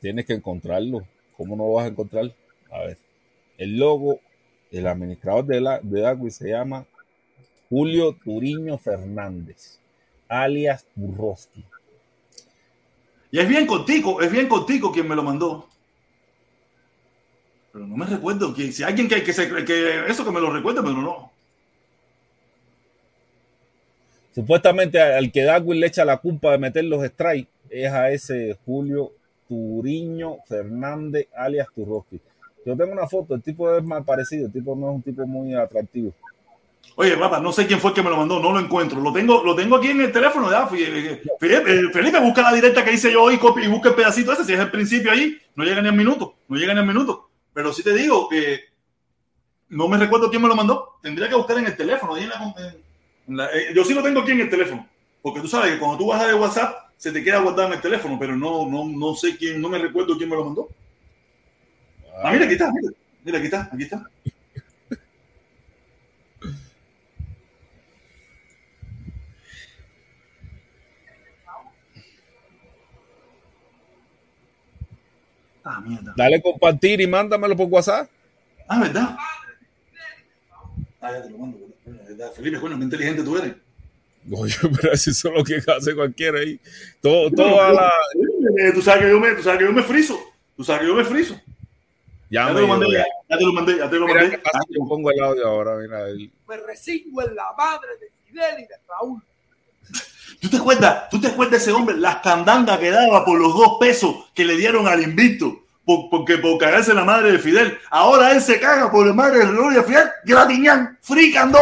[0.00, 1.06] Tienes que encontrarlo.
[1.36, 2.34] ¿Cómo no lo vas a encontrar?
[2.70, 2.98] A ver.
[3.58, 4.20] El logo,
[4.70, 6.86] el administrador de, la, de Darwin se llama
[7.68, 9.78] Julio Turiño Fernández,
[10.28, 11.64] alias Burroski.
[13.30, 15.68] Y es bien contigo, es bien contigo quien me lo mandó.
[17.72, 20.52] Pero no me recuerdo que si alguien que, que, se, que eso que me lo
[20.52, 21.33] recuerde, pero no.
[24.34, 28.58] Supuestamente al que Darwin le echa la culpa de meter los strikes es a ese
[28.64, 29.12] Julio
[29.48, 32.20] Turiño Fernández alias Turroski.
[32.66, 35.26] Yo tengo una foto, el tipo es mal parecido, el tipo no es un tipo
[35.26, 36.12] muy atractivo.
[36.96, 39.00] Oye, papá, no sé quién fue el que me lo mandó, no lo encuentro.
[39.00, 40.50] Lo tengo, lo tengo aquí en el teléfono.
[40.50, 40.66] Ya.
[40.66, 44.44] Felipe, eh, Felipe, busca la directa que hice yo hoy y busca el pedacito ese.
[44.44, 46.36] Si es el principio ahí, no llega ni al minuto.
[46.48, 47.30] No llega ni al minuto.
[47.52, 48.60] Pero sí te digo que
[49.70, 50.98] no me recuerdo quién me lo mandó.
[51.02, 52.14] Tendría que buscar en el teléfono.
[53.28, 54.88] La, eh, yo sí lo tengo aquí en el teléfono.
[55.22, 57.80] Porque tú sabes que cuando tú bajas de WhatsApp, se te queda guardado en el
[57.80, 58.18] teléfono.
[58.18, 60.68] Pero no, no, no sé quién, no me recuerdo quién me lo mandó.
[62.22, 62.70] Ah, mira, aquí está.
[62.72, 62.92] Mira,
[63.24, 64.10] mira aquí está, aquí está.
[75.64, 76.12] Ah, mierda.
[76.14, 78.08] Dale compartir y mándamelo por WhatsApp.
[78.68, 79.16] Ah, ¿verdad?
[81.06, 81.58] Ah, ya te lo mando.
[82.34, 83.54] Felipe, bueno, qué inteligente tú eres.
[84.32, 86.58] Oye, pero si eso es lo que hace cualquiera ahí.
[87.02, 87.92] Todo, todo a la...
[88.58, 90.18] Eh, Tú sabes que yo me, tú sabes que yo me friso.
[90.56, 91.34] Tú sabes que yo me friso.
[92.30, 94.20] Ya, Ya me te lo mandé, ya, ya te lo mandé, ya te lo Mira
[94.22, 94.38] mandé.
[94.38, 96.08] pasa, Ah, yo pongo el audio ahora, mira.
[96.08, 99.22] el- Me resigno en la madre de Fidel y de Raúl.
[100.40, 101.08] ¿Tú te acuerdas?
[101.10, 101.96] ¿Tú te acuerdas de ese hombre?
[101.96, 105.63] Las candangas que daba por los dos pesos que le dieron al invicto.
[105.84, 107.78] Por, porque por cagarse la madre de Fidel.
[107.90, 110.08] Ahora él se caga por la madre de Gloria Fidel.
[110.24, 111.58] Gratiñán, fricando.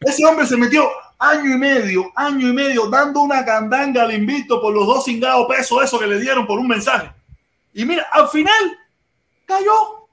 [0.00, 4.60] Ese hombre se metió año y medio, año y medio, dando una candanga al invicto
[4.60, 7.10] por los dos cingados pesos eso que le dieron por un mensaje.
[7.74, 8.78] Y mira, al final
[9.46, 10.06] cayó.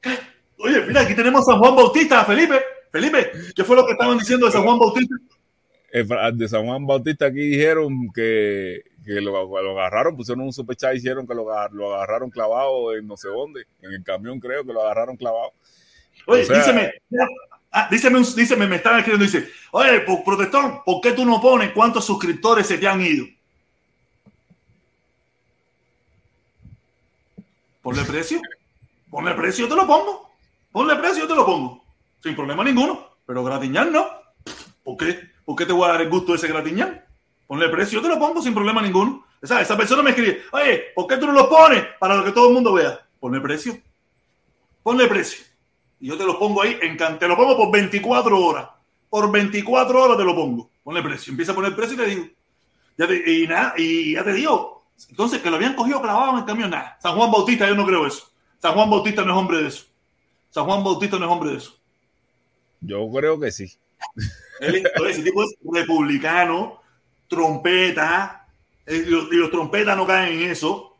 [0.00, 0.18] Ca-
[0.58, 2.60] Oye, mira, aquí tenemos a San Juan Bautista, Felipe.
[2.90, 5.14] Felipe, ¿qué fue lo que estaban diciendo de San Juan Bautista?
[5.92, 10.98] De San Juan Bautista aquí dijeron que, que lo, lo agarraron, pusieron un superchat y
[10.98, 14.72] hicieron que lo, lo agarraron clavado en no sé dónde, en el camión creo que
[14.72, 15.52] lo agarraron clavado.
[16.26, 16.92] Oye, O sea- díseme,
[17.70, 21.40] ah, díseme, un- díseme, me están escribiendo, dice, oye, por protestón, ¿por qué tú no
[21.40, 23.26] pones cuántos suscriptores se te han ido?
[27.82, 28.40] Ponle precio,
[29.10, 30.30] ponle precio, yo te lo pongo,
[30.72, 31.84] ponle precio, yo te lo pongo,
[32.20, 34.06] sin problema ninguno, pero gratiñán no,
[34.82, 35.35] ¿por qué?
[35.46, 37.02] ¿Por qué te voy a dar el gusto de ese gratiñán?
[37.46, 39.24] Ponle precio, yo te lo pongo sin problema ninguno.
[39.40, 42.48] Esa, esa persona me escribe, oye, ¿por qué tú no lo pones para que todo
[42.48, 43.00] el mundo vea?
[43.20, 43.78] Ponle precio,
[44.82, 45.44] ponle precio.
[46.00, 48.68] Y yo te lo pongo ahí, en, can- te lo pongo por 24 horas.
[49.08, 50.68] Por 24 horas te lo pongo.
[50.84, 51.30] Ponle precio.
[51.30, 52.26] Empieza a poner precio y te digo.
[52.98, 54.84] Ya y nada, y ya te digo.
[55.10, 56.98] Entonces, que lo habían cogido clavado en el camión, nada.
[57.00, 58.30] San Juan Bautista, yo no creo eso.
[58.58, 59.84] San Juan Bautista no es hombre de eso.
[60.50, 61.74] San Juan Bautista no es hombre de eso.
[62.80, 63.76] Yo creo que sí.
[64.60, 66.80] Él, ese tipo es republicano,
[67.28, 68.46] trompeta,
[68.86, 70.96] eh, y los, y los trompetas no caen en eso.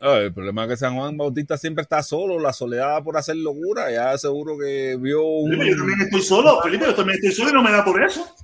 [0.00, 3.36] Ah, el problema es que San Juan Bautista siempre está solo, la soledad por hacer
[3.36, 5.50] locura, ya seguro que vio un...
[5.50, 8.02] Felipe, yo también estoy solo, Felipe, yo también estoy solo y no me da por
[8.02, 8.34] eso.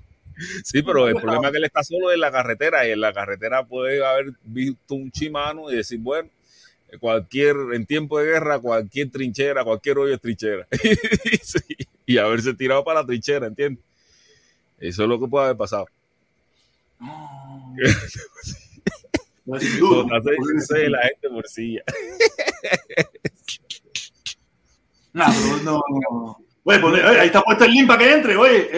[0.64, 3.12] Sí, pero el problema es que él está solo en la carretera y en la
[3.12, 6.30] carretera puede haber visto un chimano y decir, bueno,
[6.98, 10.66] cualquier, en tiempo de guerra, cualquier trinchera, cualquier hoyo es trinchera.
[11.42, 11.76] Sí,
[12.06, 13.82] y haberse tirado para la trinchera, ¿entiendes?
[14.78, 15.86] Eso es lo que puede haber pasado.
[19.44, 19.80] Seis,
[20.68, 21.82] seis, la gente morcilla.
[25.14, 25.26] No,
[25.62, 26.38] no, no.
[26.64, 28.34] Oye, ponle- oye, ahí está puesto el link para que entre.
[28.34, 28.68] Oye,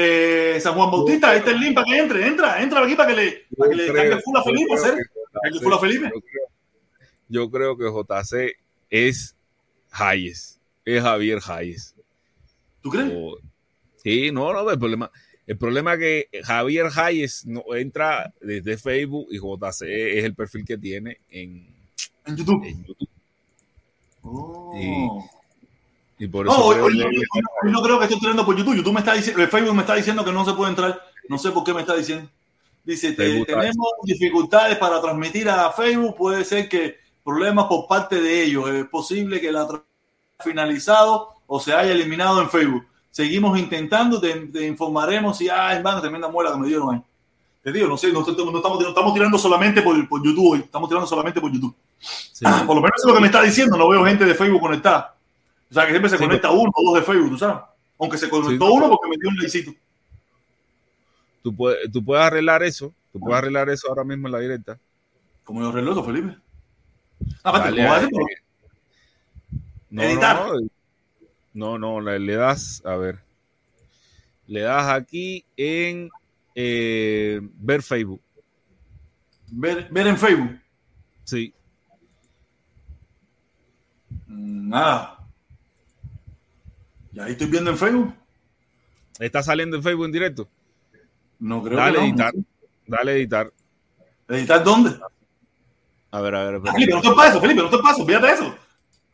[0.56, 2.26] eh, San Juan Bautista, ahí está el link para que entre.
[2.26, 4.74] Entra, entra aquí para que le, para que le creo- full a Felipe.
[4.74, 6.10] JC full a Felipe.
[6.12, 6.48] Yo creo,
[7.28, 8.56] yo creo que JC
[8.90, 9.36] es
[9.92, 11.93] Hayes, es Javier Hayes.
[12.84, 13.10] ¿Tú crees?
[13.16, 13.38] O-
[13.96, 15.10] sí, no, no, el problema,
[15.46, 20.66] el problema es que Javier Hayes no entra desde Facebook y JC es el perfil
[20.66, 21.66] que tiene en,
[22.26, 22.62] En YouTube.
[22.64, 23.08] en YouTube.
[24.22, 25.28] Oh.
[26.18, 28.56] Y por No, eso hoy, creo que- no, no- no creo que esté entrando por
[28.56, 28.76] YouTube.
[28.76, 31.00] YouTube me está diciendo, Facebook me está diciendo que no se puede entrar.
[31.28, 32.30] No sé por qué me está diciendo.
[32.84, 36.16] Dice, te- tenemos dificultades para transmitir a Facebook.
[36.16, 38.68] Puede ser que problemas por parte de ellos.
[38.68, 39.82] Es posible que la haya
[40.40, 42.86] finalizado o se haya eliminado en Facebook.
[43.10, 47.02] Seguimos intentando, te, te informaremos si hay van tremenda muela que me dieron ahí.
[47.62, 50.50] Te digo, no sé, no, estamos, no estamos, no estamos tirando solamente por, por YouTube
[50.52, 51.74] hoy, estamos tirando solamente por YouTube.
[51.98, 52.44] sí.
[52.66, 55.14] Por lo menos es lo que me está diciendo, no veo gente de Facebook conectada.
[55.70, 57.62] O sea, que siempre se Sí, conecta uno o dos de Facebook, tú sabes.
[57.98, 58.72] Aunque se conectó Sí.
[58.76, 59.72] uno porque me dio un likecito.
[61.42, 64.78] tú, puedes, tú puedes arreglar eso, tú puedes arreglar eso ahora mismo en la directa.
[65.44, 66.36] Como los relojes, Felipe.
[67.42, 68.08] Ah, aparte, Dale ¿cómo va a
[69.90, 70.46] no, Editar.
[70.46, 70.68] No,
[71.54, 73.20] no, no, le, das, a ver,
[74.46, 76.10] le das aquí en
[76.54, 78.20] eh, ver Facebook.
[79.50, 80.58] Ver, ver en Facebook.
[81.24, 81.54] Sí,
[84.26, 85.18] Mm, Nada.
[87.12, 88.12] Y ahí estoy viendo en Facebook.
[89.20, 90.48] está saliendo en Facebook en directo.
[91.38, 92.04] No creo Dale que no.
[92.08, 92.32] editar,
[92.86, 93.52] dale editar.
[94.28, 94.98] ¿Editar dónde?
[96.10, 96.72] A ver, a ver, espera.
[96.74, 98.56] Felipe, no te paso, Felipe, no te paso, fíjate eso.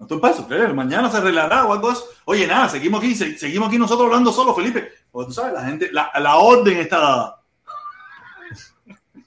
[0.00, 0.72] No estoy para.
[0.72, 2.02] Mañana se arreglará o algo así.
[2.24, 4.90] Oye, nada, seguimos aquí, se- seguimos aquí nosotros hablando solo, Felipe.
[5.12, 7.40] Porque tú sabes, la gente, la, la orden está dada.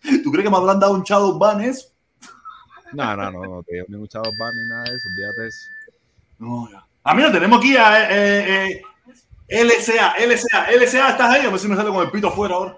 [0.23, 1.89] ¿Tú crees que me habrán dado un shadow ban eso?
[2.91, 5.67] No, no, no, no te dio ningún chavo ban ni nada de eso, olvídate eso.
[6.39, 6.85] No, ya.
[7.03, 8.81] Ah, mira, tenemos aquí a eh,
[9.47, 11.45] eh, LSA, LSA, LSA, ¿estás ahí?
[11.45, 12.77] A ver si me sale con el pito afuera ahora.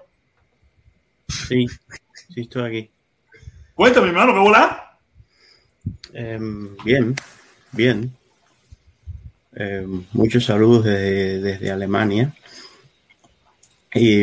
[1.28, 1.66] Sí,
[2.34, 2.90] sí estoy aquí.
[3.74, 4.98] Cuéntame, hermano, ¿qué volá?
[6.12, 7.14] Em, bien,
[7.76, 8.12] bien.
[9.54, 12.34] Em, muchos saludos desde, desde Alemania.
[13.94, 14.22] Y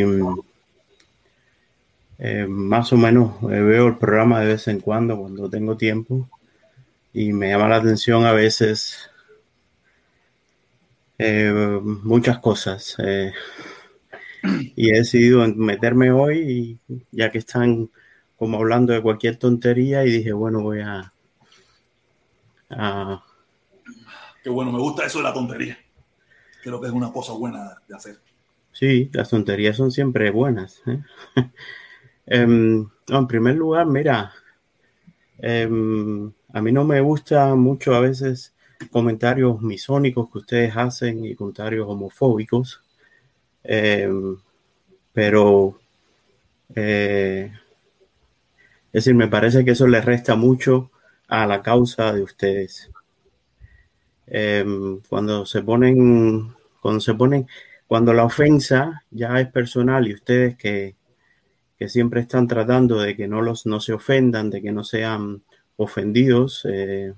[2.18, 6.28] em, más o menos eh, veo el programa de vez en cuando, cuando tengo tiempo.
[7.12, 9.10] Y me llama la atención a veces
[11.18, 12.96] eh, muchas cosas.
[12.98, 13.32] eh,
[14.76, 17.90] y he decidido meterme hoy, y ya que están
[18.36, 21.12] como hablando de cualquier tontería, y dije, bueno, voy a,
[22.70, 23.22] a
[24.44, 25.76] Qué bueno, me gusta eso de la tontería.
[26.62, 28.18] Creo que es una cosa buena de hacer.
[28.70, 30.80] Sí, las tonterías son siempre buenas.
[30.86, 31.02] ¿eh?
[32.26, 34.32] Em, en primer lugar, mira,
[35.38, 38.54] em, a mí no me gusta mucho a veces
[38.90, 42.80] comentarios misónicos que ustedes hacen y comentarios homofóbicos,
[43.64, 44.36] Em,
[45.12, 45.78] pero
[46.74, 47.50] eh,
[48.88, 50.90] es decir, me parece que eso le resta mucho
[51.28, 52.90] a la causa de ustedes.
[54.26, 57.46] Em, cuando se ponen, cuando se ponen
[57.86, 60.94] cuando la ofensa ya es personal y ustedes que,
[61.78, 65.42] que siempre están tratando de que no los no se ofendan, de que no sean
[65.76, 67.12] ofendidos eh,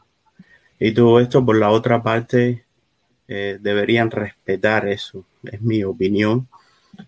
[0.79, 2.65] y todo esto por la otra parte
[3.29, 6.49] eh, deberían respetar eso, es mi opinión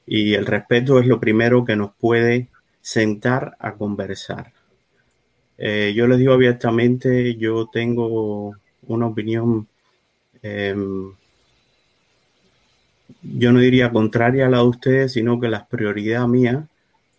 [0.06, 2.48] y el respeto es lo primero que nos puede
[2.80, 4.52] sentar a conversar.
[5.56, 8.54] Eh, yo les digo abiertamente, yo tengo
[8.86, 9.66] una opinión
[10.42, 11.12] em,
[13.22, 16.66] yo no diría contraria a la de ustedes, sino que la prioridad mía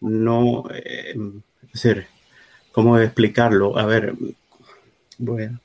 [0.01, 1.15] no, eh,
[1.63, 2.07] es decir,
[2.71, 3.77] ¿cómo explicarlo?
[3.77, 4.13] A ver,
[5.17, 5.59] bueno,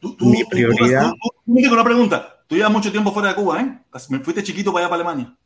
[0.00, 1.12] Tú, tú, Mi prioridad-
[1.46, 2.40] tú- una pregunta.
[2.48, 3.78] Tú llevas mucho tiempo fuera de Cuba, ¿eh?
[4.10, 5.36] Me fuiste chiquito para allá, para Alemania.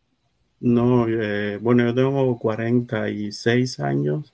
[0.60, 4.32] no, eh, bueno, yo tengo 46 años.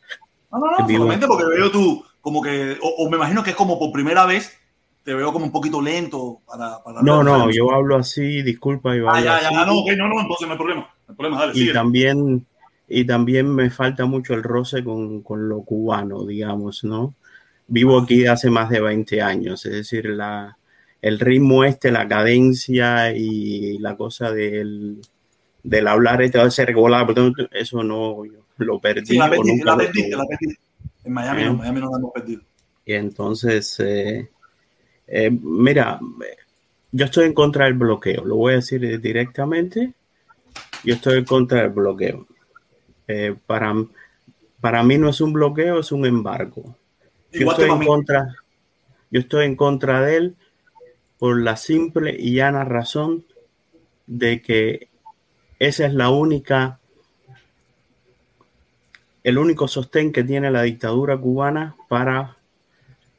[0.53, 3.57] No, no, no, solamente porque veo tú, como que, o, o me imagino que es
[3.57, 4.57] como por primera vez,
[5.05, 6.83] te veo como un poquito lento para...
[6.83, 10.09] para No, no, yo hablo así, disculpa, yo Ah, ya, ya, ah, no, ok, no,
[10.09, 10.81] no, entonces no hay problema.
[10.83, 11.73] No hay problema, dale, y sigue.
[11.73, 12.47] también
[12.89, 17.15] y también me falta mucho el roce con, con lo cubano, digamos, ¿no?
[17.67, 20.59] Vivo aquí hace más de 20 años, es decir, la,
[21.01, 25.01] el ritmo este, la cadencia y la cosa del,
[25.63, 27.07] del hablar este, ese regular,
[27.53, 29.07] eso no, yo lo perdí.
[29.07, 30.11] Sí, la nunca la tuve.
[30.11, 30.25] la.
[31.05, 31.47] En Miami Eh.
[31.47, 32.43] no, Miami no la hemos perdido.
[32.85, 34.29] Y entonces, eh,
[35.15, 36.01] eh, mira,
[36.91, 39.93] yo estoy en contra del bloqueo, lo voy a decir directamente,
[40.85, 42.27] yo estoy en contra del bloqueo.
[43.07, 43.75] Eh, para,
[44.59, 46.79] para mí no es un bloqueo, es un embargo.
[47.31, 48.35] Yo estoy, en contra,
[49.11, 50.37] yo estoy en contra de él
[51.19, 53.27] por la simple y llana razón
[54.07, 54.89] de que
[55.59, 56.81] esa es la única,
[59.25, 62.39] el único sostén que tiene la dictadura cubana para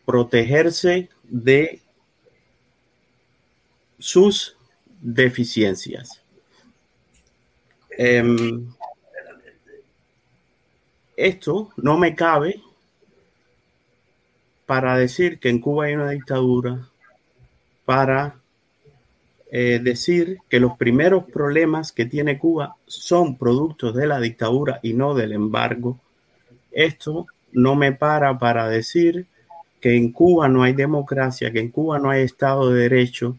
[0.06, 1.83] protegerse de
[4.04, 4.58] sus
[5.02, 6.22] deficiencias.
[7.98, 8.68] Em,
[11.16, 12.62] esto no me cabe
[14.66, 16.90] para decir que en Cuba hay una dictadura,
[17.86, 18.36] para
[19.52, 24.94] eh, decir que los primeros problemas que tiene Cuba son productos de la dictadura y
[24.94, 25.98] no del embargo.
[26.72, 29.28] Esto no me para para decir
[29.80, 33.38] que en Cuba no hay democracia, que en Cuba no hay Estado de Derecho,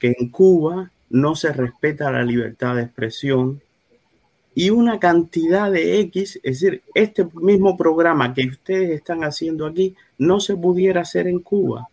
[0.00, 3.62] que en Cuba no se respeta la libertad de expresión
[4.54, 9.94] y una cantidad de X, es decir, este mismo programa que ustedes están haciendo aquí
[10.18, 11.88] no se pudiera hacer en Cuba.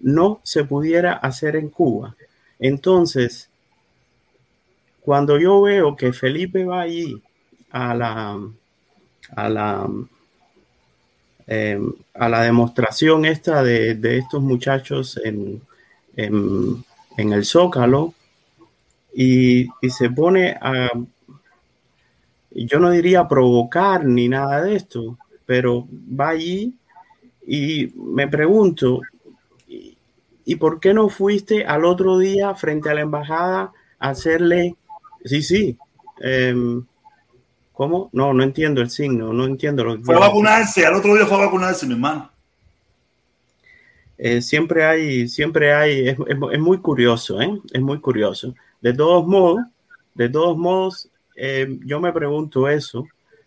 [0.00, 2.16] No se pudiera hacer en Cuba.
[2.58, 3.48] Entonces,
[5.00, 7.22] cuando yo veo que Felipe va allí
[7.70, 8.40] a la,
[9.36, 9.88] a la,
[11.46, 11.80] eh,
[12.14, 15.62] a la demostración esta de, de estos muchachos en,
[16.16, 16.84] en,
[17.16, 18.14] en el Zócalo
[19.12, 20.90] y, y, se pone a,
[22.50, 26.74] yo no diría provocar ni nada de esto, pero va allí
[27.46, 29.00] y me pregunto,
[29.68, 29.96] ¿y,
[30.44, 34.76] ¿y por qué no fuiste al otro día frente a la embajada a hacerle,
[35.24, 35.78] sí, sí,
[36.20, 36.54] eh,
[37.74, 38.08] ¿Cómo?
[38.12, 41.26] No, no entiendo el signo, no entiendo lo que Fue a vacunarse, al otro día
[41.26, 42.30] fue a vacunarse, mi hermano.
[44.26, 47.50] Eh, siempre hay, siempre hay, es, es- es muy curioso, ¿eh?
[47.72, 48.54] Es muy curioso.
[48.80, 49.60] De todos modos,
[50.14, 53.06] de todos modos, eh, yo me pregunto eso,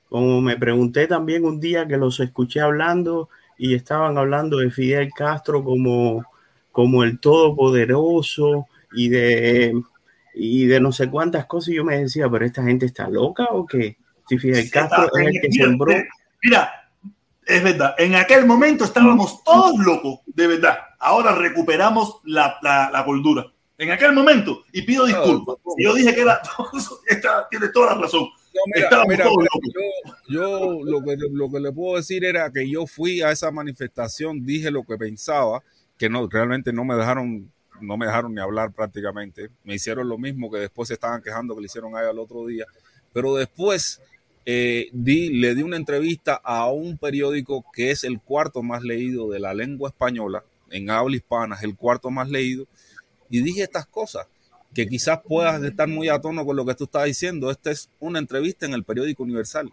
[0.10, 5.10] como me pregunté también un día que los escuché hablando y estaban hablando de Fidel
[5.16, 6.24] Castro como,
[6.72, 9.74] como el todopoderoso y de,
[10.34, 13.48] y de no sé cuántas cosas, y yo me decía, pero esta gente está loca
[13.52, 13.98] o qué?
[14.30, 15.92] Si Fidel Castro es el que sembró.
[16.44, 16.87] Mira,
[17.48, 17.96] es verdad.
[17.98, 20.78] En aquel momento estábamos todos locos, de verdad.
[21.00, 23.46] Ahora recuperamos la, la, la cordura.
[23.80, 25.58] En aquel momento, y pido disculpas.
[25.78, 26.42] Si yo dije que era.
[27.08, 28.22] Esta- Tienes toda la razón.
[28.22, 29.72] No, mira, mira, todos mira, locos.
[30.28, 30.42] yo,
[30.80, 34.44] yo lo, que, lo que le puedo decir era que yo fui a esa manifestación,
[34.46, 35.62] dije lo que pensaba,
[35.96, 37.52] que no, realmente no me dejaron,
[37.82, 39.50] no me dejaron ni hablar prácticamente.
[39.64, 42.18] Me hicieron lo mismo que después se estaban quejando que le hicieron a ella el
[42.20, 42.66] otro día.
[43.14, 44.02] Pero después
[44.50, 49.30] eh, di, le di una entrevista a un periódico que es el cuarto más leído
[49.30, 50.42] de la lengua española,
[50.72, 52.66] en habla hispana, es el cuarto más leído,
[53.30, 54.26] y dije estas cosas
[54.74, 57.52] que quizás puedas estar muy a tono con lo que tú estás diciendo.
[57.52, 59.70] Esta es una entrevista en el periódico Universal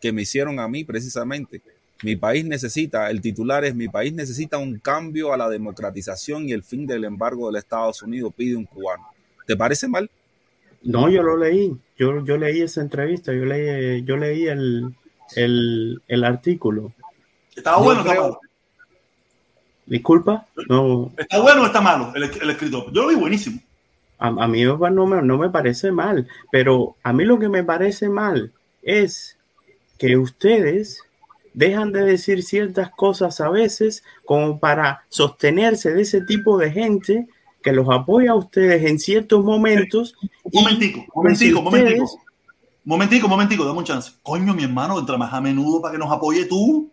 [0.00, 1.60] que me hicieron a mí precisamente.
[2.02, 6.52] Mi país necesita, el titular es, mi país necesita un cambio a la democratización y
[6.52, 9.08] el fin del embargo del Estados Unidos, pide un cubano.
[9.46, 10.10] ¿Te parece mal?
[10.82, 11.76] No, yo lo leí.
[11.98, 14.94] Yo, yo leí esa entrevista, yo leí, yo leí el,
[15.34, 16.92] el, el artículo.
[17.54, 18.40] ¿Está bueno está malo?
[19.86, 22.92] Disculpa, no, ¿Está bueno o está malo el, el escritor?
[22.92, 23.60] Yo lo vi buenísimo.
[24.18, 27.62] a, a mí no me, no me parece mal, pero a mí lo que me
[27.62, 28.52] parece mal
[28.82, 29.38] es
[29.98, 31.02] que ustedes
[31.54, 37.28] dejan de decir ciertas cosas a veces como para sostenerse de ese tipo de gente
[37.66, 40.14] que los apoya a ustedes en ciertos momentos.
[40.44, 42.04] Un y momentico, pues, momentico, si momentico.
[42.04, 42.22] ustedes-
[42.84, 44.12] Momentico, momentico, dame un chance.
[44.22, 46.88] Coño, mi hermano, entra más a menudo para que nos apoye tú.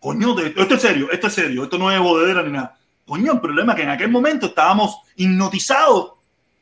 [0.00, 2.78] Coño, de- esto es serio, esto es serio, esto no es bodedera ni nada.
[3.06, 6.12] Coño, el problema es que en aquel momento estábamos hipnotizados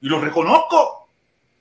[0.01, 1.07] y lo reconozco.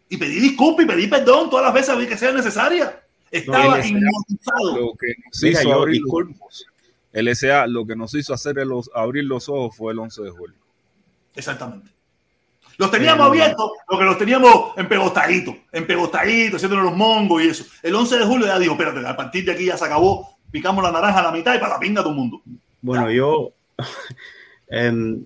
[0.10, 3.00] Y pedí disculpas y pedí perdón todas las veces que sea necesaria.
[3.30, 4.78] Estaba hipnotizado.
[4.78, 6.44] Lo que nos Mira, hizo yo abrir los disculpo.
[6.46, 6.66] ojos,
[7.14, 10.32] el SA, lo que nos hizo hacer el- abrir los ojos fue el 11 de
[10.32, 10.56] julio.
[11.36, 11.92] Exactamente.
[12.78, 17.66] Los teníamos abiertos, lo que los teníamos empegostaditos, empegostaditos, haciéndonos los mongos y eso.
[17.84, 20.84] El 11 de julio ya dijo, espérate, a partir de aquí ya se acabó, picamos
[20.84, 22.42] la naranja a la mitad y para la pinga todo el mundo.
[22.82, 23.52] Bueno, yo,
[24.68, 25.26] em,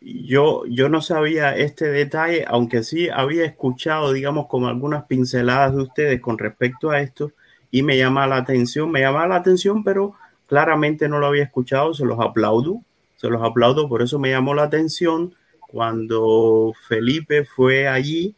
[0.00, 5.82] yo, yo no sabía este detalle, aunque sí había escuchado, digamos, como algunas pinceladas de
[5.82, 7.32] ustedes con respecto a esto,
[7.70, 10.14] y me llama la atención, me llama la atención, pero
[10.46, 12.82] claramente no lo había escuchado, se los aplaudo,
[13.24, 15.34] se los aplaudo, por eso me llamó la atención
[15.66, 18.34] cuando Felipe fue allí,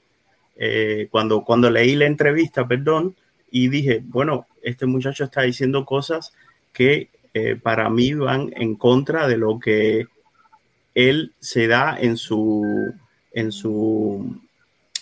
[0.55, 3.17] eh, cuando, cuando leí la entrevista, perdón,
[3.51, 6.33] y dije, bueno, este muchacho está diciendo cosas
[6.73, 10.07] que eh, para mí van en contra de lo que
[10.95, 12.95] él se da en su,
[13.33, 14.41] en su,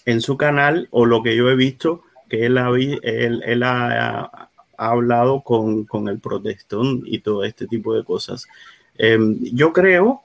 [0.07, 4.49] en su canal o lo que yo he visto que él ha, él, él ha,
[4.79, 8.47] ha hablado con, con el protestón y todo este tipo de cosas.
[8.99, 9.19] Eh,
[9.53, 10.23] yo creo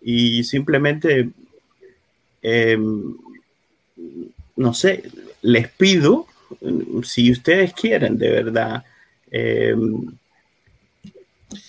[0.00, 1.30] y simplemente,
[2.42, 2.78] eh,
[4.56, 5.02] no sé,
[5.42, 6.26] les pido,
[7.04, 8.84] si ustedes quieren de verdad,
[9.30, 9.74] eh,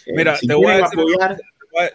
[0.06, 1.38] eh, Mira, si te voy decir- apoyar,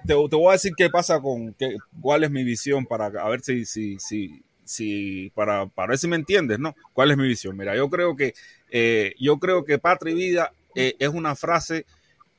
[0.06, 3.28] te, te voy a decir qué pasa con qué, cuál es mi visión para a
[3.28, 6.74] ver si si si si para para ver si me entiendes, ¿no?
[6.92, 7.56] ¿Cuál es mi visión?
[7.56, 8.34] Mira, yo creo que
[8.70, 11.84] eh, yo creo que patria y vida eh, es una frase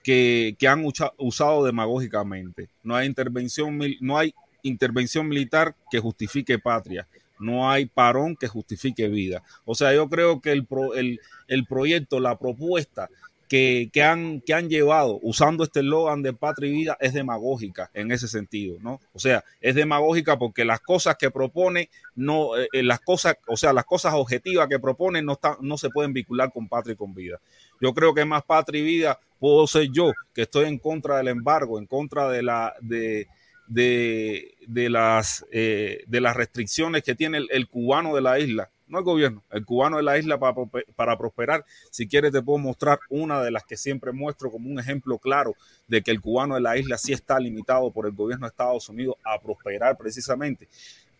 [0.05, 2.69] que, que han usa- usado demagógicamente.
[2.83, 7.07] No hay intervención no hay intervención militar que justifique patria.
[7.39, 9.41] No hay parón que justifique vida.
[9.65, 13.09] O sea, yo creo que el, pro- el, el proyecto, la propuesta
[13.47, 18.11] que, han, que han llevado usando este eslogan de patria y vida es demagógica en
[18.11, 18.99] ese sentido, ¿no?
[19.13, 23.55] O sea, es demagógica porque las cosas que propone, no, eh, eh, las cosas, o
[23.55, 26.97] sea, las cosas objetivas que propone no, están, no se pueden vincular con patria y
[26.97, 27.39] con vida.
[27.79, 31.27] Yo creo que más patria y vida puedo ser yo, que estoy en contra del
[31.27, 33.27] embargo, en contra de la de,
[33.67, 39.03] de, las eh, de las restricciones que tiene el cubano de la isla, no el
[39.03, 40.55] gobierno, el cubano de la isla para,
[40.95, 41.65] para prosperar.
[41.91, 45.55] Si quieres te puedo mostrar una de las que siempre muestro como un ejemplo claro
[45.87, 48.87] de que el cubano de la isla sí está limitado por el gobierno de Estados
[48.89, 50.67] Unidos a prosperar precisamente.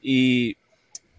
[0.02, 0.58] Y,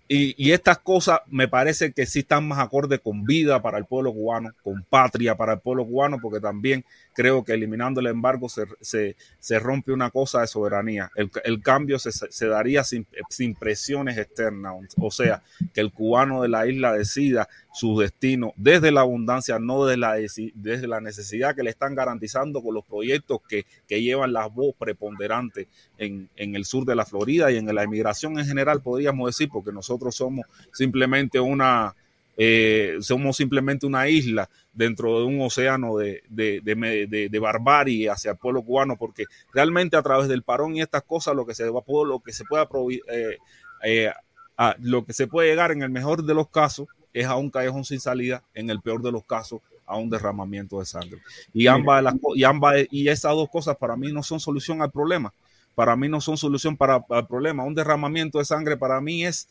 [0.09, 3.87] y, y estas cosas me parece que sí están más acorde con vida para el
[3.87, 6.85] pueblo cubano, con patria para el pueblo cubano, porque también
[7.15, 11.11] creo que eliminando el embargo se, se, se rompe una cosa de soberanía.
[11.17, 15.43] El, el cambio se, se daría sin, sin presiones externas, o sea,
[15.75, 20.15] que el cubano de la isla decida su destino desde la abundancia, no desde la,
[20.55, 24.75] desde la necesidad que le están garantizando con los proyectos que, que llevan la voz
[24.79, 29.29] preponderante en, en, el sur de la Florida y en la emigración en general, podríamos
[29.29, 31.95] decir, porque nosotros somos simplemente una,
[32.39, 38.31] eh, somos simplemente una isla dentro de un océano de, de, de, de, barbarie hacia
[38.31, 41.67] el pueblo cubano, porque realmente a través del parón y estas cosas lo que se,
[41.67, 42.67] lo que se pueda
[43.11, 43.37] eh,
[43.85, 44.11] eh,
[44.57, 47.51] a, lo que se puede llegar en el mejor de los casos es a un
[47.51, 51.21] callejón sin salida, en el peor de los casos, a un derramamiento de sangre.
[51.53, 54.91] Y ambas, las, y ambas y esas dos cosas para mí no son solución al
[54.91, 55.33] problema.
[55.75, 57.65] Para mí no son solución para, para el problema.
[57.65, 59.49] Un derramamiento de sangre para mí es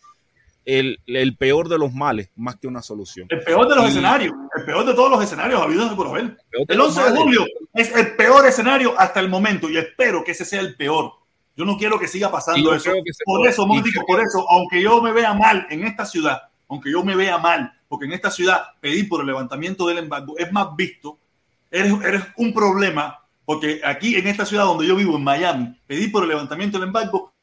[0.66, 3.28] el, el, peor de los males más que una solución.
[3.30, 6.38] El peor de los y, escenarios, el peor de todos los escenarios habidos por haber.
[6.68, 10.46] El 11 de julio es el peor escenario hasta el momento y espero que ese
[10.46, 11.14] sea el peor.
[11.56, 12.92] Yo no quiero que siga pasando eso.
[13.26, 17.04] Por eso, digo, por eso, aunque yo me vea mal en esta ciudad, aunque yo
[17.04, 20.76] me vea mal, porque en esta ciudad pedir por el levantamiento del embargo es más
[20.76, 21.18] visto,
[21.72, 26.12] eres, eres un problema, porque aquí en esta ciudad donde yo vivo, en Miami, pedir
[26.12, 27.34] por el levantamiento del embargo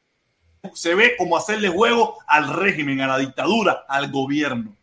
[0.73, 4.75] se ve como hacerle juego al régimen, a la dictadura, al gobierno.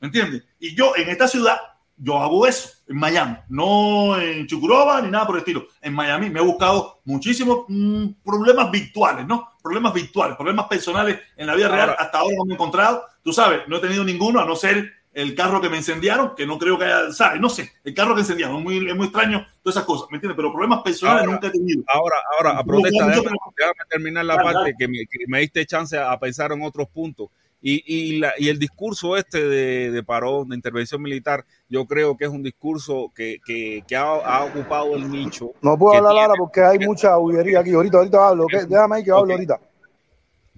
[0.00, 0.44] ¿Me entiendes?
[0.60, 1.56] Y yo en esta ciudad,
[1.96, 5.66] yo hago eso, en Miami, no en Chucuroba ni nada por el estilo.
[5.80, 9.48] En Miami me he buscado muchísimos mmm, problemas virtuales, ¿no?
[9.64, 11.88] Problemas virtuales, problemas personales en la vida real.
[11.88, 13.06] Ahora, Hasta ahora no me he encontrado.
[13.22, 16.46] Tú sabes, no he tenido ninguno, a no ser el carro que me incendiaron, que
[16.46, 17.40] no creo que haya, ¿sabes?
[17.40, 20.16] No sé, el carro que incendiaron, es muy, es muy extraño, todas esas cosas, ¿me
[20.16, 20.36] entiendes?
[20.36, 21.82] Pero problemas personales ahora, nunca he tenido.
[21.86, 25.96] Ahora, ahora, a protesta, déjame, déjame, terminar la parte que me, que me, diste chance
[25.96, 27.28] a pensar en otros puntos.
[27.66, 32.14] Y, y, la, y el discurso este de, de, parón, de intervención militar, yo creo
[32.14, 35.52] que es un discurso que, que, que ha, ha, ocupado el nicho.
[35.62, 37.72] No puedo hablar ahora porque hay mucha huyería aquí.
[37.72, 38.44] Ahorita, ahorita hablo.
[38.44, 38.66] ¿okay?
[38.68, 39.34] Déjame ahí que hablo okay.
[39.36, 39.60] ahorita.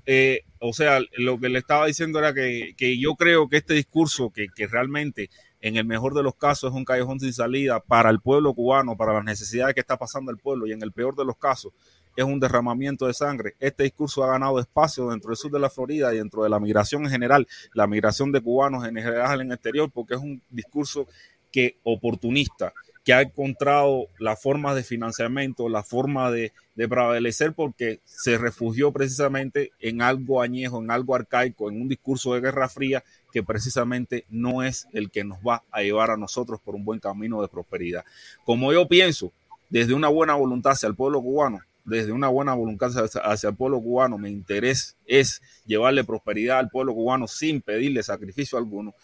[0.04, 3.74] Eh, o sea, lo que le estaba diciendo era que, que yo creo que este
[3.74, 5.30] discurso, que, que, realmente
[5.60, 8.96] en el mejor de los casos es un callejón sin salida para el pueblo cubano,
[8.96, 11.72] para las necesidades que está pasando el pueblo, y en el peor de los casos
[12.16, 13.54] es un derramamiento de sangre.
[13.60, 16.58] Este discurso ha ganado espacio dentro del sur de la Florida y dentro de la
[16.58, 20.40] migración en general, la migración de cubanos en general en el exterior, porque es un
[20.50, 21.06] discurso
[21.52, 22.72] que oportunista,
[23.04, 28.90] que ha encontrado la forma de financiamiento, la forma de, de, prevalecer, porque se refugió
[28.92, 34.24] precisamente en algo añejo, en algo arcaico, en un discurso de guerra fría que precisamente
[34.28, 37.48] no es el que nos va a llevar a nosotros por un buen camino de
[37.48, 38.04] prosperidad.
[38.44, 39.32] Como yo pienso,
[39.70, 42.90] desde una buena voluntad hacia el pueblo cubano, desde una buena voluntad
[43.22, 48.58] hacia, el pueblo cubano, mi interés es llevarle prosperidad al pueblo cubano sin pedirle sacrificio
[48.58, 48.94] alguno.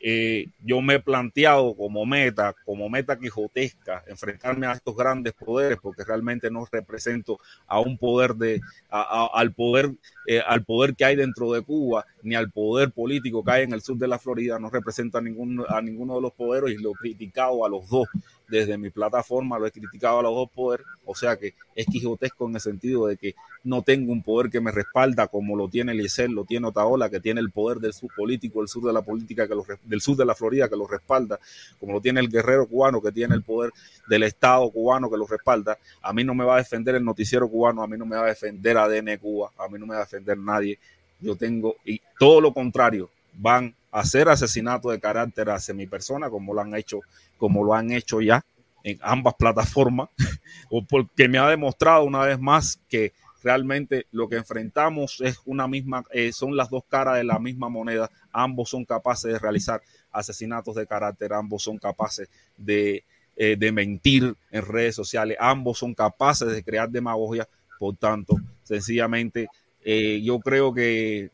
[0.00, 5.78] Eh, yo me he planteado como meta, como meta quijotesca, enfrentarme a estos grandes poderes,
[5.82, 9.90] porque realmente no represento a un poder de, a, al poder,
[10.28, 13.72] eh, al poder que hay dentro de Cuba, ni al poder político que hay en
[13.72, 16.80] el sur de la Florida, no represento a, ningún, a ninguno de los poderes y
[16.80, 18.06] lo he criticado a los dos
[18.48, 22.48] desde mi plataforma, lo he criticado a los dos poderes, o sea que es quijotesco
[22.48, 23.34] en el sentido de que
[23.64, 27.20] no tengo un poder que me respalda como lo tiene Eliezer, lo tiene Otaola, que
[27.20, 29.54] tiene el poder del sur político, el sur de la política, que
[29.84, 31.38] del sur de la Florida, que lo respalda,
[31.78, 33.70] como lo tiene el guerrero cubano, que tiene el poder
[34.08, 35.78] del Estado cubano, que lo respalda.
[36.02, 38.24] A mí no me va a defender el noticiero cubano, a mí no me va
[38.24, 40.78] a defender ADN Cuba, a mí no me va a defender nadie.
[41.20, 46.30] Yo tengo, y todo lo contrario, van a hacer asesinatos de carácter hacia mi persona,
[46.30, 47.00] como lo han hecho,
[47.38, 48.44] como lo han hecho ya
[48.84, 50.10] en ambas plataformas,
[50.88, 53.12] porque me ha demostrado una vez más que
[53.42, 57.68] realmente lo que enfrentamos es una misma, eh, son las dos caras de la misma
[57.68, 58.10] moneda.
[58.32, 63.04] Ambos son capaces de realizar asesinatos de carácter, ambos son capaces de,
[63.36, 67.48] eh, de mentir en redes sociales, ambos son capaces de crear demagogia.
[67.78, 69.48] Por tanto, sencillamente,
[69.82, 71.30] eh, yo creo que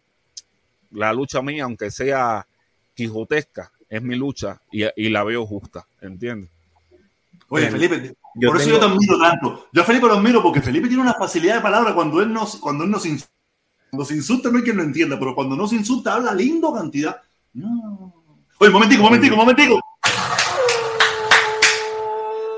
[0.91, 2.47] la lucha mía, aunque sea
[2.95, 6.51] quijotesca, es mi lucha y, y la veo justa, ¿entiendes?
[7.49, 9.69] Oye, Felipe, yo por eso yo te admiro tanto.
[9.73, 12.57] Yo a Felipe lo admiro porque Felipe tiene una facilidad de palabra cuando él nos,
[12.57, 13.33] cuando él nos insulta.
[13.91, 16.73] Cuando se insulta no hay quien lo entienda, pero cuando no se insulta habla lindo
[16.73, 17.23] cantidad.
[17.53, 18.13] No.
[18.59, 19.81] Oye, momentico, momentico, momentico.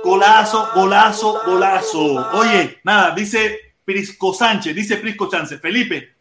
[0.02, 2.30] Golazo, golazo, golazo.
[2.38, 6.14] Oye, nada, dice Prisco Sánchez, dice Prisco Sánchez, Felipe,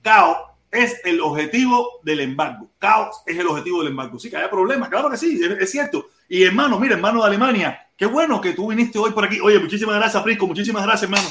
[0.00, 2.68] Cao es el objetivo del embargo.
[2.78, 4.18] Caos es el objetivo del embargo.
[4.18, 6.08] Sí, que haya problemas, claro que sí, es, cierto.
[6.28, 9.38] Y hermano, mira, hermano de Alemania, qué bueno que tú viniste hoy por aquí.
[9.40, 11.28] Oye, muchísimas gracias, Prisco, muchísimas gracias, hermano.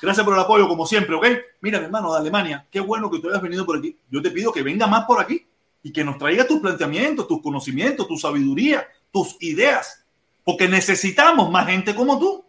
[0.00, 1.26] Gracias por el apoyo, como siempre, ¿ok?
[1.60, 3.96] Mira, hermano de Alemania, qué bueno que tú hayas venido por aquí.
[4.08, 5.44] Yo te pido que venga más por aquí
[5.82, 10.04] y que nos traiga tus planteamientos, tus conocimientos, tu sabiduría, tus ideas,
[10.44, 12.44] porque necesitamos más gente como tú.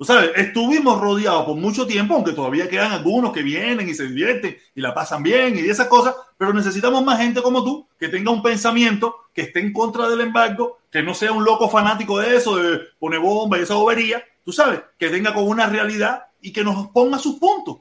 [0.00, 4.06] Tú sabes, estuvimos rodeados por mucho tiempo, aunque todavía quedan algunos que vienen y se
[4.06, 8.08] divierten y la pasan bien y esas cosas, pero necesitamos más gente como tú que
[8.08, 12.18] tenga un pensamiento, que esté en contra del embargo, que no sea un loco fanático
[12.18, 16.28] de eso, de poner bomba y esa bobería, tú sabes, que venga con una realidad
[16.40, 17.80] y que nos ponga sus puntos.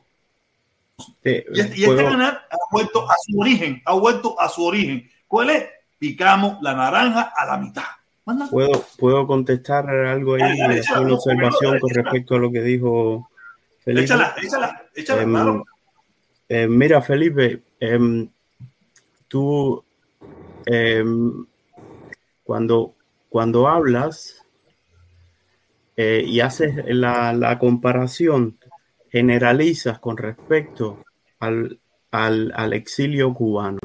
[1.24, 5.10] Y este, y este canal ha vuelto a su origen, ha vuelto a su origen.
[5.26, 5.70] ¿Cuál es?
[5.98, 7.86] Picamos la naranja a la mitad.
[8.50, 12.62] ¿Puedo, puedo contestar algo ahí, Dale, dale, hacer una observación con respecto a lo que
[12.62, 13.30] dijo
[13.84, 14.06] Felipe?
[14.06, 15.66] Échala, échala, échala, Em, claro.
[16.50, 18.30] eh, mira, Felipe, em,
[19.28, 19.84] tú
[20.66, 21.46] em,
[22.44, 22.96] cuando,
[23.30, 24.44] cuando hablas
[25.96, 28.58] eh, y haces la, la comparación,
[29.12, 31.04] generalizas con respecto
[31.40, 31.80] al,
[32.12, 33.80] al- al exilio cubano.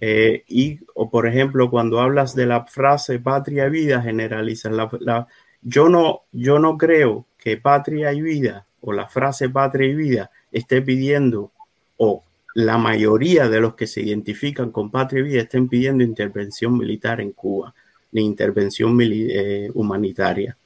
[0.00, 4.72] Eh, y, o por ejemplo, cuando hablas de la frase patria y vida, generalizas.
[4.72, 5.26] La, la-
[5.62, 10.30] yo, no, yo no creo que patria y vida o la frase patria y vida
[10.52, 11.52] esté pidiendo
[11.96, 12.22] o
[12.54, 17.20] la mayoría de los que se identifican con patria y vida estén pidiendo intervención militar
[17.20, 17.74] en Cuba,
[18.12, 20.56] ni intervención mili- eh, humanitaria.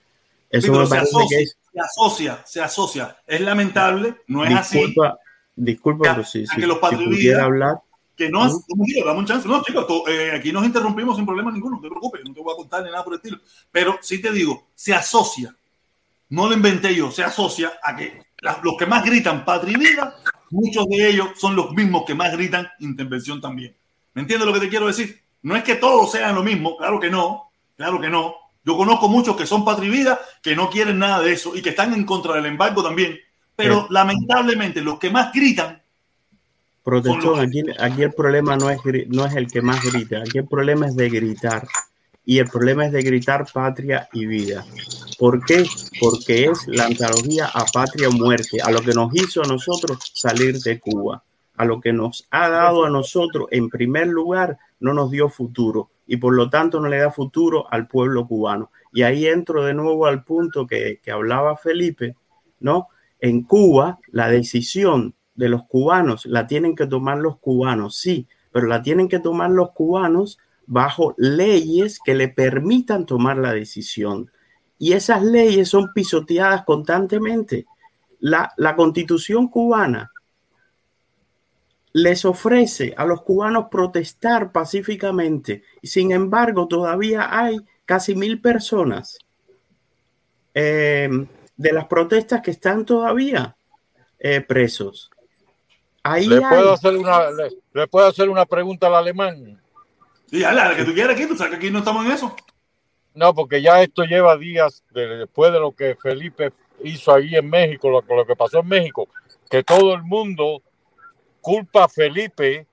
[0.50, 3.16] Eso Sí, me se parece asocia, que es, se asocia, se asocia.
[3.26, 4.94] Es lamentable, no es así.
[5.54, 7.76] disculpa, pero si, si- si pudiera hablar,
[8.18, 9.46] Que no dame un chance.
[9.48, 12.52] No, chicos, eh, aquí nos interrumpimos sin problema ninguno, no te preocupes, no te voy
[12.52, 13.38] a contar ni nada por el estilo.
[13.70, 15.54] Pero sí te digo, se asocia,
[16.30, 19.80] no lo inventé yo, se asocia a que la- los que más gritan patria y
[19.80, 20.16] vida,
[20.50, 23.76] muchos de ellos son los mismos que más gritan intervención también.
[24.14, 25.22] ¿Me entiendes lo que te quiero decir?
[25.42, 28.34] No es que todos sean lo mismo, claro que no, claro que no.
[28.64, 31.62] Yo conozco muchos que son patria y vida, que no quieren nada de eso y
[31.62, 33.16] que están en contra del embargo también.
[33.54, 33.86] Pero Sí.
[33.90, 35.80] lamentablemente los que más gritan
[36.88, 40.48] protección, aquí, aquí el problema no es, no es el que más grita, aquí el
[40.48, 41.68] problema es de gritar.
[42.24, 44.64] Y el problema es de gritar patria y vida.
[45.18, 45.64] ¿Por qué?
[46.00, 49.98] Porque es la antología a patria o muerte, a lo que nos hizo a nosotros
[50.14, 51.22] salir de Cuba,
[51.56, 55.90] a lo que nos ha dado a nosotros, en primer lugar, no nos dio futuro
[56.06, 58.70] y por lo tanto no le da futuro al pueblo cubano.
[58.94, 62.16] Y ahí entro de nuevo al punto que, que hablaba Felipe,
[62.60, 62.88] ¿no?
[63.20, 68.66] En Cuba, la decisión de los cubanos la tienen que tomar los cubanos, sí, pero
[68.66, 74.32] la tienen que tomar los cubanos bajo leyes que le permitan tomar la decisión.
[74.78, 77.66] Y esas leyes son pisoteadas constantemente.
[78.18, 80.10] La, la constitución cubana
[81.92, 85.62] les ofrece a los cubanos protestar pacíficamente.
[85.84, 89.18] Sin embargo, todavía hay casi mil personas
[90.52, 91.08] eh,
[91.56, 93.56] de las protestas que están todavía
[94.18, 95.10] eh, presos.
[96.10, 99.60] Ahí ¿Le puedo, hacer una, le, le puedo hacer una pregunta al alemán?
[100.26, 102.34] Sí, dale, la que tú quieras aquí, tú sabes que aquí no estamos en eso.
[103.14, 106.52] No, porque ya esto lleva días de- después de lo que Felipe
[106.84, 109.08] hizo ahí en México, lo, lo que pasó en México,
[109.50, 110.62] que todo el mundo
[111.40, 112.66] culpa a Felipe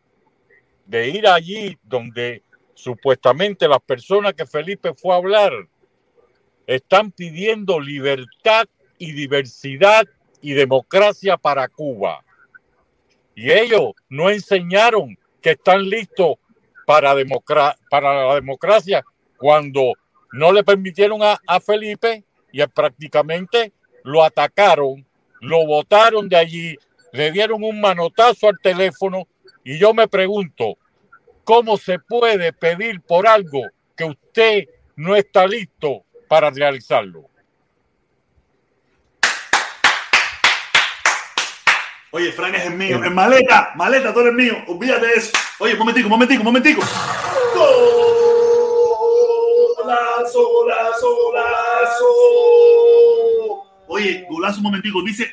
[0.85, 2.43] de ir allí donde
[2.73, 5.51] supuestamente las personas que Felipe fue a hablar
[6.67, 8.65] están pidiendo libertad
[8.97, 10.03] y diversidad
[10.41, 12.24] y democracia para Cuba.
[13.35, 16.37] Y ellos no enseñaron que están listos
[16.85, 19.03] para, la democracia
[19.37, 19.93] cuando
[20.31, 25.05] no le permitieron a, Felipe y prácticamente lo atacaron,
[25.41, 26.77] lo botaron de allí,
[27.11, 29.27] le dieron un manotazo al teléfono
[29.63, 30.77] y yo me pregunto,
[31.43, 33.61] ¿cómo se puede pedir por algo
[33.95, 37.29] que usted no está listo para realizarlo?
[42.15, 43.03] Oye, Frank es el mío.
[43.03, 44.55] En maleta, maleta, tú eres mío.
[44.67, 45.31] Olvídate de eso.
[45.59, 46.81] Oye, un momentico, un momentico, un momentico.
[49.77, 52.05] Golazo, golazo, golazo.
[53.87, 55.01] Oye, golazo, un momentico.
[55.03, 55.29] Dice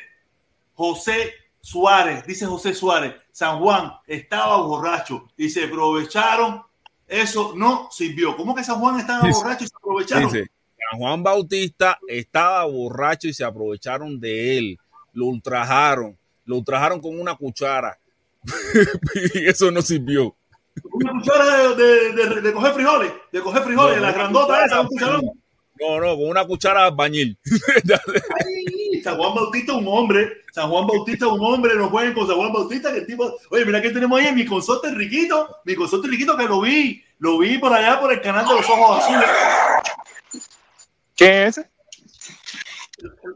[0.73, 6.63] José Suárez, dice José Suárez, San Juan estaba borracho y se aprovecharon.
[7.07, 8.35] Eso no sirvió.
[8.35, 10.31] ¿Cómo que San Juan estaba Dice- borracho y se aprovecharon?
[10.33, 10.47] Dice,
[10.91, 14.77] San Juan Bautista estaba borracho y se aprovecharon de él.
[15.13, 16.17] Lo ultrajaron.
[16.45, 17.97] Lo ultrajaron con una cuchara.
[19.33, 20.35] y eso no sirvió.
[20.91, 24.81] Una cuchara de, de, de- de coger frijoles, de coger frijoles, No, la grandota esa,
[24.81, 25.21] un cucharón.
[25.79, 27.37] No, no, con una cuchara de albañil.
[28.45, 30.29] Ay, San Juan Bautista es un hombre.
[30.51, 31.75] San Juan Bautista es un hombre.
[31.75, 32.91] No jueguen con San Juan Bautista.
[32.91, 33.33] Que el tipo.
[33.49, 35.57] Oye, mira que tenemos ahí mi consorte riquito.
[35.65, 37.03] Mi consorte riquito que lo vi.
[37.19, 39.27] Lo vi por allá por el canal de los ojos azules.
[41.15, 41.69] ¿Quién es ese?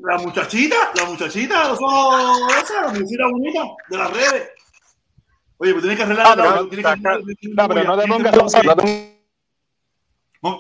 [0.02, 2.41] La muchachita, la muchachita los ojos.
[2.64, 4.49] Esa, la muchachita bonita de las redes.
[5.57, 6.28] Oye, pues tienes que arreglar.
[6.28, 8.36] Ah, no- tienes que arreglar- tienes No, pero no te pongas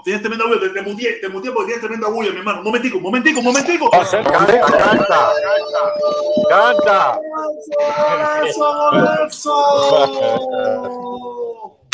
[0.03, 0.59] Tienes tremenda bulla.
[0.59, 2.57] Te, te muteé, te muteé porque tienes tremenda bulla, mi hermano.
[2.59, 3.89] Un momentico, un momentico, un momentico.
[3.91, 4.61] Canta, canta,
[6.49, 7.19] canta,
[7.77, 9.55] Golazo, golazo.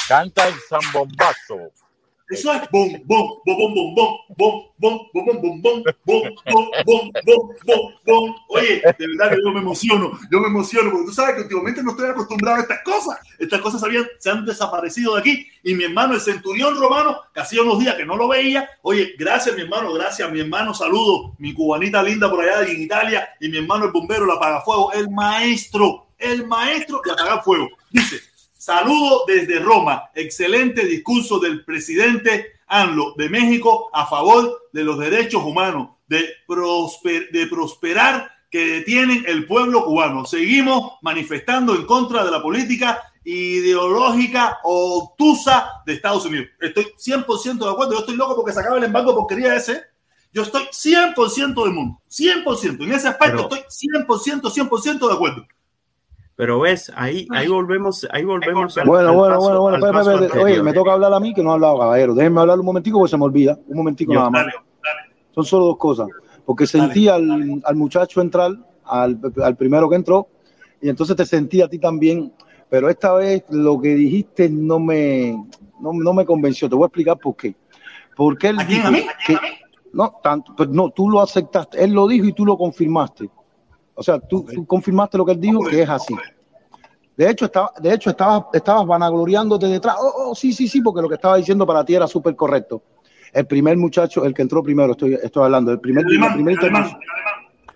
[0.08, 1.58] canta el zambombazo.
[2.30, 7.94] Eso es bom, bom, bom, bom, bom, bom, bom, bom, bom, bom, bom, bom, bom,
[8.06, 8.36] bom.
[8.50, 11.84] Oye, de verdad que yo me emociono, yo me emociono, porque tú sabes que últimamente
[11.84, 13.20] no estoy acostumbrado a estas cosas.
[13.38, 15.48] Estas cosas habían, se han desaparecido de aquí.
[15.64, 19.16] Y mi hermano, el centurión romano, que hacía unos días que no lo veía, oye,
[19.18, 23.50] gracias mi hermano, gracias mi hermano, saludo, mi cubanita linda por allá en Italia, y
[23.50, 27.68] mi hermano el bombero, el apagafuego, el maestro, el maestro de apagar fuego.
[27.92, 28.22] Dice,
[28.64, 30.10] Saludo desde Roma.
[30.16, 37.30] Excelente discurso del presidente ANLO de México a favor de los derechos humanos, de, prosper,
[37.34, 40.24] de prosperar que tienen el pueblo cubano.
[40.24, 46.48] Seguimos manifestando en contra de la política ideológica obtusa de Estados Unidos.
[46.62, 47.96] Estoy 100% de acuerdo.
[47.96, 49.82] Yo estoy loco porque se acaba el embargo porquería ese.
[50.32, 52.02] Yo estoy 100% del mundo.
[52.10, 52.82] 100%.
[52.82, 55.48] En ese aspecto Pero- estoy 100%, 100% de acuerdo.
[56.36, 60.44] Pero ves, ahí, ahí volvemos, ahí volvemos al- Bueno, al bueno, paso- bueno, bueno, espera.
[60.44, 62.16] Oye, me toca hablar a mí que no he hablado, caballero.
[62.16, 63.60] Déjenme hablar un momentico porque se me olvida.
[63.68, 64.46] Un momentico Yo- nada más.
[65.36, 66.08] Son solo dos cosas.
[66.46, 68.52] Porque sentí al, al muchacho entrar,
[68.84, 70.28] al, al primero que entró,
[70.82, 72.34] y entonces te sentí a ti también.
[72.70, 75.32] Pero esta vez lo que dijiste no me,
[75.80, 76.68] no, no me convenció.
[76.68, 77.56] Te voy a explicar por qué.
[78.16, 78.78] Porque él ¿A quién?
[78.80, 79.06] dijo ¿A mí?
[79.28, 79.38] que
[79.94, 81.84] no tanto, pero no, tú lo aceptaste.
[81.84, 83.30] Él lo dijo y tú lo confirmaste.
[83.96, 86.16] O sea, tú, tú confirmaste lo que él dijo, que es así.
[87.16, 89.96] De hecho, estaba, de hecho estabas, estabas vanagloriándote detrás.
[90.00, 92.82] Oh, oh, sí, sí, sí, porque lo que estaba diciendo para ti era súper correcto.
[93.32, 96.54] El primer muchacho, el que entró primero, estoy, estoy hablando, el primer, El alemán, primer
[96.54, 96.98] el alemán,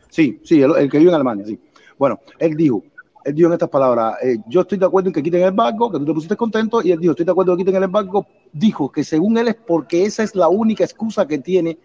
[0.09, 1.59] Sí, sí, el, que vive en Alemania, sí.
[1.97, 2.83] Bueno, él dijo,
[3.23, 5.91] él dijo en estas palabras, eh, yo estoy de acuerdo en que quiten el barco,
[5.91, 7.89] que tú te pusiste contento, y él dijo, estoy de acuerdo en que quiten el
[7.89, 11.77] barco, dijo que según él es porque esa es la única excusa que tiene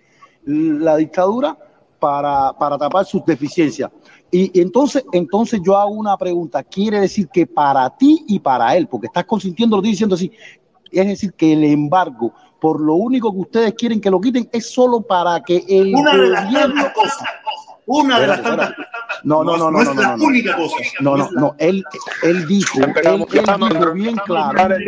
[0.45, 1.59] la dictadura
[1.99, 3.91] para, para tapar sus deficiencias.
[4.35, 8.75] Y, y entonces, entonces yo hago una pregunta, quiere decir que para ti y para
[8.75, 10.33] él, porque estás consintiendo, lo estoy diciendo así,
[10.91, 14.73] es decir, que el embargo, por lo único que ustedes quieren que lo quiten, es
[14.73, 17.29] solo para que el Una de las tantas cosas.
[17.85, 18.93] Una de las tantas espérate.
[19.25, 20.25] No, no, no, no, es no, no, la no.
[20.25, 20.77] única cosa.
[21.01, 21.85] No, no, no, él,
[22.23, 24.69] él dijo, él, él no, dijo bien claro.
[24.69, 24.79] La.
[24.79, 24.87] Yo,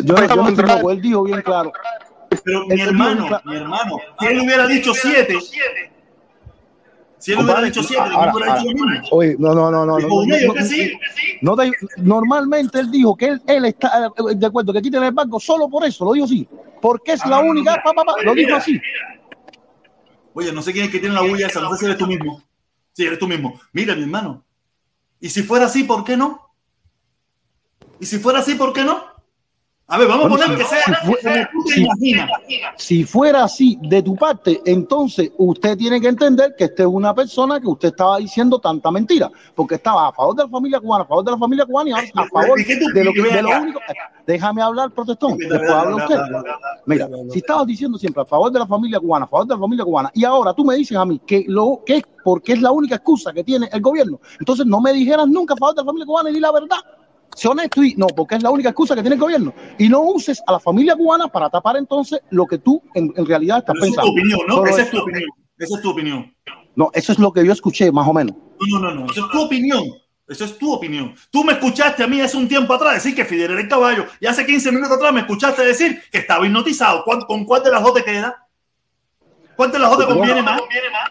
[0.00, 1.72] yo no él dijo bien claro.
[2.44, 5.38] Pero mi hermano, mi hermano, si él hubiera dicho siete,
[7.24, 8.74] si él hubiera dicho siete, ahora, yo hubiera dicho.
[9.12, 9.92] Oye, no, no, no, no.
[9.92, 10.92] no, Dijo, no, "Oye, no, que sí".
[11.40, 15.12] no te- normalmente él dijo que él, él está eh, de acuerdo que quiten el
[15.12, 16.46] banco solo por eso, lo dijo así.
[16.82, 18.58] Porque es la Ah, única, pa, pa, pa, lo dijo mira.
[18.58, 18.78] así.
[20.34, 22.06] Oye, no sé quién es que tiene la bulla esa, no sé si eres tú
[22.06, 22.42] mismo.
[22.92, 23.58] Sí, eres tú mismo.
[23.72, 24.44] Mira, mi hermano.
[25.18, 26.40] Y si fuera así, ¿por qué no?
[28.00, 29.02] Y si fuera así, ¿por qué no?
[29.86, 31.20] A ver, vamos a poner que sea si fue-
[31.52, 36.64] como tú te si- fuera así de tu parte, entonces usted tiene que entender que
[36.64, 40.44] esta es una persona que usted estaba diciendo tanta mentira, porque estaba a favor de
[40.44, 42.76] la familia cubana, a favor de la familia cubana y ahora a favor ¿Y qué
[42.76, 43.80] tú de lo que quieres de lo único.
[44.26, 45.36] Déjame hablar, protestón.
[45.36, 46.16] Después habla usted.
[46.86, 49.60] Mira, si estabas diciendo siempre a favor de la familia cubana, a favor de la
[49.60, 52.62] familia cubana, y ahora tú me dices a mí que lo que es porque es
[52.62, 55.82] la única excusa que tiene el gobierno, entonces no me dijeras nunca a favor de
[55.82, 56.78] la familia cubana y di la verdad.
[57.34, 59.52] Sé honesto y no, porque es la única excusa que tiene el gobierno.
[59.78, 63.26] Y no uses a la familia cubana para tapar entonces lo que tú en, en
[63.26, 64.40] realidad estás Pero esa es tu pensando.
[64.40, 64.66] opinión, ¿no?
[64.66, 65.30] Esa es tu opinión.
[65.58, 66.34] Esa es tu opinión.
[66.76, 68.36] No, eso es lo que yo escuché, más o menos.
[68.70, 69.12] No, no, no, no.
[69.12, 69.84] Esa es tu opinión.
[70.26, 71.14] Esa es tu opinión.
[71.30, 74.06] Tú me escuchaste a mí hace un tiempo atrás decir que Fidel era el caballo.
[74.20, 77.02] Y hace 15 minutos atrás me escuchaste decir que estaba hipnotizado.
[77.04, 78.43] ¿Cuál- ¿Con cuál de las dos te queda?
[79.56, 80.60] ¿Cuál de las dos te conviene más?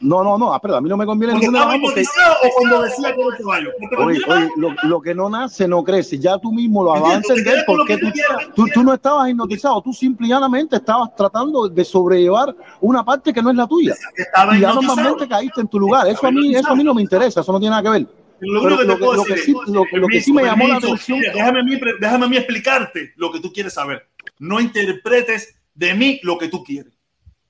[0.01, 2.81] No, no, no, ah, pero a mí no me conviene ¿Porque ninguna porque o cuando
[2.81, 3.69] decía que caballo?
[3.79, 6.19] ¿Qué te Oye, oye, lo, lo que no nace no crece.
[6.19, 8.11] Ya tú mismo lo vas a entender porque que tú
[8.55, 13.33] tú, tú, no estabas hipnotizado, tú simple y llanamente estabas tratando de sobrellevar una parte
[13.33, 13.95] que no es la tuya.
[14.15, 16.07] Estaba Y ya normalmente caíste en tu lugar.
[16.07, 18.07] Eso a mí, eso a mí no me interesa, eso no tiene nada que ver.
[18.39, 21.19] Lo Pero que lo que- lo sí- lo- que sí me llamó la permiso, atención-
[21.19, 24.09] mira, déjame, a mí, déjame a mí explicarte lo que tú quieres saber.
[24.39, 26.93] No interpretes de mí lo que tú quieres.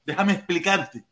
[0.05, 1.05] Déjame explicarte.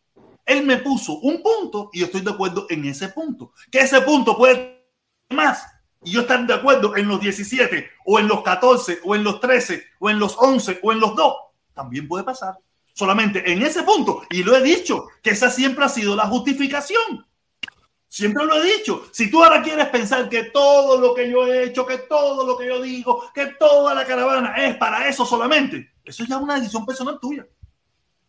[0.46, 3.54] Él me puso un punto y yo estoy de acuerdo en ese punto.
[3.72, 4.86] Que ese punto puede
[5.30, 5.66] más
[6.04, 9.40] y yo estar de acuerdo en los 17 o en los 14 o en los
[9.40, 11.34] 13 o en los 11 o en los 2.
[11.74, 12.58] También puede pasar.
[12.94, 14.24] Solamente en ese punto.
[14.30, 17.26] Y lo he dicho, que esa siempre ha sido la justificación.
[18.08, 19.06] Siempre lo he dicho.
[19.14, 22.58] Si tú ahora quieres pensar que todo lo que yo he hecho, que todo lo
[22.58, 26.56] que yo digo, que toda la caravana es para eso solamente, eso ya es una
[26.56, 27.48] decisión personal tuya.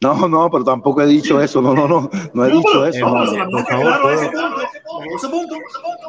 [0.02, 1.62] No, no, pero tampoco he dicho eso.
[1.62, 3.06] No, no, no, no he No, dicho eso.
[3.06, 5.54] por favor, claro puedo- ese punto, ese punto.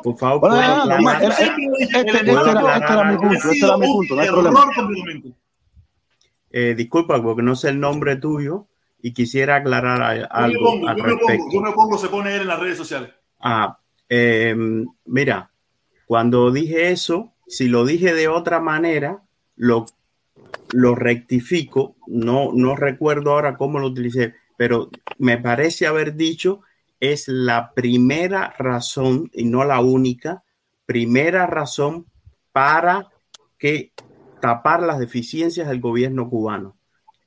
[0.04, 1.44] Por favor, este,
[1.80, 4.66] este era, este era mi punto, este era mi punto, no hay problema.
[6.52, 8.68] Eh, disculpa, porque no sé el nombre tuyo
[9.02, 11.46] y quisiera aclarar a- Yo me algo pongo, al yo me pongo, respecto.
[11.52, 13.10] yo me pongo, se pone él en las redes sociales.
[13.40, 13.78] Ah,
[14.10, 14.56] eh,
[15.06, 15.50] mira,
[16.06, 19.24] cuando dije eso, si lo dije de otra manera,
[19.56, 19.86] lo
[20.72, 26.62] lo rectifico, no, no recuerdo ahora cómo lo utilicé, pero me parece haber dicho
[27.00, 30.44] es la primera razón y no la única,
[30.86, 32.06] primera razón
[32.52, 33.10] para
[33.58, 33.92] que
[34.42, 36.76] tapar las deficiencias del gobierno cubano.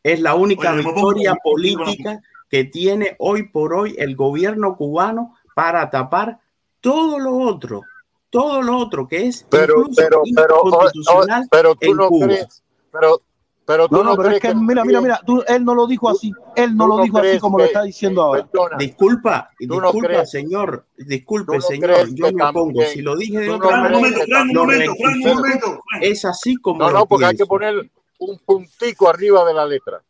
[0.02, 5.34] Es la única Oye, victoria vamos- política que tiene hoy por hoy el gobierno cubano
[5.54, 6.38] para tapar
[6.80, 7.82] todo lo otro,
[8.30, 12.08] todo lo otro que es Pero, pero, pero, o- o- inconstitucional pero tú en no
[12.08, 12.26] Cuba.
[12.26, 12.62] crees,
[13.00, 13.22] pero,
[13.64, 15.74] pero tú No, no, no, pero crees es que, mira, mira, mira, tú, él no
[15.74, 18.46] lo dijo así, él no lo no dijo así como lo que- está diciendo ahora.
[18.46, 22.66] Perdona, Disculpa, ¿Tú no disculpa, crees- señor, disculpe, señor, yo que me opongo.
[22.68, 23.90] también- Si lo dije de otra manera,
[24.24, 25.80] que un lo momento, un momento.
[26.00, 29.66] Es así como no, lo no, porque hay que poner un puntico arriba de la
[29.66, 30.02] letra.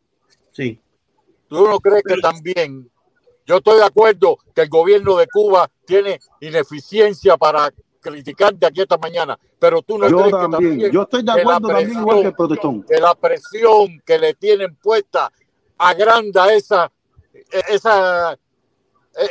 [0.53, 0.79] Sí.
[1.49, 2.91] ¿Tú no crees que también?
[3.47, 7.71] Yo estoy de acuerdo que el gobierno de Cuba tiene ineficiencia para
[8.11, 11.23] criticar de aquí esta mañana, pero tú no Yo crees que también, también yo estoy
[11.23, 12.83] de acuerdo también igual que el protestón.
[12.83, 15.31] que la presión que le tienen puesta
[15.79, 16.91] agranda esa
[17.69, 18.39] esa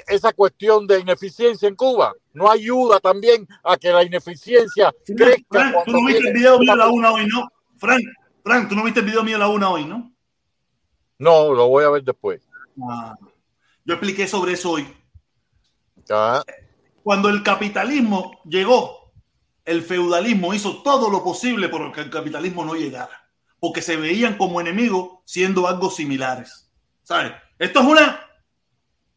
[0.08, 2.14] esa cuestión de ineficiencia en Cuba?
[2.34, 6.74] ¿No ayuda también a que la ineficiencia crezca Fran, tú no viste el video mío
[6.74, 7.48] a la una hoy, ¿no?
[7.78, 8.02] Fran,
[8.44, 10.12] Fran, tú no viste el video mío a la una hoy, ¿no?
[11.18, 12.42] No, lo voy a ver después.
[12.90, 13.16] Ah,
[13.86, 14.88] Yo expliqué sobre eso hoy.
[16.10, 16.44] Ah,
[17.06, 19.14] Cuando el capitalismo llegó,
[19.64, 23.30] el feudalismo hizo todo lo posible por que el capitalismo no llegara,
[23.60, 26.68] porque se veían como enemigos siendo algo similares.
[27.04, 27.34] ¿Sabes?
[27.60, 28.22] Esto es una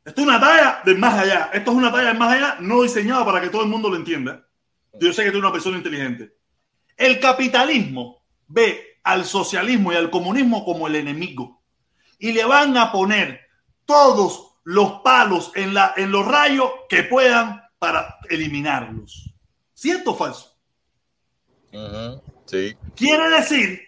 [0.05, 1.49] esto es una talla del más allá.
[1.51, 3.97] Esto es una talla del más allá no diseñada para que todo el mundo lo
[3.97, 4.47] entienda.
[5.01, 6.37] Yo sé que tú eres una persona inteligente.
[6.95, 11.63] El capitalismo ve al socialismo y al comunismo como el enemigo
[12.19, 13.41] y le van a poner
[13.87, 19.33] todos los palos en, la, en los rayos que puedan para eliminarlos.
[19.75, 20.57] ¿Cierto o falso?
[22.47, 22.77] sí.
[22.97, 23.81] Quiere decir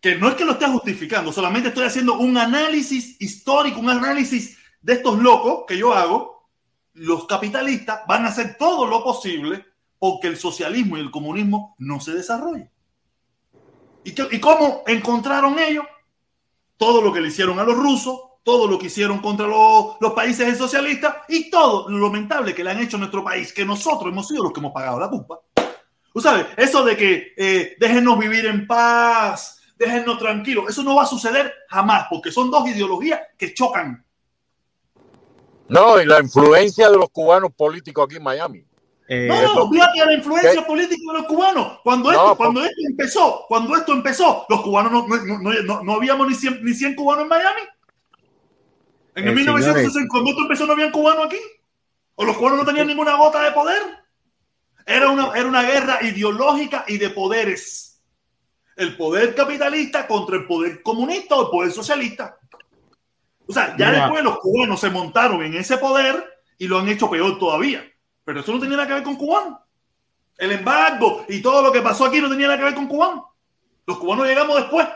[0.00, 4.58] que no es que lo esté justificando, solamente estoy haciendo un análisis histórico, un análisis
[4.80, 6.48] de estos locos que yo hago.
[6.94, 9.64] Los capitalistas van a hacer todo lo posible
[9.98, 12.70] porque el socialismo y el comunismo no se desarrollen.
[14.04, 15.84] ¿Y, qué- y cómo encontraron ellos?
[16.76, 20.12] Todo lo que le hicieron a los rusos, todo lo que hicieron contra los, los
[20.14, 24.10] países socialistas y todo lo lamentable que le han hecho a nuestro país, que nosotros
[24.10, 25.38] hemos sido los que hemos pagado la culpa.
[26.14, 31.02] Tú sabes, eso de que eh, déjenos vivir en paz, déjennos tranquilos, eso no va
[31.02, 34.02] a suceder jamás, porque son dos ideologías que chocan.
[35.68, 38.64] No, y la influencia de los cubanos políticos aquí en Miami.
[39.10, 40.62] Eh, No, no, olvídate de la influencia ¿Qué?
[40.62, 41.80] política de los cubanos.
[41.84, 45.52] Cuando No, esto, por- cuando esto empezó, cuando esto empezó, los cubanos no, no, no,
[45.62, 47.60] no- no habíamos ni 100, ni 100 cubanos en Miami.
[49.18, 50.08] En el Eh, 1960, señores.
[50.10, 51.38] cuando esto empezó, no habían cubanos aquí.
[52.14, 53.80] O los cubanos no tenían ninguna gota de poder.
[54.86, 58.00] Era una, era una guerra ideológica y de poderes.
[58.76, 62.38] El poder capitalista contra el poder comunista o el poder socialista.
[63.46, 64.02] O sea, ya Mira.
[64.04, 66.24] después los cubanos se montaron en ese poder
[66.58, 67.84] y lo han hecho peor todavía.
[68.24, 69.58] Pero eso no tenía nada que ver con cubanos.
[70.36, 73.24] El embargo y todo lo que pasó aquí no tenía nada que ver con cubanos.
[73.86, 74.86] Los cubanos llegamos después.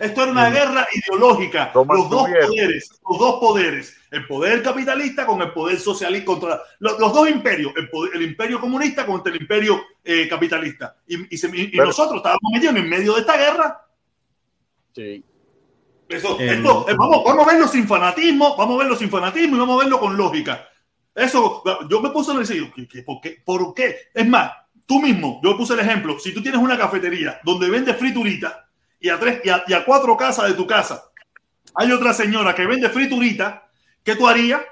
[0.00, 1.70] Esto era una guerra ideológica.
[1.74, 6.60] Lo Los dos poderes, los dos poderes, el poder capitalista con el poder socialista contra
[6.78, 10.96] los, los dos imperios, el, poder- el imperio comunista contra el imperio eh, capitalista.
[11.06, 13.80] Y, y se- y- y Pero- nosotros estábamos metidos en medio de esta guerra.
[14.94, 15.24] Sí.
[16.08, 19.56] Eso, Eh, esto, eh, vamos, vamos a verlo sin fanatismo, vamos a verlo sin fanatismo
[19.56, 20.66] y vamos a verlo con lógica.
[21.14, 23.96] Eso, yo me puse a decir, ¿qué, qué, por, qué, ¿por qué?
[24.14, 24.52] Es más,
[24.86, 28.67] tú mismo, yo puse el ejemplo, si tú tienes una cafetería donde vende friturita
[29.00, 31.04] y a, tres, y a, y a cuatro casas de tu casa
[31.74, 33.68] hay otra señora que vende friturita,
[34.02, 34.62] ¿qué tú harías?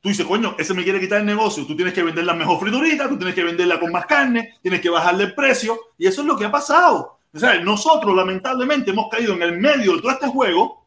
[0.00, 2.58] Tú dices, coño, ese me quiere quitar el negocio, tú tienes que vender la mejor
[2.58, 6.22] friturita, tú tienes que venderla con más carne, tienes que bajarle el precio, y eso
[6.22, 7.18] es lo que ha pasado.
[7.32, 10.86] O sea, nosotros lamentablemente hemos caído en el medio de todo este juego,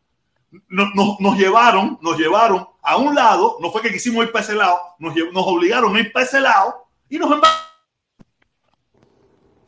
[0.68, 4.43] nos, nos- nos llevaron, nos llevaron a un lado, no fue que quisimos ir para
[4.43, 7.64] ese lado, nos, nos obligaron a ir para ese lado y nos embarcaron.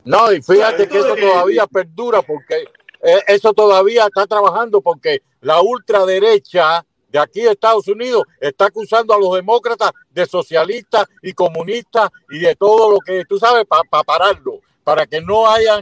[0.04, 2.64] No, y fíjate que eso todavía perdura porque
[3.02, 9.14] eh, eso todavía está trabajando porque la ultraderecha de aquí de Estados Unidos está acusando
[9.14, 14.02] a los demócratas de socialistas y comunistas y de todo lo que tú sabes para
[14.04, 15.80] pararlo, para que no haya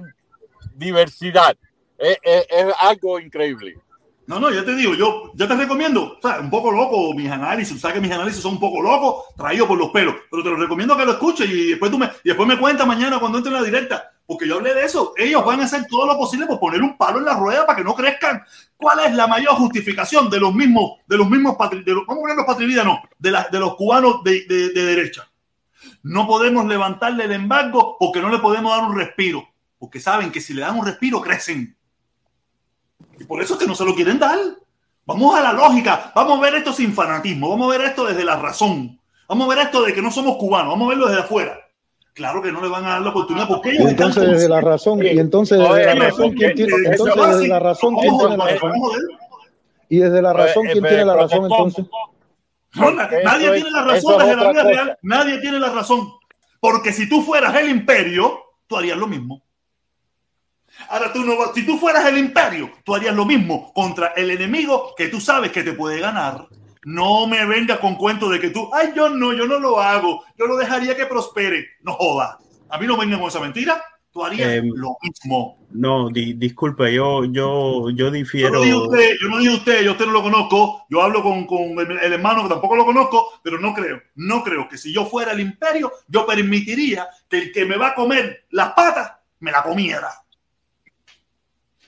[0.74, 1.56] diversidad.
[1.98, 3.76] Es, es- es algo increíble.
[4.26, 7.30] No, no, ya te digo, yo, yo te recomiendo, o sea, un poco loco mis
[7.30, 10.48] análisis, sabes que mis análisis son un poco locos, traídos por los pelos, pero te
[10.48, 13.36] lo recomiendo que lo escuches y después tú me, y después me cuentas mañana cuando
[13.36, 16.16] entre en la directa, porque yo hablé de eso, ellos van a hacer todo lo
[16.16, 18.42] posible por poner un palo en la rueda para que no crezcan.
[18.76, 22.20] ¿Cuál es la mayor justificación de los mismos, de los mismos, patri- de los, vamos
[22.20, 23.30] a poner los patrividanos, de,
[23.60, 25.28] los cubanos de- de derecha?
[26.02, 29.46] No podemos levantarle el embargo porque no le podemos dar un respiro,
[29.78, 31.76] porque saben que si le dan un respiro crecen.
[33.18, 34.38] Y por eso es que no se lo quieren dar.
[35.06, 38.24] Vamos a la lógica, vamos a ver esto sin fanatismo, vamos a ver esto desde
[38.24, 38.98] la razón.
[39.28, 41.58] Vamos a ver esto de que no somos cubanos, vamos a verlo desde afuera.
[42.14, 44.48] Claro que no le van a dar la oportunidad porque Y ellos entonces están desde
[44.48, 47.16] la razón, y entonces desde la razón, ¿quién tiene, entonces
[47.48, 47.94] la razón.
[49.88, 51.84] Y desde la razón, ¿quién tiene la razón entonces?
[52.74, 54.98] No, Porque nadie tiene la razón es desde la vida real.
[55.02, 56.08] Nadie tiene la razón.
[56.60, 59.42] Porque si tú fueras el imperio, tú harías lo mismo.
[60.88, 64.30] Ahora tú no vas- si tú fueras el imperio, tú harías lo mismo contra el
[64.30, 66.46] enemigo que tú sabes que te puede ganar.
[66.84, 70.24] No me vengas con cuento de que tú, ay, yo no, yo no lo hago,
[70.38, 71.66] yo lo dejaría que prospere.
[71.82, 72.36] No jodas.
[72.68, 73.82] A mí no vengan con esa mentira.
[74.12, 75.58] Tú harías Em, lo mismo.
[75.72, 78.52] No, di- disculpe, yo, yo, yo Yo difiero.
[78.52, 80.86] no digo usted, yo no digo usted, yo usted no lo conozco.
[80.88, 84.44] Yo hablo con, con el, el hermano que tampoco lo conozco, pero no creo, no
[84.44, 87.94] creo que si yo fuera el imperio, yo permitiría que el que me va a
[87.96, 90.08] comer las patas me la comiera.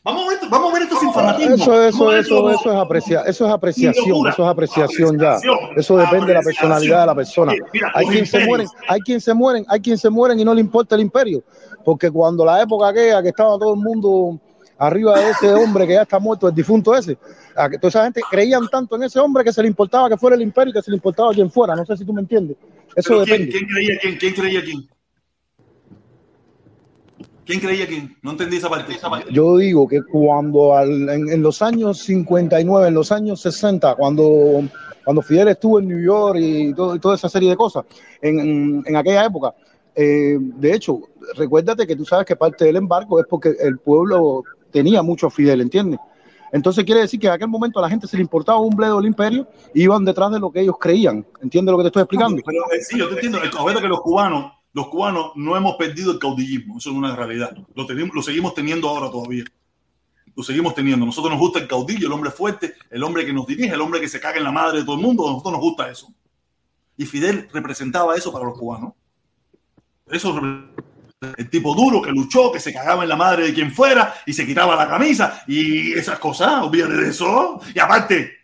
[0.07, 1.55] Vamos a ver, vamos a ver esto sin fanatismo.
[1.57, 5.37] Eso, eso, eso, eso es aprecia, eso es apreciación, eso es apreciación ya.
[5.75, 7.53] Eso depende de la personalidad de la persona.
[7.93, 10.61] Hay quien se mueren, hay quien se mueren, hay quien se mueren y no le
[10.61, 11.43] importa el imperio,
[11.85, 14.39] porque cuando la época aquella que estaba todo el mundo
[14.79, 17.19] arriba de ese hombre que ya está muerto, el difunto ese,
[17.57, 20.17] a que toda esa gente creían tanto en ese hombre que se le importaba que
[20.17, 21.75] fuera el imperio y que se le importaba quien fuera.
[21.75, 22.57] No sé si tú me entiendes.
[22.95, 23.59] Eso Pero ¿quién, depende.
[23.59, 24.17] quién creía quién?
[24.19, 24.89] ¿Quién creía quién?
[27.47, 28.17] ¿Quién creía quién?
[28.23, 28.97] No entendí esa parte.
[29.31, 34.63] Yo digo que cuando al- en, en los años 59, en los años 60, cuando,
[35.05, 37.85] cuando Fidel estuvo en New York y, todo- y toda esa serie de cosas,
[38.21, 39.55] en, en- en aquella época,
[39.95, 41.01] eh, de hecho,
[41.37, 44.43] recuérdate que tú sabes que parte del embargo es porque el pueblo
[44.73, 46.01] tenía mucho a Fidel, ¿entiendes?
[46.53, 48.99] Entonces quiere decir que en aquel momento a la gente se le importaba un bledo
[49.01, 51.25] el imperio y iban detrás de lo que ellos creían.
[51.43, 52.41] ¿Entiendes lo que te estoy explicando?
[52.45, 53.39] Pero eh, sí, yo te entiendo.
[53.43, 53.51] El
[53.81, 56.77] que los cubanos, los cubanos no hemos perdido el caudillismo.
[56.77, 57.57] Eso es una realidad.
[57.75, 59.45] Lo, seguimos teniendo ahora todavía.
[60.37, 61.07] Lo seguimos teniendo.
[61.07, 64.03] Nosotros nos gusta el caudillo, el hombre fuerte, el hombre que nos dirige, el hombre
[64.03, 65.27] que se caga en la madre de todo el mundo.
[65.27, 66.13] A nosotros nos gusta eso.
[66.99, 68.93] Y Fidel representaba eso para los cubanos.
[70.11, 70.39] Eso
[71.39, 74.35] el tipo duro que luchó, que se cagaba en la madre de quien fuera y
[74.35, 77.63] se quitaba la camisa y esas cosas, olvídate de eso.
[77.75, 78.36] Y aparte,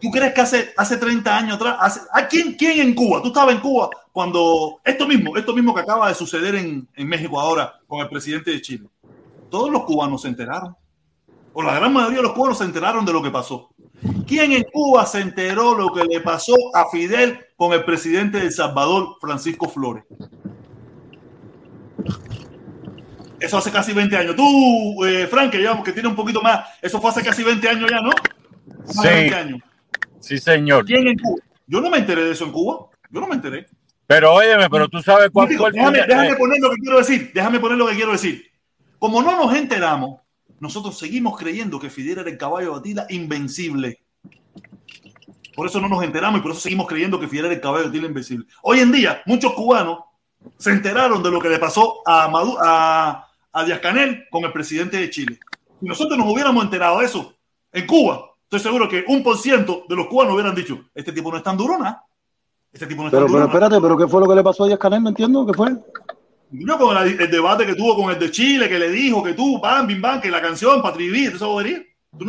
[0.00, 3.20] ¿tú crees que hace, hace 30 años atrás, hace, ¿a quién, quién en Cuba?
[3.22, 7.08] Tú estabas en Cuba cuando esto mismo, esto mismo que acaba de suceder en, en
[7.08, 8.88] México ahora con el presidente de Chile.
[9.50, 10.76] Todos los cubanos se enteraron.
[11.52, 13.70] O la gran mayoría de los cubanos se enteraron de lo que pasó.
[14.26, 18.46] ¿Quién en Cuba se enteró lo que le pasó a Fidel con el presidente de
[18.46, 20.04] El Salvador, Francisco Flores?
[23.40, 24.36] Eso hace casi 20 años.
[24.36, 27.68] Tú, eh, Frank, que, llevamos, que tiene un poquito más, eso fue hace casi 20
[27.68, 28.10] años ya, ¿no?
[28.94, 29.08] Más Sí.
[29.08, 29.60] 20 años.
[30.26, 30.84] Sí, señor.
[30.84, 31.40] ¿Quién en Cuba?
[31.66, 32.88] Yo no me enteré de eso en Cuba.
[33.10, 33.66] Yo no me enteré.
[34.08, 36.98] Pero óyeme, pero tú sabes cuál fue el déjame, déjame eh, poner lo que quiero
[36.98, 37.30] decir.
[37.32, 38.44] Déjame poner lo que quiero decir.
[38.98, 40.20] Como no nos enteramos,
[40.58, 44.00] nosotros seguimos creyendo que Fidel era el caballo de Atila invencible.
[45.54, 47.84] Por eso no nos enteramos y por eso seguimos creyendo que Fidel era el caballo
[47.84, 48.46] de Atila invencible.
[48.62, 50.00] Hoy en día, muchos cubanos
[50.58, 54.52] se enteraron de lo que le pasó a, Madu- a, a Díaz Canel con el
[54.52, 55.38] presidente de Chile.
[55.80, 57.34] Si nosotros nos hubiéramos enterado de eso
[57.72, 61.30] en Cuba, estoy seguro que un por ciento de los cubanos hubieran dicho, este tipo
[61.30, 61.96] no es tan duro, ¿no?
[62.72, 63.46] Este tipo no es Pero, tan pero duro, ¿no?".
[63.46, 65.02] espérate, ¿pero qué fue lo que le pasó a Díaz Canel?
[65.02, 65.76] No entiendo, ¿qué fue?
[66.52, 69.32] No, con el, el debate que tuvo con el de Chile, que le dijo que
[69.34, 71.82] tú, bam, bim, bam, que la canción, para vivir, esa bobería.
[72.18, 72.26] Yo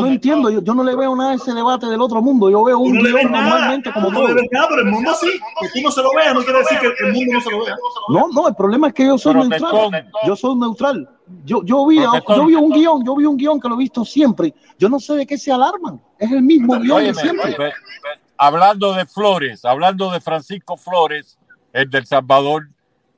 [0.00, 2.64] no entiendo, yo, yo no le veo nada a ese debate del otro mundo, yo
[2.64, 4.28] veo un no normalmente como no todo.
[4.28, 5.28] le ves nada, pero el mundo sí.
[5.60, 7.64] Que tú no se lo veas no quiere decir que el mundo no se lo
[7.64, 7.76] vea.
[8.08, 9.92] No, no, el problema es que yo soy Protestón.
[9.92, 10.10] neutral.
[10.26, 11.08] Yo soy neutral.
[11.44, 12.36] Yo, yo, vi, Protestón.
[12.36, 14.54] yo vi un guion, yo vi un guion que lo he visto siempre.
[14.78, 16.00] Yo no sé de qué se alarman.
[16.18, 17.56] Es el mismo guion de siempre.
[18.36, 21.38] hablando de Flores, hablando de Francisco Flores,
[21.72, 22.68] el del Salvador,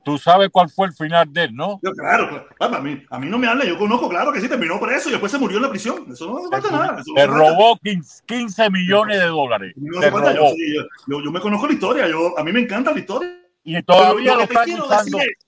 [0.03, 1.79] tú sabes cuál fue el final de él, ¿no?
[1.83, 2.75] Yo, claro, claro.
[2.75, 5.11] A mí, a mí no me habla, yo conozco, claro que sí, terminó preso y
[5.11, 6.05] después se murió en la prisión.
[6.11, 7.01] Eso no falta nada.
[7.05, 9.73] no Te robó 15, 15 millones de dólares.
[9.75, 10.49] No Te yo, robó.
[10.55, 10.75] sí,
[11.07, 13.37] yo, me conozco la historia, yo, a mí me encanta la historia.
[13.63, 15.17] Y todavía lo que te están quiero usando.
[15.17, 15.45] decir es-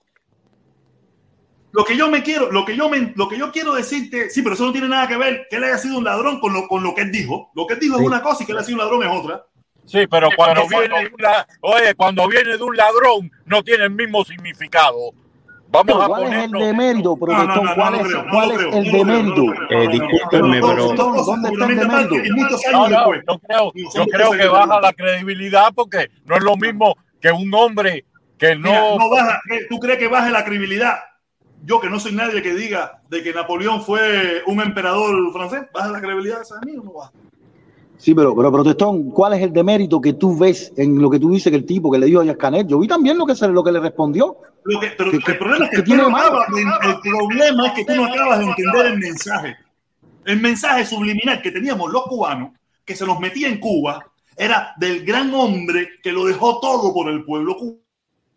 [1.72, 4.42] Lo que yo me quiero, lo que yo me, lo que yo quiero decirte, sí,
[4.42, 6.68] pero eso no tiene nada que ver que él haya sido un ladrón con lo,
[6.68, 7.50] con lo que él dijo.
[7.56, 8.02] Lo que él dijo Sí.
[8.02, 9.44] es una cosa y que él ha sido un ladrón es otra.
[9.86, 13.90] Sí, pero Sí, cuando viene la- oye, cuando viene de un ladrón no tiene el
[13.90, 14.96] mismo significado.
[15.68, 18.54] Vamos a ¿Cuál es el no, no, ¿Cuál no es, lo creo, no cuál lo
[18.54, 19.54] es creo, el creo.
[19.70, 24.46] Eh, discúlpenme, pero- ¿Dónde está el muchos No, no, yo creo, No, yo creo que
[24.46, 28.04] baja la credibilidad porque no es lo mismo que un hombre
[28.38, 28.98] que Mira, no.
[28.98, 29.66] no baja, ¿qué?
[29.68, 30.94] ¿Tú crees que baje la credibilidad?
[31.64, 35.88] Yo que no soy nadie que diga de que Napoleón fue un emperador francés, ¿baja
[35.90, 37.10] la credibilidad esa de mí o no baja?
[38.04, 41.30] Sí, pero, pero protestón, ¿cuál es el demérito que tú ves en lo que tú
[41.30, 42.66] dices que el tipo que le dijo a Canet?
[42.66, 44.36] Yo vi también lo que, se, lo que le respondió.
[44.64, 46.60] Lo que- pero ¿Qué- el problema es que tú tiene no acabas de-
[46.90, 49.56] el problema es que tú no acabas de entender el mensaje.
[50.26, 52.50] El mensaje subliminal que teníamos los cubanos,
[52.84, 54.04] que se nos metía en Cuba,
[54.36, 57.78] era del gran hombre que lo dejó todo por el pueblo cubano.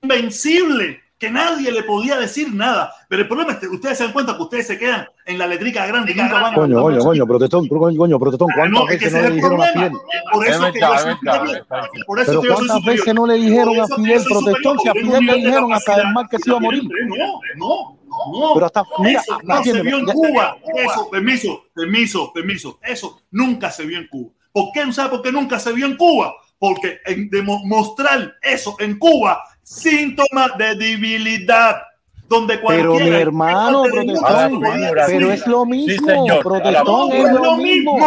[0.02, 2.94] Invencible, que nadie le podía decir nada.
[3.10, 5.48] Pero el problema es que ustedes se dan cuenta que ustedes se quedan en la
[5.48, 8.82] letrica grande y nunca van a Coño, coño, coño, protestón, coño, coño, protestón, Ah, no,
[8.82, 9.66] ¿cuántas que veces no le el dijeron a.
[9.68, 9.92] Fidel?
[10.32, 11.68] Por eso Es que yo soy superior.
[12.06, 15.32] Por eso Pero ¿cuántas veces no le dijeron a Fidel, protestón, si a Fidel le
[15.34, 16.84] de dijeron hasta del mar que se iba a morir?
[16.84, 17.16] No,
[17.56, 17.98] no,
[18.32, 18.54] no.
[18.54, 20.58] Pero hasta, mira, Eso no se vio en Cuba.
[20.76, 22.80] Eso, permiso, permiso, permiso.
[22.84, 24.32] Eso nunca se vio en Cuba.
[24.52, 24.92] ¿Por qué?
[24.94, 26.34] ¿Sabe por qué nunca se vio en Cuba?
[26.60, 31.82] Porque en demostrar eso en Cuba, síntoma de debilidad.
[32.30, 34.62] Donde cualquiera pero mi hermano, protestón,
[35.08, 37.98] pero es lo mismo, sí, señor, es lo mismo,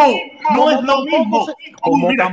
[0.53, 1.47] no es lo mismo.
[2.07, 2.29] Mira,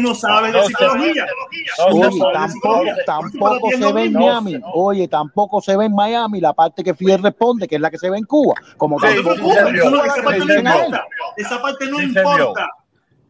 [0.00, 2.94] no sabes de psicología, de psicología.
[3.04, 7.22] Tampoco, se ve en Miami, oye, tampoco se ve en Miami la parte que Fiel
[7.22, 9.52] responde, que es la que se ve en Cuba, como tampoco.
[11.36, 12.70] Esa parte no importa.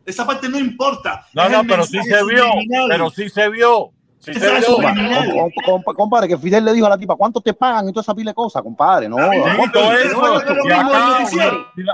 [0.07, 1.27] Esa parte no importa.
[1.33, 2.87] No, Es no, pero sí se vio, subliminal.
[2.89, 3.91] pero sí se vio.
[4.19, 4.77] Sí se Mensaje vio.
[4.77, 5.33] subliminal.
[5.33, 7.89] Com- com- com- Compadre, que Fidel le dijo a la tipa, ¿cuánto te pagan?
[7.89, 9.09] Y toda esa pila de cosas, compadre.
[9.09, 9.17] No,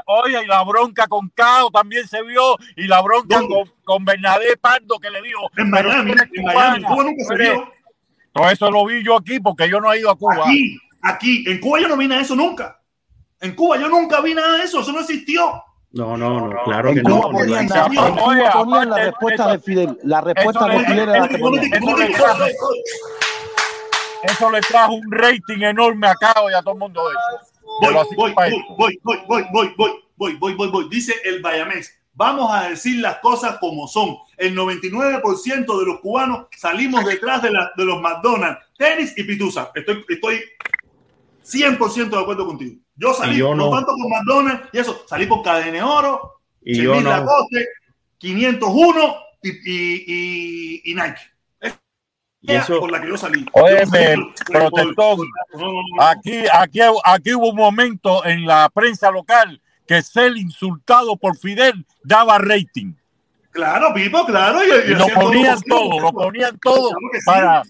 [0.06, 3.54] oye, y la bronca con Cao también se vio, y la bronca ¿Dónde?
[3.54, 7.68] con, con Bernadette Pardo que le dijo, En Miami, en Miami, Cuba nunca se vio.
[8.32, 10.36] Todo eso lo vi yo aquí porque yo no he ido a Cuba.
[10.46, 12.78] Aquí, aquí, en Cuba yo no vi nada de eso nunca.
[13.40, 15.62] En Cuba yo nunca vi nada de eso, eso no existió.
[15.92, 17.16] No, no, no, claro que no.
[17.16, 19.98] Cuba no ponían, en Cuba ponían la respuesta eso- de Fidel.
[20.04, 21.64] La respuesta de Fidel era la que ponían.
[24.22, 27.50] Eso le trajo- un rating enorme a Cao y a todo el mundo de eso.
[27.80, 29.74] Voy, voy, voy, voy, voy, voy, voy,
[30.16, 30.88] voy, voy, voy, voy.
[30.90, 31.96] Dice el Bayamés.
[32.12, 34.16] Vamos a decir las cosas como son.
[34.36, 39.70] El 99% de los cubanos salimos detrás de, la- de los McDonald's, tenis y pituza.
[39.74, 40.40] Estoy, estoy
[41.42, 42.76] 100% de acuerdo contigo.
[43.00, 43.70] Yo salí, yo no.
[43.70, 43.76] no.
[43.76, 47.10] tanto por McDonald's y eso, salí por Cadene Oro, Y yo Chemis no.
[47.10, 47.66] Lacoste,
[48.18, 51.20] 501 y, y, y, y Nike.
[52.42, 53.46] Y eso- por la que yo salí.
[53.52, 54.16] Óyeme,
[54.46, 55.20] protestón.
[56.00, 61.86] Aquí, aquí, aquí hubo un momento en la prensa local que ser insultado por Fidel
[62.04, 62.92] daba rating.
[63.50, 64.60] Claro, Pipo, claro.
[64.62, 67.26] Y, lo todo ponían todo, lo ponían todo Claro que sí.
[67.26, 67.62] para.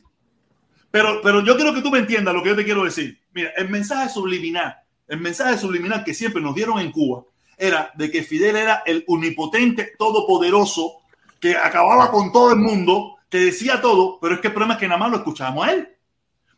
[0.90, 3.18] Pero, pero yo quiero que tú me entiendas lo que yo te quiero decir.
[3.32, 4.76] Mira, el mensaje subliminal,
[5.10, 7.22] el mensaje subliminal que siempre nos dieron en Cuba
[7.58, 10.94] era de que Fidel era el omnipotente, todopoderoso,
[11.38, 14.80] que acababa con todo el mundo, que decía todo, pero es que el problema es
[14.80, 15.88] que nada más lo escuchábamos a él.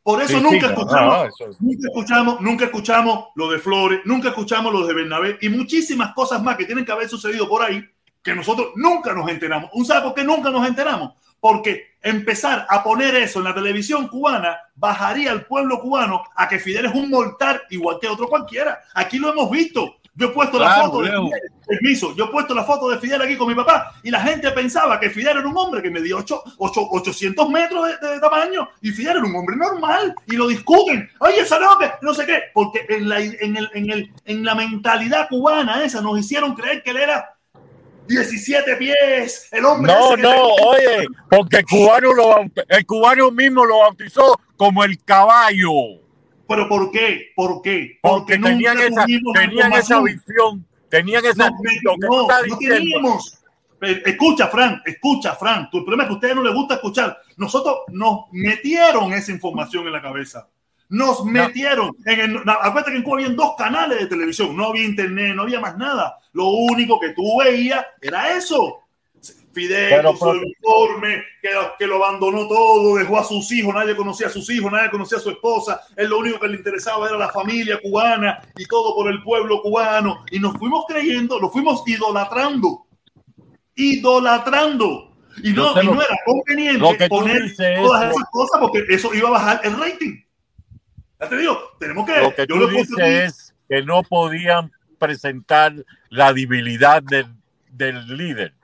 [0.02, 3.50] Por eso Sí, sí, nunca no, escuchamos, no, eso es- nunca escuchamos, nunca escuchamos lo
[3.50, 7.08] de Flores, nunca escuchamos lo de Bernabé y muchísimas cosas más que tienen que haber
[7.08, 7.82] sucedido por ahí
[8.22, 9.70] que nosotros nunca nos enteramos.
[9.74, 11.12] ¿Un sabe por qué nunca nos enteramos?
[11.42, 16.60] Porque empezar a poner eso en la televisión cubana bajaría al pueblo cubano a que
[16.60, 18.78] Fidel es un mortal igual que otro cualquiera.
[18.94, 19.96] Aquí lo hemos visto.
[20.14, 21.08] Yo he puesto la foto de.
[21.30, 24.20] Fidel, permiso, yo he puesto la foto de Fidel aquí con mi papá y la
[24.20, 28.20] gente pensaba que Fidel era un hombre que medía ocho- ocho- 800 metros de, de
[28.20, 31.08] tamaño y Fidel era un hombre normal y lo discuten.
[31.18, 34.54] Oye, esa no, no sé qué, porque en la, en, el, en, el, en la
[34.54, 37.31] mentalidad cubana esa nos hicieron creer que él era
[38.08, 39.92] 17 pies, el hombre.
[39.92, 42.36] No, que no, te- oye, porque el cubano, lo,
[42.68, 45.70] el cubano mismo lo bautizó como el caballo.
[46.48, 47.30] Pero ¿por qué?
[47.34, 47.98] ¿Por qué?
[48.02, 52.58] Porque nunca tenían esa, tenían esa visión, tenían esa No, que tú no, estás no
[52.58, 53.38] teníamos.
[53.80, 55.68] Eh, Escucha, Fran, escucha, Fran.
[55.70, 57.18] Tu problema es que a ustedes no les gusta escuchar.
[57.36, 60.48] Nosotros nos metieron esa información en la cabeza.
[60.92, 61.90] Nos metieron.
[62.04, 64.54] En el, acuérdate que en Cuba habían dos canales de televisión.
[64.56, 66.18] No había internet, no había más nada.
[66.34, 68.78] Lo único que tú veías era eso.
[69.54, 74.30] Fidel, su uniforme, que, que lo abandonó todo, dejó a sus hijos, nadie conocía a
[74.30, 77.28] sus hijos, nadie conocía a su esposa, él lo único que le interesaba era la
[77.28, 80.24] familia cubana y todo por el pueblo cubano.
[80.30, 82.86] Y nos fuimos creyendo, lo fuimos idolatrando,
[83.76, 85.08] idolatrando.
[85.42, 87.42] Y no, y no era conveniente poner
[87.82, 90.16] todas es- esas cosas porque eso iba a bajar el rating.
[91.22, 92.20] Ya te digo, tenemos que...
[92.20, 95.72] Lo que yo tú lo es que no podían presentar
[96.10, 97.26] la debilidad del,
[97.70, 98.54] del líder.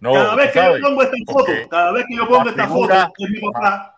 [0.00, 3.02] No, cada vez que yo pongo esta foto, cada vez que yo pongo esta figura-
[3.02, 3.96] foto, que es mi papá,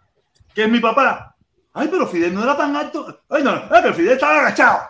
[0.55, 1.37] que es mi papá.
[1.73, 3.23] Ay, pero Fidel no era tan alto.
[3.31, 4.81] Ay, no, ay, pero Fidel estaba agachado.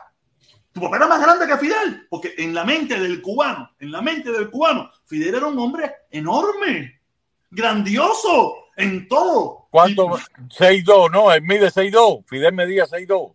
[0.73, 4.03] Tu papá era más grande que Fidel, porque en la mente del cubano, en la
[4.03, 7.01] mente del cubano, Fidel era un hombre enorme,
[7.49, 9.64] grandioso en todo.
[9.75, 10.07] ¿Cuánto?
[10.57, 12.23] 6'2, no, él mide 6'2.
[12.29, 13.35] Fidel medía 6'2.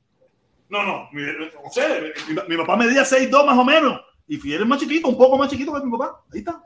[0.70, 1.86] No, no, mi, o sea,
[2.30, 4.00] mi, mi papá medía 6'2 más o menos.
[4.26, 6.22] Y Fidel es más chiquito, un poco más chiquito que mi papá.
[6.32, 6.64] Ahí está.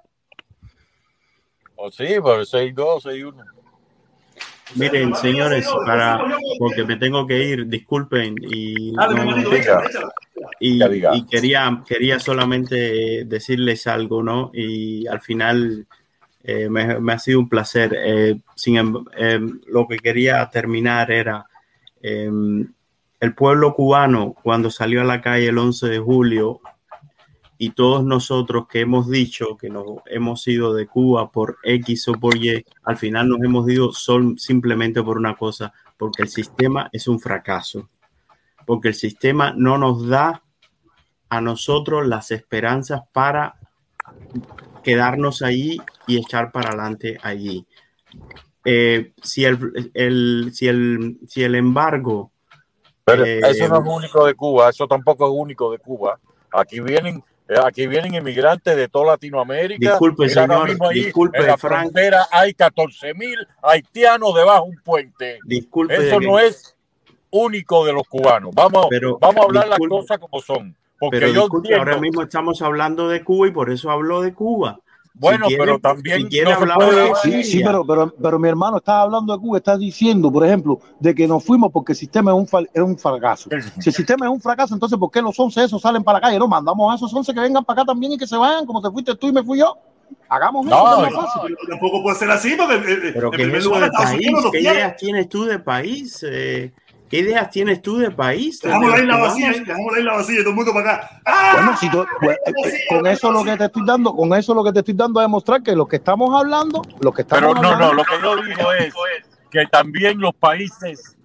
[1.75, 3.45] O sí, pero 6-2, 6-1.
[4.75, 6.23] Miren, señores, para
[6.59, 9.35] porque me tengo que ir, disculpen y, no-
[10.59, 10.79] y,
[11.17, 14.51] y quería quería solamente decirles algo, ¿no?
[14.53, 15.87] Y al final
[16.43, 17.95] eh, me, me ha sido un placer.
[17.97, 18.77] Eh, sin
[19.17, 21.45] em, lo que quería terminar era
[22.01, 22.67] em,
[23.19, 26.59] el pueblo cubano cuando salió a la calle el 11 de julio
[27.57, 32.13] y todos nosotros que hemos dicho que nos hemos ido de Cuba por X o
[32.13, 36.89] por Y, al final nos hemos ido sol- simplemente por una cosa, porque el sistema
[36.91, 37.89] es un fracaso,
[38.65, 40.43] porque el sistema no nos da
[41.29, 43.55] a nosotros las esperanzas para
[44.83, 47.65] quedarnos allí y echar para adelante allí.
[48.65, 52.31] Eh, si, el, el- si, el, si el embargo
[53.03, 56.17] Pero Eh, eso no es único de Cuba, eso tampoco es único de Cuba.
[56.51, 59.89] Aquí vienen, eh, aquí vienen inmigrantes de toda Latinoamérica.
[59.91, 61.81] Disculpe, Mira, señor, ahí, disculpe, en la Frank.
[61.91, 65.39] frontera hay 14 mil haitianos debajo de un puente.
[65.45, 66.77] Disculpe Eso que- no es
[67.31, 68.51] único de los cubanos.
[68.55, 69.95] Vamos, Pero, vamos a hablar disculpe.
[69.95, 70.75] las cosas como son.
[70.99, 74.21] Porque Pero yo disculpe, entiendo, ahora mismo estamos hablando de Cuba y por eso hablo
[74.21, 74.79] de Cuba.
[75.13, 78.39] Bueno, si quiere- pero también si quiere no puede decir- Sí, sí, pero, pero, pero
[78.39, 81.91] mi hermano está hablando de Cuba, está diciendo, por ejemplo, de que nos fuimos porque
[81.93, 83.49] el sistema es un, fal- es un fracaso.
[83.79, 86.21] Si el sistema es un fracaso, entonces ¿por qué los 11 esos salen para la
[86.25, 86.39] calle?
[86.39, 88.81] No, mandamos a esos 11 que vengan para acá también y que se vayan, como
[88.81, 89.77] te fuiste tú y me fui yo.
[90.29, 91.57] Hagamos eso, No, que es no, fácil.
[91.69, 93.87] Tampoco puede ser así, porque eh, eh, Pero en ¿qué es primer eso lugar de
[93.87, 94.27] Estados país?
[94.51, 96.25] ¿Qué ideas tienes tú de país?
[96.27, 96.71] Eh,
[97.13, 98.59] ¿Qué ideas tienes tú de país?
[98.59, 99.67] Dejamos De la isla vacía, cubanos.
[99.67, 101.21] dejamos la isla vacía todo el mundo para acá.
[101.27, 101.51] ¡Ah!
[101.57, 104.63] Bueno, si tú- pues, eh, con eso lo que te estoy dando, con eso lo
[104.63, 107.53] que te estoy dando a demostrar que lo que estamos hablando, lo que estamos Pero
[107.61, 108.95] no, hablando, no, lo que yo digo es
[109.51, 111.15] que también los países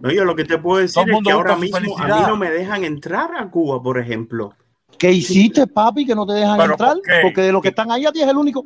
[0.00, 2.26] No, yo lo que te puedo decir es que ahora mismo a mí felicidad.
[2.28, 4.54] no me dejan entrar a Cuba, por ejemplo.
[4.98, 6.96] ¿qué hiciste, papi, que no te dejan Pero, entrar?
[7.20, 8.64] Porque de los que están ahí a ti es el único.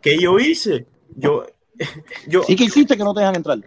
[0.00, 0.86] ¿Qué yo hice?
[1.16, 1.42] Yo,
[2.28, 3.58] yo, ¿Y qué hiciste que no te dejan entrar?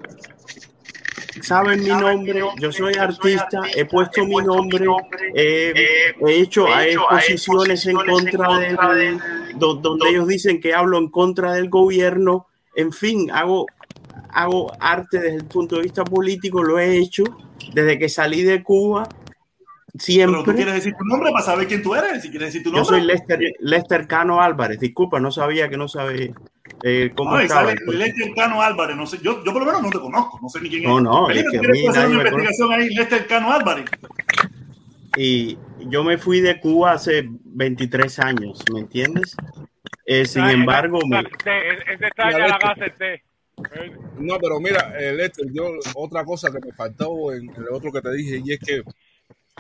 [1.42, 4.86] Saben mi nombre, yo soy artista, he puesto mi nombre,
[5.36, 5.74] eh,
[6.26, 9.20] he hecho exposiciones en contra del,
[9.56, 13.66] do- donde ellos dicen que hablo en contra del gobierno, en fin, hago,
[14.30, 17.24] hago arte desde el punto de vista político, lo he hecho
[17.74, 19.20] desde que salí de Cuba, Pero
[19.94, 20.56] tú siempre.
[20.56, 22.22] quieres decir tu nombre para saber quién tú eres.
[22.24, 22.98] Si quieres decir tu Yo nombre.
[22.98, 26.34] soy Lester, Lester Cano Álvarez, disculpa, no sabía que no sabe
[26.84, 27.74] eh, cómo No, estaba.
[27.88, 28.96] Lester Cano Álvarez.
[28.98, 30.38] No sé, yo, yo por lo menos no te conozco.
[30.42, 31.04] No sé ni quién No, es.
[31.04, 33.86] no, Felipe, es que ¿tú a mí nadie una me investigación ahí, Lester Cano Álvarez.
[35.16, 35.58] y
[35.88, 39.36] yo me fui de Cuba hace 23 años, ¿me entiendes?
[40.06, 43.24] Eh, sin embargo, me- Ese está ya la gasa el té.
[44.18, 45.66] No, pero mira, eh, Lester, yo
[45.96, 48.82] otra cosa que me faltó en, en lo otro que te dije, y es que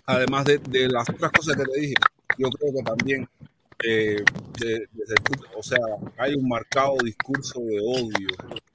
[0.07, 1.93] además de, de las otras cosas que te dije,
[2.37, 3.27] yo creo que también,
[3.87, 4.17] eh,
[4.59, 5.79] de- desde el punto- o sea,
[6.17, 8.27] hay un marcado discurso de odio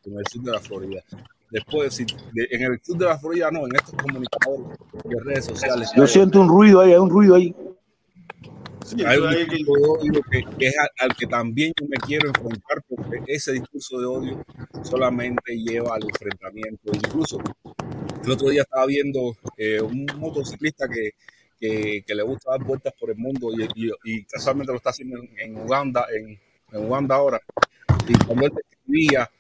[0.05, 1.03] en el sur de la Florida.
[1.51, 5.45] Después, si, de- en el sur de la Florida no, en estos comunicadores de redes
[5.47, 5.91] sociales.
[5.97, 7.55] Yo siento un ruido ahí, hay un ruido ahí.
[8.85, 11.97] Sí, hay un discurso de odio que, que es al, al que también yo me
[11.99, 14.45] quiero enfrentar porque ese discurso de odio
[14.83, 16.93] solamente lleva al enfrentamiento.
[16.95, 17.39] Incluso
[18.25, 21.11] el otro día estaba viendo eh, un motociclista que,
[21.59, 23.51] que, le gusta dar vueltas por el mundo
[24.05, 26.39] y, casualmente lo está haciendo en, Uganda, en,
[26.73, 27.41] Uganda ahora.
[28.07, 29.31] Y cuando él escribía,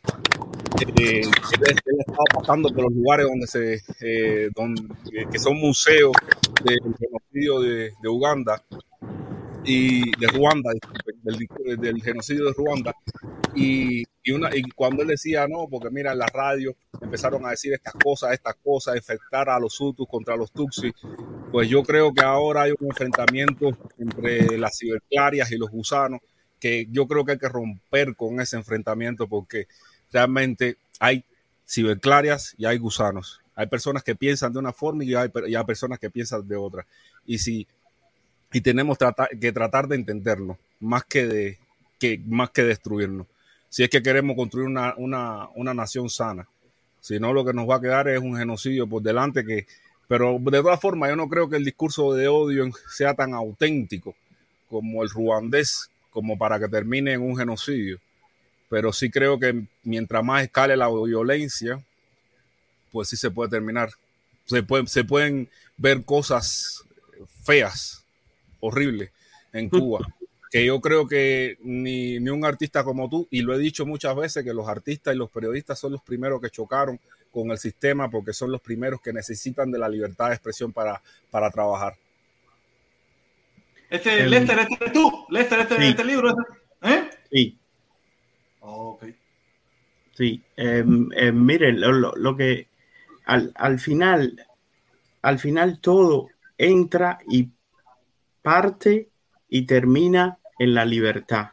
[1.01, 1.32] eh, él,
[1.62, 4.82] él estaba pasando por los lugares donde se, eh, donde,
[5.31, 6.12] que son museos
[6.65, 8.62] del genocidio de Uganda
[9.69, 10.70] y de Ruanda,
[11.23, 12.95] del, del genocidio de Ruanda.
[13.55, 17.51] Y, y, una, y cuando él decía, no, porque mira, en la radio empezaron a
[17.51, 20.95] decir estas cosas, estas cosas, infectar a los Hutus contra los Tutsis,
[21.53, 26.20] pues yo creo que ahora hay un enfrentamiento entre las ciberclarias y los gusanos,
[26.59, 29.66] que yo creo que hay que romper con ese enfrentamiento porque
[30.11, 31.24] realmente hay
[31.69, 33.43] ciberclarias y hay gusanos.
[33.55, 36.57] Hay personas que piensan de una forma y hay, y hay personas que piensan de
[36.57, 36.86] otra.
[37.27, 37.66] Y si
[38.53, 38.99] y tenemos
[39.41, 41.59] que tratar de entendernos más que de
[41.99, 43.27] que más que destruirnos.
[43.69, 46.49] Si es que queremos construir una, una, una nación sana.
[47.01, 49.66] Si no, lo que nos va a quedar es un genocidio por delante que,
[50.07, 54.15] pero de todas formas, yo no creo que el discurso de odio sea tan auténtico
[54.69, 58.01] como el ruandés, como para que termine en un genocidio.
[58.70, 61.83] Pero sí creo que mientras más escale la violencia,
[62.91, 63.91] pues sí se puede terminar.
[64.47, 66.85] Se, puede, se pueden ver cosas
[67.45, 67.98] feas,
[68.61, 69.11] horribles
[69.53, 70.01] en Cuba.
[70.51, 74.17] Que yo creo que ni, ni, un artista como tú, y lo he dicho muchas
[74.17, 76.99] veces, que los artistas y los periodistas son los primeros que chocaron
[77.31, 81.03] con el sistema porque son los primeros que necesitan de la libertad de expresión para,
[81.31, 81.97] para trabajar.
[83.91, 85.27] Este, Lester, este eres tú.
[85.31, 85.85] Lester, este, sí.
[85.85, 86.35] este libro.
[86.83, 87.11] ¿Eh?
[87.31, 87.59] Sí,
[88.61, 89.05] Ok.
[90.15, 90.43] sí.
[90.57, 92.69] Em, em, miren, lo, lo- lo que
[93.25, 94.47] al, al final,
[95.23, 97.49] al final todo entra y
[98.49, 99.11] parte
[99.47, 101.49] y termina en la libertad.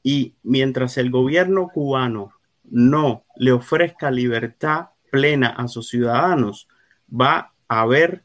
[0.00, 6.68] Y mientras el gobierno cubano no le ofrezca libertad plena a sus ciudadanos,
[7.10, 8.22] va a haber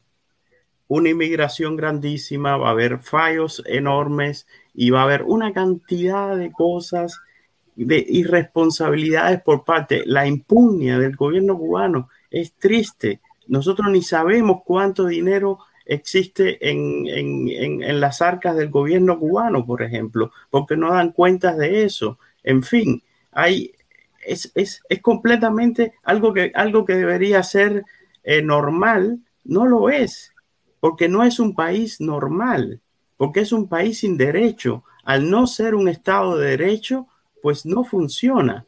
[0.86, 6.52] una inmigración grandísima, va a haber fallos enormes y va a haber una cantidad de
[6.52, 7.20] cosas,
[7.74, 10.04] de irresponsabilidades por parte.
[10.06, 13.20] La impugnia del gobierno cubano es triste.
[13.48, 15.58] Nosotros ni sabemos cuánto dinero
[15.88, 21.56] existe en, en- en- las arcas del gobierno cubano, por ejemplo, porque no dan cuentas
[21.58, 22.18] de eso.
[22.44, 23.02] En fin,
[23.32, 23.72] hay,
[24.24, 27.84] es, es- es completamente algo que, algo que debería ser
[28.24, 30.32] eh, normal, no lo es,
[30.80, 32.80] porque no es un país normal,
[33.16, 34.84] porque es un país sin derecho.
[35.04, 37.06] Al no ser un Estado de derecho,
[37.42, 38.66] pues no funciona.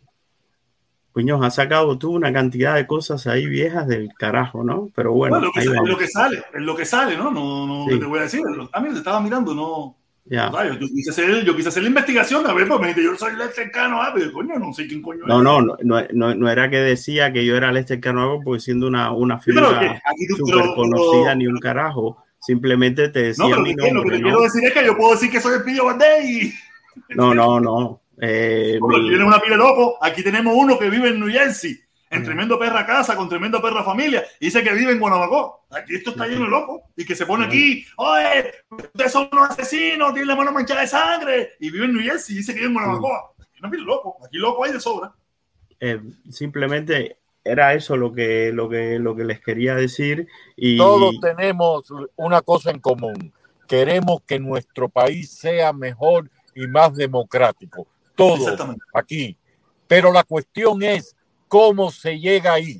[1.12, 4.90] Puños, ha sacado tú una cantidad de cosas ahí viejas del carajo, ¿no?
[4.94, 7.30] Pero bueno, Bueno, lo que sale, lo que sale, es lo que sale, ¿no?
[7.32, 7.94] No, no, Sí.
[7.94, 8.40] ¿qué te voy a decir.
[8.72, 9.96] A mí se estaba mirando, no.
[10.26, 10.48] Ya.
[10.50, 13.16] Rayos, yo, quise hacer, yo quise hacer la investigación, a ver, pues me dijiste, yo
[13.16, 15.42] soy ah, pero coño, no sé quién coño No, es.
[15.44, 18.86] no, no, no, no, no era que decía que yo era Lester Canoago porque siendo
[18.86, 20.00] una, una figura
[20.36, 22.22] súper conocida ni un carajo.
[22.38, 24.28] Simplemente te decía No, pero mi que- lo que nombre, te ¿no?
[24.28, 26.52] quiero decir es que yo puedo decir que soy el Pillo Bandé y.
[27.16, 28.00] No, no, no.
[28.20, 29.96] Eh, mi- una pila loco.
[30.00, 32.14] Aquí tenemos uno que vive en New Jersey, Mm.
[32.16, 34.24] en tremendo perra casa, con tremendo perra familia.
[34.40, 35.60] y Dice que vive en Guanabacoa.
[35.70, 36.80] Aquí esto está lleno de locos.
[36.96, 40.86] Y que se pone aquí, oye, ustedes son unos asesinos, tienen la mano manchada de
[40.88, 41.50] sangre.
[41.60, 43.32] Y vive en New Jersey y dice que vive en Guanabacoa.
[43.38, 43.42] Mm.
[43.66, 44.16] Aquí no loco.
[44.26, 45.12] Aquí loco hay de sobra.
[45.82, 45.98] eh,
[46.30, 50.28] simplemente era eso lo que, lo que, lo que les quería decir.
[50.56, 53.32] Y Todos tenemos una cosa en común.
[53.66, 57.86] Queremos que nuestro país sea mejor y más democrático.
[58.28, 58.82] Exactamente.
[58.94, 59.36] aquí.
[59.86, 61.16] Pero la cuestión es
[61.48, 62.78] cómo se llega ahí.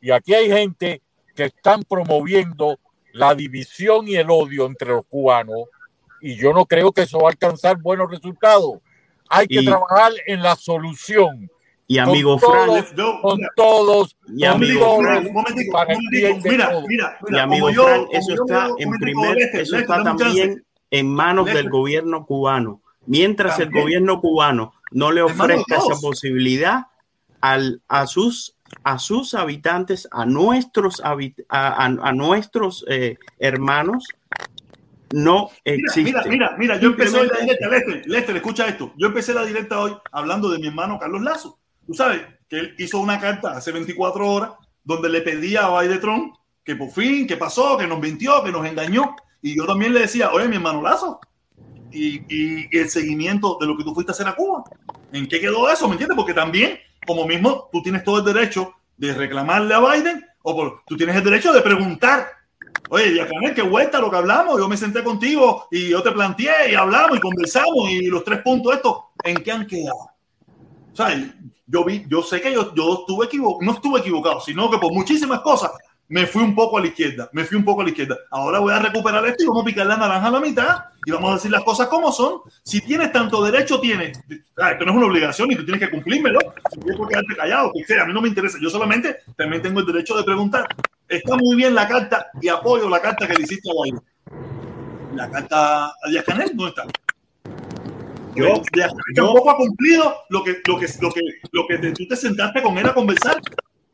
[0.00, 1.02] Y aquí hay gente
[1.34, 2.78] que están promoviendo
[3.12, 5.64] la división y el odio entre los cubanos.
[6.20, 8.78] Y yo no creo que eso va a alcanzar buenos resultados.
[9.28, 11.50] Hay que Y- trabajar en la solución.
[11.90, 15.72] y con amigo todos, Yo, con mira, todos, y con amigo todos, Frank, un momentico,
[15.72, 16.38] para momentico.
[16.50, 16.84] Mira, todos.
[16.86, 17.42] mira, y mira.
[17.44, 22.26] amigo yo- eso yo está en primer, Lester, eso está también en manos del gobierno
[22.26, 22.82] cubano.
[23.08, 26.86] Mientras el gobierno cubano no le ofrezca esa posibilidad
[27.40, 28.54] al, a sus
[28.84, 34.04] a sus habitantes, a nuestros habit- a, a- a nuestros eh, hermanos,
[35.12, 36.02] no existe.
[36.02, 38.92] mira, mira, mira, yo empecé hoy la directa, Lester, Lester, escucha esto.
[38.98, 41.58] Yo empecé la directa hoy hablando de mi hermano Carlos Lazo.
[41.86, 44.50] Tú sabes que él hizo una carta hace 24 horas
[44.84, 46.32] donde le pedía a Biden
[46.62, 49.16] que por fin, que pasó, que nos mintió, que nos engañó.
[49.40, 51.20] Y yo también le decía, oye, mi hermano Lazo,
[51.92, 54.64] y, y- el seguimiento de lo que tú fuiste a hacer a Cuba.
[55.12, 55.86] ¿En qué quedó eso?
[55.86, 56.16] ¿Me entiendes?
[56.16, 60.82] Porque también, como mismo, tú tienes todo el derecho de reclamarle a Biden o por-
[60.86, 62.26] tú tienes el derecho de preguntar.
[62.90, 64.58] Oye, Diacanel, qué vuelta lo que hablamos.
[64.58, 68.40] Yo me senté contigo y yo te planteé y hablamos y conversamos y los tres
[68.42, 70.10] puntos estos, ¿en qué han quedado?
[70.92, 71.10] O sea,
[71.66, 74.92] yo vi, yo sé que yo, yo estuve equivocado, no estuve equivocado, sino que por
[74.92, 75.70] muchísimas cosas
[76.10, 78.16] me fui un poco a la izquierda, me fui un poco a la izquierda.
[78.30, 81.10] Ahora voy a recuperar esto y vamos a picar la naranja a la mitad y
[81.10, 82.40] vamos a decir las cosas como son.
[82.62, 84.18] Si tienes tanto derecho, tienes.
[84.56, 86.38] Ah, esto no es una obligación y tú tienes que cumplírmelo.
[86.72, 88.58] Si tienes que quedarte callado, que sea, a mí no me interesa.
[88.60, 90.66] Yo solamente también tengo el derecho de preguntar.
[91.08, 94.00] Está muy bien la carta y apoyo la carta que le hiciste a Biden.
[95.14, 96.84] La carta a Díaz Canel, ¿dónde está?
[98.34, 101.20] Yo, Díaz Canel tampoco ha cumplido lo que, lo que, lo que,
[101.52, 103.36] lo que te- tú te sentaste con él a conversar.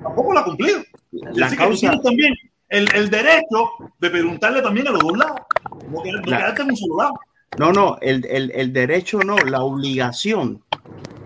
[0.05, 0.79] Tampoco lo ha cumplido.
[1.13, 2.33] La Así que tú causa- también
[2.69, 5.41] el, el derecho de preguntarle también a los dos lados.
[5.91, 7.15] No, qued- no La- quedarte en un solo lado.
[7.59, 10.63] No, no, el, el- el derecho no, la obligación.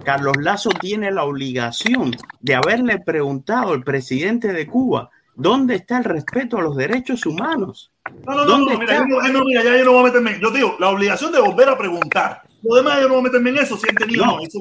[0.04, 6.04] Carlos Lazo tiene la obligación de haberle preguntado al presidente de Cuba dónde está el
[6.04, 7.92] respeto a los derechos humanos.
[8.26, 10.04] No, no, no, ¿Dónde no, mira, yo no, no, mira, ya yo no voy a
[10.04, 10.38] meterme.
[10.40, 12.42] Yo te digo, la obligación de volver a preguntar.
[12.62, 14.26] Lo demás yo no voy a meterme en eso, si o No.
[14.36, 14.42] no.
[14.42, 14.60] Eso,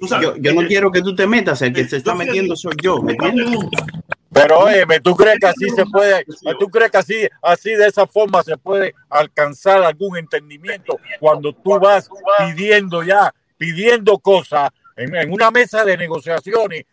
[0.00, 2.14] tú sabes, Yo, yo no eh, quiero que tú te metas, el que se está
[2.14, 3.16] metiendo soy yo, ¿me
[4.32, 6.24] Pero óyeme, ¿tú crees que así se puede,
[6.58, 11.78] tú crees que así, así de esa forma se puede alcanzar algún entendimiento cuando tú
[11.80, 12.08] vas
[12.38, 16.84] pidiendo ya, pidiendo cosas en, en una mesa de negociaciones,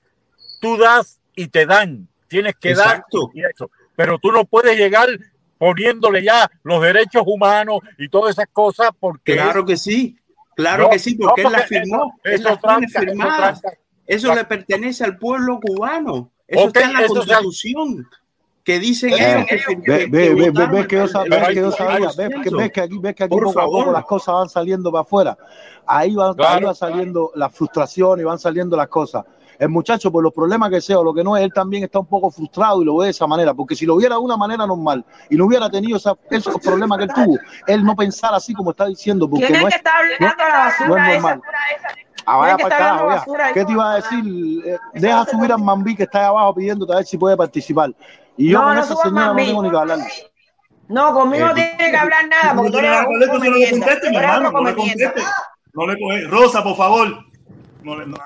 [0.61, 3.31] tú das y te dan, tienes que Exacto.
[3.33, 5.09] dar y eso, pero tú no puedes llegar
[5.57, 10.17] poniéndole ya los derechos humanos y todas esas cosas porque Claro que sí,
[10.57, 13.37] claro No, que sí, porque no, él la firmó, eso- él tranca, eso firmada.
[13.53, 13.77] tranca.
[14.05, 16.31] Eso le pertenece al pueblo cubano.
[16.47, 18.07] Eso Ok, está en la eso constitución.
[18.63, 21.05] que dicen Eh, ellos que, ve, que- ve, que ve, ve, votaron ves que yo
[21.07, 22.57] sab- el- ves que yo sabía, ves que, censo.
[22.57, 23.93] ves que aquí, ves que aquí Por poco a poco favor.
[23.93, 25.37] las cosas van saliendo para afuera.
[25.85, 26.65] Ahí van, ahí Claro.
[26.67, 29.23] van saliendo las frustraciones y van saliendo las cosas.
[29.59, 31.99] El muchacho, por los problemas que sea o lo que no es, él también está
[31.99, 34.37] un poco frustrado y lo ve de esa manera, porque si lo viera de una
[34.37, 38.37] manera normal y no hubiera tenido esa- esos problemas que él tuvo, él no pensara
[38.37, 40.87] así como está diciendo, porque ¿Quién es no que es, está hablando no- la basura
[40.87, 41.21] no es esa?
[41.29, 41.41] normal.
[42.29, 43.53] Ah, vaya que para carajo, basura.
[43.53, 44.61] ¿Qué te iba a decir?
[44.65, 47.91] Eh, deja subir a Mambí que está ahí abajo pidiéndote a ver si puede participar.
[48.35, 49.99] Y yo No, con no esa señora no tengo ni que hablar.
[50.89, 53.19] No, conmigo no Eh, tiene que hablar nada, porque tú No le eres un no
[53.55, 55.21] le conteste, mi hermano, no le conteste.
[55.73, 56.21] No le coge.
[56.27, 57.07] Rosa, por favor.
[57.87, 58.17] No le- no.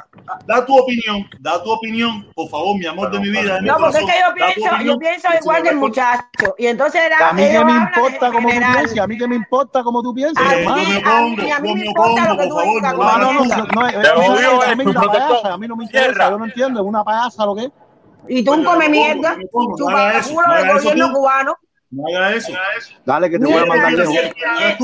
[0.48, 3.56] Da tu opinión, da tu opinión, por favor, mi amor de mi vida.
[3.58, 6.56] de mi No, porque es que yo pienso, yo pienso igual que el muchacho.
[6.58, 9.36] Y entonces era, A mí que me importa como tú pienses, a mí que me
[9.36, 13.30] importa como tú A mí, a mí, me me importa lo que tú digas, no
[13.30, 13.60] piensas.
[15.46, 17.72] a mí me interesa, yo no entiendo, es una payasa lo que es.
[18.28, 20.30] Y tú un Oye, come yo me mierda, pongo, yo me pongo, no haga eso,
[20.30, 21.56] chupaculo no del gobierno cubano.
[21.92, 22.54] No haga eso.
[23.06, 24.16] Dale que te voy a mandar lejos.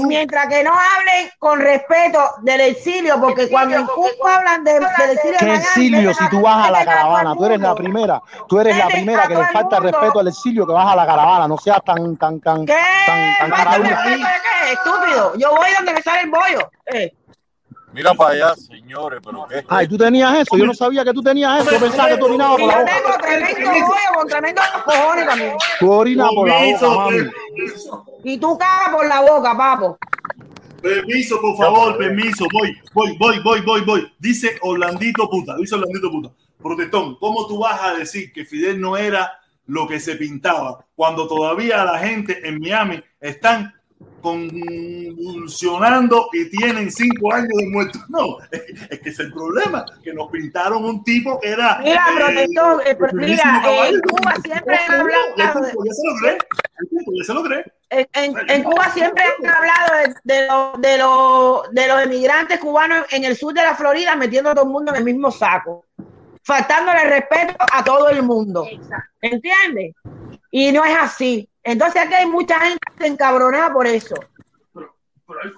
[0.08, 5.10] mientras que no hablen con respeto del exilio, porque cuando en Cuba hablan de, del
[5.12, 7.34] exilio ¿Qué exilio si tú vas a la caravana?
[7.34, 10.74] Tú eres la primera, tú eres la primera que le falta respeto al exilio que
[10.74, 12.76] vas a la caravana, no seas tan, tan, tan, ¿Qué?
[13.06, 13.52] tan, tan
[15.52, 16.72] voy donde me sale el bollo.
[16.88, 17.14] Eh.
[17.98, 19.65] Mira para allá, señores, pero qué.
[19.68, 22.26] Ay, tú tenías eso, yo no sabía que tú tenías eso, yo pensaba que tú
[22.26, 22.94] orinabas por la yo boca.
[22.94, 25.53] tengo tremendo bollo con tremendos cojones también.
[25.80, 27.18] Tú orinas por la boca, mami.
[28.24, 29.98] Y tú cagas por la boca, papo.
[30.80, 32.45] permiso, por favor, permiso.
[32.53, 34.14] Voy, voy, voy, voy, voy, voy.
[34.19, 36.30] Dice Orlandito puta, dice Orlandito puta.
[36.61, 41.28] Protestón, ¿cómo tú vas a decir que Fidel no era lo que se pintaba cuando
[41.28, 43.74] todavía la gente en Miami están
[44.22, 47.99] convulsionando y tienen cinco años de muerto?
[48.10, 51.80] No, es, que es el problema, que nos pintaron un tipo que era...
[51.84, 53.99] Mira, eh, protestón, eh, el mira, en.
[54.02, 56.38] Cuba siempre han hablado tipo ya se lo cree,
[56.80, 57.64] el tipo ya se lo cree.
[57.90, 62.60] En, en- en Cuba siempre han hablado de, de, lo- de, lo- de los emigrantes
[62.60, 65.32] cubanos en el sur de la Florida metiendo a todo el mundo en el mismo
[65.32, 65.86] saco,
[66.44, 68.68] faltándole respeto a todo el mundo.
[69.22, 69.95] ¿Entiendes?
[70.52, 71.48] Y no es así.
[71.68, 74.15] Entonces aquí hay mucha gente encabronada por eso.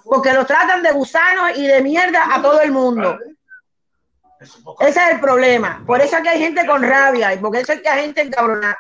[0.04, 3.16] Porque los tratan de gusanos y de mierda a todo el mundo.
[4.80, 5.84] Ese es el problema.
[5.86, 8.76] Por eso aquí hay gente con rabia y porque eso es que hay gente encabronada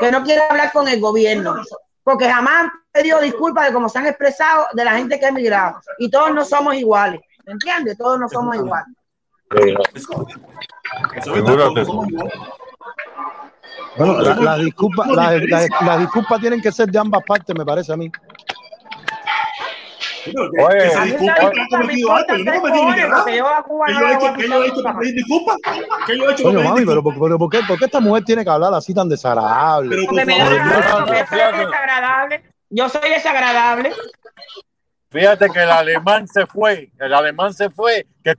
[0.00, 1.62] que no quiere hablar con el gobierno,
[2.02, 5.28] porque jamás han pedido disculpas de cómo se han expresado de la gente que ha
[5.28, 5.80] emigrado.
[5.98, 7.96] Y todos no somos iguales, ¿me entiendes?
[7.98, 8.96] Todos no somos iguales.
[9.94, 10.26] Eso
[13.96, 17.64] Bueno, la- las disculpas la- la- las disculpas tienen que ser de ambas partes, me
[17.64, 18.10] parece a mí.
[20.24, 22.26] Pero Oye, que se A mí disculpe esa que ha disculpa me cometido algo.
[22.36, 23.16] Yo no cometí ni cojones, nada.
[23.22, 24.26] porque yo a Cuba ¿Qué yo he hecho?
[24.26, 25.56] a ¿Qué pisar yo he para pedir disculpas?
[26.06, 27.20] ¿Qué yo he hecho para mami, pedir pero, disculpas?
[27.22, 29.96] pero ¿por, qué, ¿por qué esta mujer tiene que hablar así tan desagradable?
[29.96, 32.42] Pero por me favor, desagradable.
[32.70, 33.92] Yo soy desagradable.
[35.10, 38.34] Fíjate que el alemán se fue, el alemán se fue, que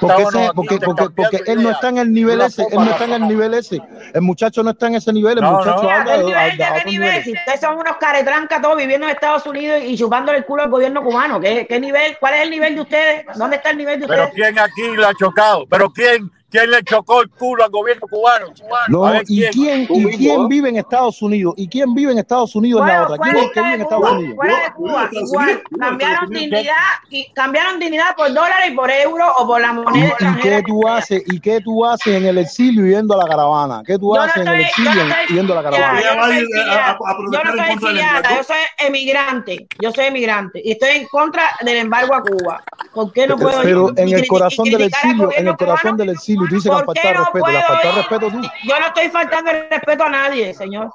[0.00, 3.04] Porque, ese- porque, porque, porque él no está en el nivel ese, él no está
[3.04, 3.80] en el nivel ese.
[4.14, 5.90] El muchacho no está en ese nivel, el No, muchacho no.
[5.90, 7.24] Habla ¿qué de, nivel, de de qué nivel?
[7.24, 10.70] Si ustedes son unos caretrancas todos viviendo en Estados Unidos y chupándole el culo al
[10.70, 12.16] gobierno cubano, ¿qué, qué nivel?
[12.20, 13.24] ¿Cuál es el nivel de ustedes?
[13.36, 14.34] ¿Dónde está el nivel de pero ustedes?
[14.52, 18.46] quién aquí le ha chocado, pero quién, quién le chocó el culo al gobierno cubano.
[18.88, 20.46] No, A ver, ¿y quién, y quién ¿eh?
[20.48, 21.54] vive en Estados Unidos?
[21.56, 23.16] ¿Y quién vive en Estados Unidos en la otra?
[23.18, 24.36] ¿Quién es el que fuera vive en de Estados Cuba, Unidos?
[24.36, 26.72] fuera de Cuba, igual, cambiaron dignidad
[27.10, 30.56] y cambiaron dignidad por dólares y por euros o por la moneda ¿Y, y extranjera.
[30.56, 31.22] qué que tú haces?
[31.26, 33.82] ¿Y qué tú haces en el exilio yendo a la caravana?
[33.86, 36.38] ¿Qué tú Yo no haces en el exilio no estoy yendo a la exiliada, caravana?
[36.40, 41.06] yo no estoy a- exiliada, yo no soy emigrante, yo soy emigrante y estoy en
[41.08, 42.62] contra del embargo a Cuba.
[42.94, 46.37] ¿Por qué no puedo Pero en el corazón del exilio, en el corazón del exilio,
[46.46, 48.42] tú dices que han ¿Por qué faltado no respeto, respeto tú.
[48.64, 50.90] Yo no estoy faltando el respeto a nadie, señor.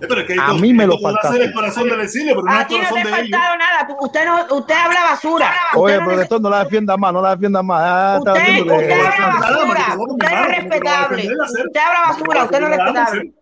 [0.00, 1.36] Pero es que A esto- mí me lo esto podrá faltaste.
[1.36, 3.30] ser el corazón del exilio, pero no el Aquí no te corazón he de ellos.
[3.38, 3.86] faltado nada.
[3.86, 5.46] Tú- Usted no, usted habla basura.
[5.74, 7.82] Usted Oye, no protector, no la defiendas más, no la defiendas más.
[7.84, 11.22] Ah, Usted, usted habla basura, usted no es hermano, ¿cómo te lo vas a respetable.
[11.66, 13.32] Usted habla basura, usted no es respetable.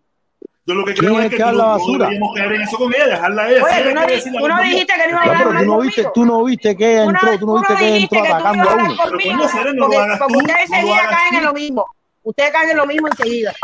[0.69, 1.99] Yo lo que ¿Quién creo es es que tú no basura?
[2.05, 3.65] deberíamos caer en eso con ella, dejarla a ella.
[3.65, 5.20] Oye, Si tú no, quiere di- decir la tú no verdad, dijiste que no iba
[5.23, 6.12] a Ya, hablar pero tú no viste, conmigo.
[6.15, 8.97] tú no viste que ella entró, tú no viste que ella entró atacando a uno.
[9.09, 11.86] Pero lo Porque, hagas porque tú, ustedes enseguida caen en lo mismo.
[12.23, 13.55] Ustedes caen en lo mismo enseguida.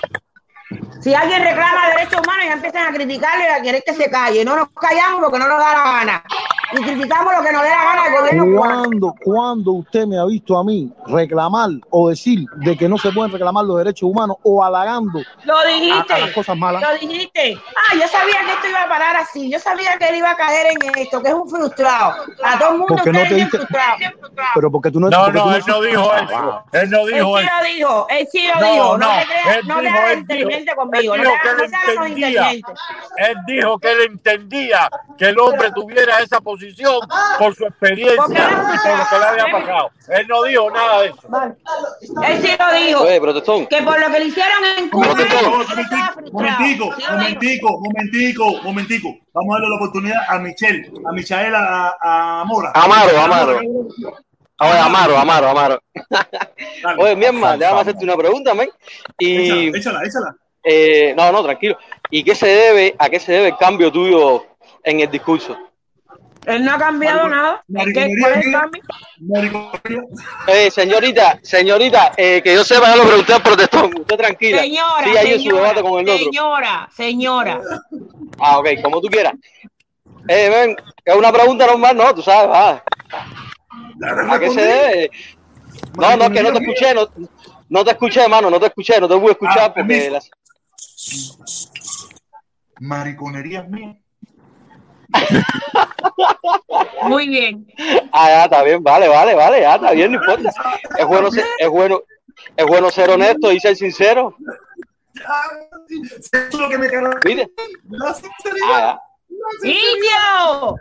[1.05, 4.45] Si alguien reclama derechos humanos, ya empiezan a criticarle y a querer que se calle.
[4.45, 6.25] No nos callamos porque no nos da la gana.
[6.73, 8.59] y criticamos lo que nos dé la gana del gobierno.
[8.59, 13.13] ¿Cuándo, ¿Cuándo usted me ha visto a mí reclamar o decir de que no se
[13.13, 16.13] pueden reclamar los derechos humanos o halagando Lo dijiste.
[16.15, 16.83] a las cosas malas?
[16.83, 17.57] Lo dijiste.
[17.77, 19.49] Ah, yo sabía que esto iba a parar así.
[19.53, 22.15] Yo sabía que él iba a caer en esto, que es un frustrado.
[22.43, 24.01] A todo el mundo Porque no te diste- frustrados.
[24.55, 26.65] Pero porque tú no No, tú no, él no dijo eso.
[26.73, 27.53] Él no Él dijo sí eso.
[27.61, 28.99] lo dijo, él sí lo No, dijo.
[28.99, 29.13] No, no,
[29.53, 31.15] él no él inteligente dijo, conmigo.
[31.15, 32.51] él dijo que no entendía.
[32.51, 37.01] Él dijo que él entendía que el hombre tuviera esa posición
[37.39, 39.91] por su experiencia y por lo que le había pasado.
[40.09, 41.29] Él no dijo nada de eso.
[42.27, 43.01] Él sí lo dijo.
[43.03, 43.67] Oye, protestón.
[43.67, 45.51] Que por lo que le hicieron en Cuba, Momentico,
[46.33, 49.17] momentico, momentico, momentico, momentico.
[49.33, 52.73] Vamos a darle la oportunidad a Michelle, a Michaela, a, a Mora.
[52.75, 53.61] Amaro, Amaro.
[54.61, 55.83] Oye, Amaro, Amaro, Amaro.
[56.83, 57.03] Dale.
[57.03, 58.69] Oye, mi hermano, déjame hacerte una pregunta, men.
[59.19, 60.37] Y, Échala, échala, échala.
[60.65, 61.77] Eh, no, no, tranquilo.
[62.11, 64.45] ¿Y qué se debe, a qué se debe el cambio tuyo
[64.83, 65.57] en el discurso?
[66.47, 67.65] Él no ha cambiado nada.
[67.95, 68.83] ¿Qué, ¿Cuál es el cambio?
[70.47, 73.99] Eh, señorita, señorita, eh, que yo sepa, ya lo pregunté al protestón.
[73.99, 74.61] Usted tranquila.
[74.61, 76.25] Señora, Siga ahí su señora, debate con el otro.
[76.25, 77.61] señora, señora.
[78.39, 79.33] Ah, ok, como tú quieras.
[80.29, 82.15] Eh, ven, es una pregunta normal, ¿no?
[82.15, 82.83] Tú sabes, ah.
[84.31, 85.11] ¿A qué se debe?
[85.97, 87.09] No, no, que no te escuché, no,
[87.71, 90.11] no te escuché, hermano, no te escuché, no te pude escuchar Ah, porque permiso.
[90.11, 90.31] las-
[92.81, 93.97] Mariconería mía.
[97.03, 97.67] Muy bien.
[98.13, 100.53] Ah, ya, está bien, vale, vale, vale, ya, está bien, no importa.
[100.99, 102.03] Es bueno ser, es bueno,
[102.57, 104.37] es bueno ser honesto y ser sincero.
[105.15, 107.21] Eso es lo que me carga.
[107.25, 107.51] ¿Viste?
[107.91, 108.69] La sinceridad.
[108.71, 109.01] Ah,
[109.63, 110.77] ¡Indio!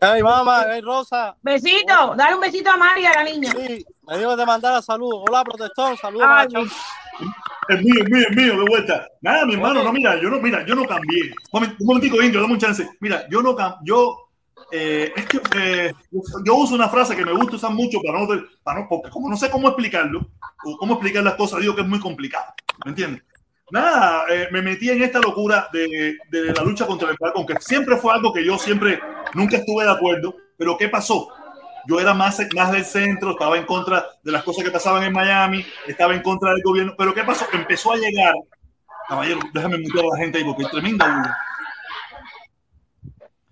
[0.00, 1.36] Hey, mamá, hey, Rosa.
[1.42, 3.52] Besito, dale un besito a María, a la niña.
[3.52, 5.24] Sí, me dijo de mandar a salud.
[5.28, 6.28] Hola, protestón, saludos
[7.68, 9.08] Es mío, es mío, es mío, de vuelta.
[9.20, 11.32] Nada, mi hermano, no, mira, yo no, mira, yo no cambié.
[11.52, 12.88] Un momen- un momentico, Indio, dame un chance.
[13.00, 14.28] Mira, yo no yo,
[14.70, 15.92] eh, es que eh,
[16.44, 18.28] yo uso una frase que me gusta usar mucho para no,
[18.62, 20.28] para no, porque como no sé cómo explicarlo,
[20.64, 22.46] o cómo explicar las cosas, digo que es muy complicado,
[22.84, 23.22] ¿me entiendes?
[23.70, 27.54] Nada, eh, me metí en esta locura de, de la lucha contra el embargo, que
[27.60, 29.00] siempre fue algo que yo siempre,
[29.34, 31.28] nunca estuve de acuerdo, pero ¿qué pasó?
[31.86, 35.12] Yo era más, más del centro, estaba en contra de las cosas que pasaban en
[35.12, 37.46] Miami, estaba en contra del gobierno, pero ¿qué pasó?
[37.52, 38.34] Empezó a llegar,
[39.08, 41.36] caballero, déjame mutear a la gente ahí porque hay tremenda bulla.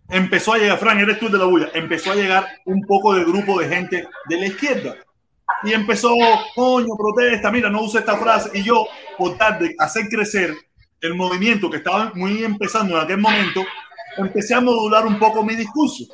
[0.09, 3.25] Empezó a llegar, Fran, eres tú de la bulla, empezó a llegar un poco de
[3.25, 4.97] grupo de gente de la izquierda.
[5.63, 6.15] Y empezó,
[6.55, 8.51] coño, protesta, mira, no use esta frase.
[8.55, 8.87] Y yo,
[9.19, 10.55] por tal de hacer crecer
[11.01, 13.63] el movimiento que estaba muy empezando en aquel momento,
[14.17, 16.05] empecé a modular un poco mi discurso.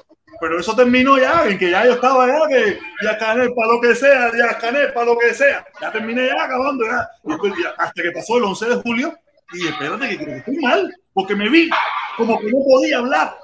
[0.41, 3.81] Pero eso terminó ya, en que ya yo estaba ya, que ya Canel para lo
[3.81, 5.67] que sea, ya Canel para lo que sea.
[5.81, 7.09] Ya terminé ya acabando ya.
[7.23, 9.15] Después ya, hasta que pasó el 11 de julio
[9.53, 11.71] y espérate que creo que estoy mal, porque me vi
[12.17, 13.37] como que no podía hablar,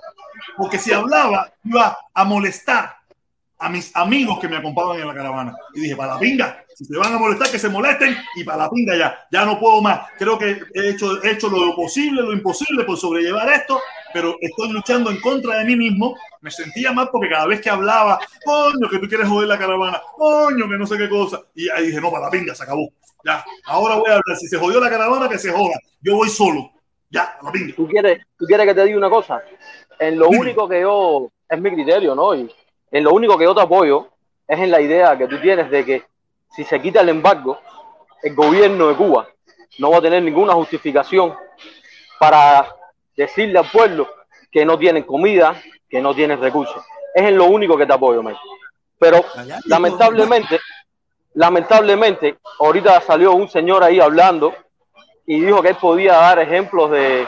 [0.57, 2.97] porque si hablaba iba a molestar
[3.59, 5.55] a mis amigos que me acompañaban en la caravana.
[5.75, 8.65] Y dije, para la pinga, si se van a molestar, que se molesten y para
[8.65, 10.01] la pinga ya, ya no puedo más.
[10.19, 13.81] Creo que he hecho, he hecho lo posible, lo imposible por sobrellevar esto,
[14.13, 16.17] pero estoy luchando en contra de mí mismo.
[16.41, 20.01] Me sentía mal porque cada vez que hablaba, coño, que tú quieres joder la caravana,
[20.17, 21.41] coño, que no sé qué cosa.
[21.55, 22.89] Y ahí dije, no, para la pinga, se acabó.
[23.25, 24.37] Ya, ahora voy a hablar.
[24.39, 25.79] Si se jodió la caravana, que se joda.
[26.01, 26.71] Yo voy solo.
[27.11, 27.75] Ya, a la pinga.
[27.75, 29.43] ¿Tú quieres, ¿Tú quieres que te diga una cosa?
[29.99, 32.35] En lo único que yo, es mi criterio, ¿no?
[32.35, 32.51] Y
[32.91, 34.09] en lo único que yo te apoyo
[34.47, 36.03] es en la idea que tú tienes de que
[36.55, 37.59] si se quita el embargo,
[38.23, 39.29] el gobierno de Cuba
[39.79, 41.35] no va a tener ninguna justificación
[42.19, 42.67] para
[43.17, 44.09] decirle al pueblo
[44.51, 46.83] que no tienen comida, que no tienen recursos.
[47.15, 48.37] Es en lo único que te apoyo, men.
[48.99, 49.25] Pero
[49.67, 50.61] lamentablemente,
[51.35, 54.55] lamentablemente, ahorita salió un señor ahí hablando
[55.27, 57.27] y dijo que él podía dar ejemplos de,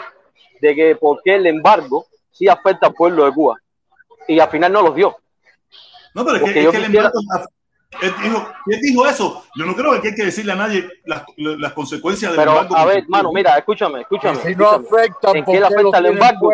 [0.61, 3.57] de que por qué el embargo sí afecta al pueblo de Cuba.
[4.29, 5.17] Y al final no los dio.
[6.15, 7.49] No, pero es que, es yo que el quisiera- embargo-
[8.03, 9.45] él dijo, él dijo eso.
[9.57, 12.77] Yo no creo que hay que decirle a nadie las, las consecuencias del Pero, embargo.
[12.77, 14.37] a ver, hermano, mira, escúchame, escúchame.
[14.37, 16.51] Si no afectan, ¿En ¿por qué le afecta el embargo?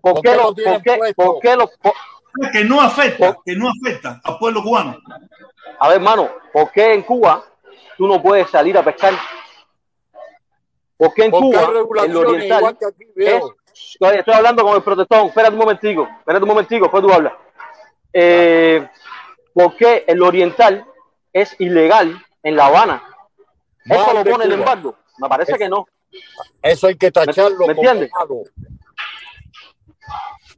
[0.00, 4.20] ¿Por qué lo por qué, por qué lo, por- Que no afecta, que no afecta
[4.24, 4.96] al pueblo cubano.
[5.80, 7.42] a ver, hermano, ¿por qué en Cuba
[7.96, 9.14] tú no puedes salir a pescar?
[10.96, 13.56] ¿Por qué en Porque Cuba, el regulaciones, oriental, igual que aquí, es, veo.
[13.72, 17.32] estoy, estoy hablando con el protestón, espérate un momentico, espérate un momentico, después tú hablas.
[18.12, 18.88] Eh,
[19.58, 20.84] ¿Por qué el oriental
[21.32, 23.02] es ilegal en La Habana?
[23.84, 24.94] ¿Eso Mal lo pone el embargo?
[25.18, 25.84] Me parece Es- que no.
[26.62, 28.08] Eso hay que tacharlo ¿Me entiendes?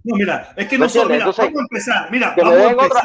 [0.04, 2.70] No, mira, es que ¿Me no solo, mira, Entonces, vamos a empezar, mira, vamos a
[2.70, 2.86] empezar.
[2.88, 3.02] otra-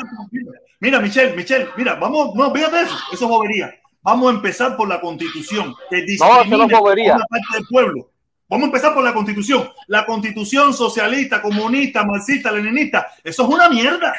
[0.82, 3.74] Mira, Michelle, Michelle, mira, vamos, no, fíjate eso, eso es bobería.
[4.02, 7.14] Vamos a empezar por la constitución, que No, eso no es discrimina bobería.
[7.14, 8.10] a una parte del pueblo.
[8.50, 9.70] Vamos a empezar por la constitución.
[9.88, 14.14] La constitución socialista, comunista, marxista, leninista, eso es una mierda.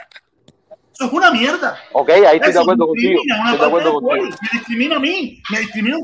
[0.99, 1.76] Eso es una mierda.
[1.92, 3.20] Ok, ahí estoy de acuerdo contigo.
[3.20, 4.23] Estoy de acuerdo pueblo.
[4.23, 4.39] contigo.
[4.52, 5.97] Me discrimina a mí, me discrimina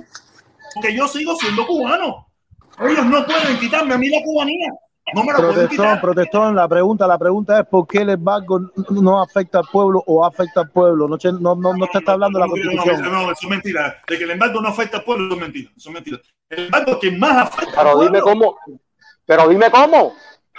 [0.75, 2.27] porque yo sigo siendo cubano.
[2.81, 4.69] Ellos no pueden quitarme a mí la cubanía.
[5.15, 6.01] No me la pueden Protestón, quitar.
[6.01, 10.25] protestón, la pregunta, la pregunta es por qué el embargo no afecta al pueblo o
[10.25, 11.09] afecta al pueblo.
[11.09, 13.03] No, no, no, no te está hablando de la No, no, constitución.
[13.03, 13.97] no, no, eso es mentira.
[14.09, 15.71] De que el embargo no afecta al pueblo, eso es mentira.
[15.77, 16.19] Eso es mentira.
[16.51, 18.41] El embargo que más afecta al Pero dime pueblo.
[18.67, 18.79] cómo,
[19.27, 20.15] pero dime cómo,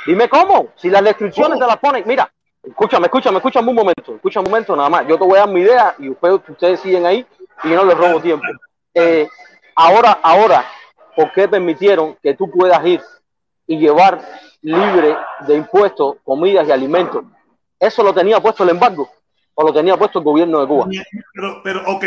[0.05, 0.67] dime cómo.
[0.75, 2.31] Si las restricciones te las ponen, mira,
[2.63, 5.07] escúchame, escúchame, escúchame un momento, escúchame un momento nada más.
[5.07, 7.25] Yo te voy a dar mi idea y ustedes, siguen ahí
[7.63, 8.45] y yo no les robo tiempo.
[8.93, 9.27] Eh,
[9.75, 10.65] ahora, ahora,
[11.15, 13.01] ¿por qué permitieron que tú puedas ir
[13.67, 14.21] y llevar
[14.61, 15.15] libre
[15.47, 17.23] de impuestos comidas y alimentos?
[17.79, 19.09] ¿Eso lo tenía puesto el embargo
[19.55, 20.87] o lo tenía puesto el gobierno de Cuba?
[21.33, 22.05] Pero, pero, ok.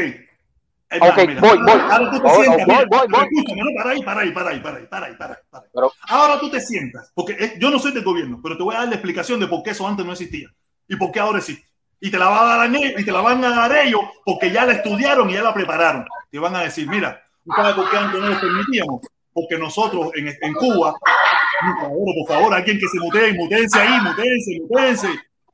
[0.88, 1.80] Ok, voy, voy.
[1.90, 2.66] Ahora tú te Voy, sientas.
[2.66, 5.32] voy, voy, escúchame, no, para ahí, para ahí, para ahí, para ahí, para ahí, para
[5.34, 5.70] ahí, para ahí.
[5.74, 8.78] Pero, Ahora tú te sientas, porque yo no soy del gobierno, pero te voy a
[8.78, 10.48] dar la explicación de por qué eso antes no existía
[10.86, 11.66] y por qué ahora existe.
[11.98, 14.52] Y te la va a dar a y te la van a dar ellos porque
[14.52, 16.06] ya la estudiaron y ya la prepararon.
[16.30, 19.00] Te van a decir, mira, ¿tú sabes por qué antes no lo permitíamos?
[19.32, 24.00] Porque nosotros en, en Cuba, por favor, por favor, alguien que se mutee, mutense ahí,
[24.02, 25.08] mutense, mutense,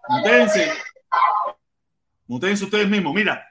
[0.09, 0.73] mutense,
[2.27, 3.15] mutense ustedes mismos.
[3.15, 3.43] Mira,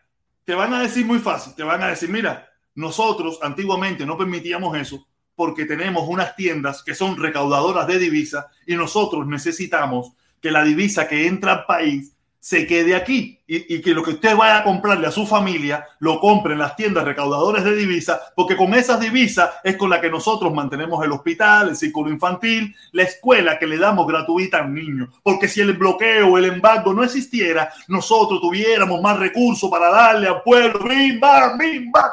[0.51, 4.75] te van a decir muy fácil, te van a decir, mira, nosotros antiguamente no permitíamos
[4.77, 10.65] eso porque tenemos unas tiendas que son recaudadoras de divisa y nosotros necesitamos que la
[10.65, 14.63] divisa que entra al país se quede aquí y, que lo que usted vaya a
[14.63, 18.99] comprarle a su familia lo compre en las tiendas recaudadoras de divisa, porque con esas
[18.99, 23.67] divisas es con la que nosotros mantenemos el hospital, el círculo infantil, la escuela que
[23.67, 25.11] le damos gratuita al niño.
[25.21, 30.41] Porque si el bloqueo, el embargo no existiera, nosotros tuviéramos más recursos para darle al
[30.41, 30.79] pueblo.
[30.79, 32.09] ¡Bim, bam, bim, bam!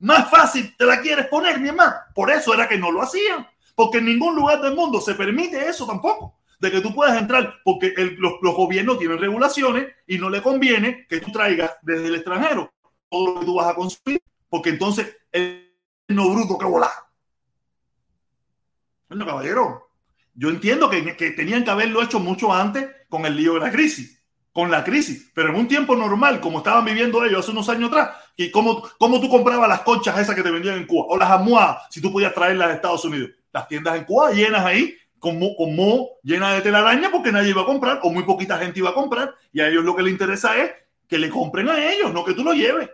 [0.00, 1.94] Más fácil te la quieres poner, mi hermano.
[2.14, 3.48] Por eso era que no lo hacían.
[3.74, 6.37] Porque en ningún lugar del mundo se permite eso tampoco.
[6.58, 11.06] De que tú puedas entrar, porque los, los gobiernos tienen regulaciones y no le conviene
[11.08, 12.72] que tú traigas desde el extranjero
[13.10, 15.72] todo lo que tú vas a consumir, porque entonces el
[16.08, 16.90] no bruto que volar.
[19.08, 19.90] Bueno, caballero,
[20.34, 23.70] yo entiendo que, que tenían que haberlo hecho mucho antes con el lío de la
[23.70, 24.22] crisis,
[24.52, 27.88] con la crisis, pero en un tiempo normal, como estaban viviendo ellos hace unos años
[27.88, 31.16] atrás, y cómo, cómo tú comprabas las conchas esas que te vendían en Cuba, o
[31.16, 34.94] las almohadas, si tú podías traerlas de Estados Unidos, las tiendas en Cuba llenas ahí,
[35.18, 38.58] con mo, con mo llenas de telaraña, porque nadie iba a comprar, o muy poquita
[38.58, 40.70] gente iba a comprar, y a ellos lo que les interesa es
[41.08, 42.88] que le compren a ellos, no que tú lo lleves.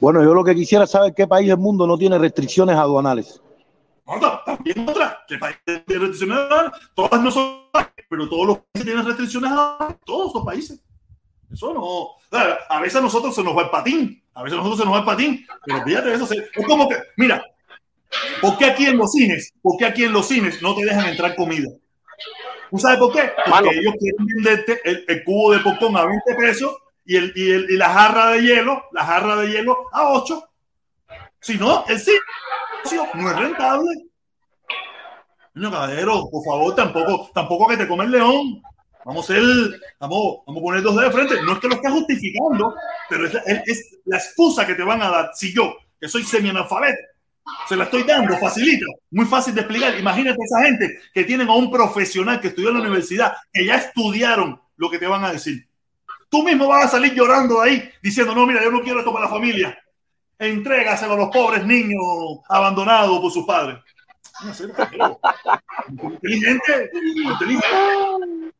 [0.00, 3.40] Bueno, yo lo que quisiera saber qué país del mundo no tiene restricciones aduanales.
[4.06, 7.60] No, ta- también otra, que países tienen restricciones aduanales, todas no son,
[8.08, 10.80] pero todos los países tienen restricciones aduanales, todos los países.
[11.50, 12.08] Eso no.
[12.68, 14.94] A veces a nosotros se nos va el patín, a veces a nosotros se nos
[14.94, 17.42] va el patín, pero fíjate, eso se- es como que, mira,
[18.40, 21.06] ¿por qué aquí en los cines, por qué aquí en los cines no te dejan
[21.08, 21.68] entrar comida?
[22.70, 23.30] ¿Tú sabes por qué?
[23.36, 23.70] Porque Mano.
[23.70, 27.70] ellos quieren venderte el, el cubo de popcorn a 20 pesos y, el, y, el-
[27.70, 30.42] y la jarra de hielo, la jarra de hielo a 8.
[31.40, 32.20] Si no, el sitio
[33.14, 33.90] no es rentable.
[35.54, 38.60] Niño caballero, por favor, tampoco, tampoco que te come el león.
[39.04, 39.42] Vamos a ser,
[40.00, 41.42] vamos, vamos a poner dos dedos de frente.
[41.44, 42.74] No es que lo estés justificando,
[43.08, 45.30] pero es, es- es la excusa que te van a dar.
[45.34, 46.98] Si yo, que soy semianalfabeto,
[47.68, 49.98] se la estoy dando, facilita, muy fácil de explicar.
[49.98, 53.76] Imagínate esa gente que tienen a un profesional que estudió en la universidad, que ya
[53.76, 55.66] estudiaron lo que te van a decir.
[56.28, 59.12] Tú mismo vas a salir llorando de ahí, diciendo, no, mira, yo no quiero esto
[59.12, 59.78] para la familia.
[60.38, 62.02] Entrégaselo a los pobres niños
[62.48, 63.78] abandonados por sus padres.
[64.42, 65.18] No
[66.10, 68.52] Inteligente, inteligente.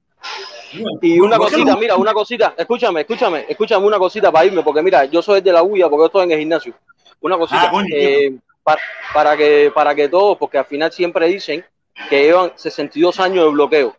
[1.02, 5.04] Y una cosita, mira, una cosita, escúchame, escúchame, escúchame una cosita para irme, porque mira,
[5.06, 6.74] yo soy de la huya porque yo estoy en el gimnasio.
[7.20, 8.80] Una cosita, Ah, eh, para,
[9.12, 11.64] para que para que todos, porque al final siempre dicen
[12.08, 13.96] que llevan 62 años de bloqueo.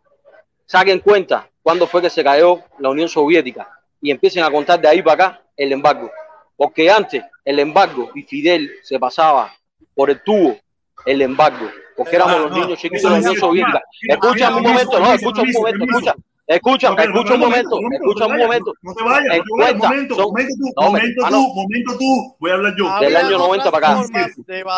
[0.65, 3.69] Saquen cuenta cuándo fue que se cayó la Unión Soviética
[4.01, 6.11] y empiecen a contar de ahí para acá el embargo.
[6.57, 9.53] Porque antes el embargo y Fidel se pasaba
[9.93, 10.57] por el tubo
[11.05, 13.35] el embargo, porque éramos Ah, los niños chiquitos de la Unión.
[13.35, 13.81] Soviética.
[14.09, 16.15] Escúchame un momento, no, escucha un momento, escucha,
[16.47, 18.73] escucha, No, pero, escucha pero, un momento, momento, escucha un no te momento.
[18.73, 21.37] vayas, No te vayas, no te vayas, momento, son- momento tú, no, hombre, momento mano.
[21.37, 22.99] tú, momento tú, voy a hablar yo.
[22.99, 24.05] Del año 90 para acá.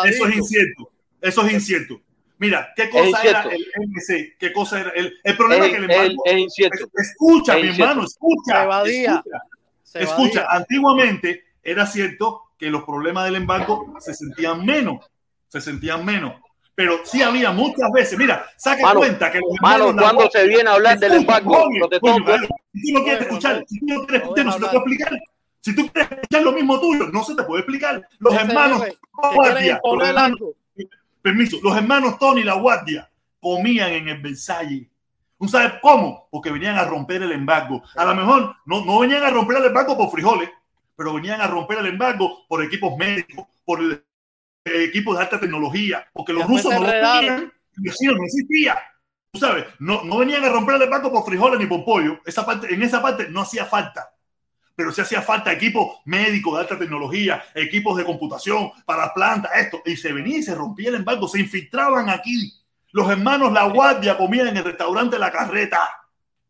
[0.08, 0.90] Eso es incierto,
[1.20, 2.00] eso es incierto.
[2.40, 4.36] Mira, ¿qué cosa era el MC?
[4.38, 6.22] ¿Qué cosa era el, el problema Es- es que el embargo...
[6.24, 6.86] es incierto.
[6.94, 7.90] Escucha, Es mi incierto.
[7.90, 8.54] hermano, escucha.
[8.54, 9.14] Se evadía.
[9.16, 9.38] Escucha,
[9.82, 10.56] Se escucha, evadía.
[10.56, 15.04] antiguamente era cierto que los problemas del embargo se sentían menos,
[15.48, 16.34] se sentían menos.
[16.78, 20.46] Pero sí había muchas veces, mira, saque Mano, cuenta que los mano, hermanos cuando se
[20.46, 22.24] viene a hablar del embargo, coño, pues.
[22.24, 22.48] vale.
[22.72, 24.76] Si tú no quieres escuchar, si tú no quieres No escuchar, no se te puede
[24.78, 25.18] explicar.
[25.60, 28.08] Si tú quieres escuchar lo mismo tuyo, no se te puede explicar.
[28.20, 28.84] Los hermanos,
[29.34, 30.38] guardia, los hermanos-
[31.20, 34.86] permiso, los hermanos Tony y la Guardia comían en el Versalles.
[35.38, 36.28] ¿Un sabe cómo?
[36.30, 37.82] Porque venían a romper el embargo.
[37.96, 40.48] A lo mejor no, no venían a romper el embargo por frijoles,
[40.94, 44.00] pero venían a romper el embargo por equipos médicos, por eh,
[44.74, 48.78] equipos de alta tecnología, porque los Después rusos no lo tenían, no existía.
[49.30, 52.20] Tú sabes, no, no venían a romper el embargo por frijoles ni por pollo.
[52.24, 54.10] Esa parte, en esa parte no hacía falta.
[54.74, 59.82] Pero sí hacía falta equipos médicos de alta tecnología, equipos de computación para plantas, esto.
[59.84, 62.54] Y se venía y se rompía el embargo, se infiltraban aquí.
[62.92, 65.80] Los hermanos La Guardia comían en el restaurante La Carreta.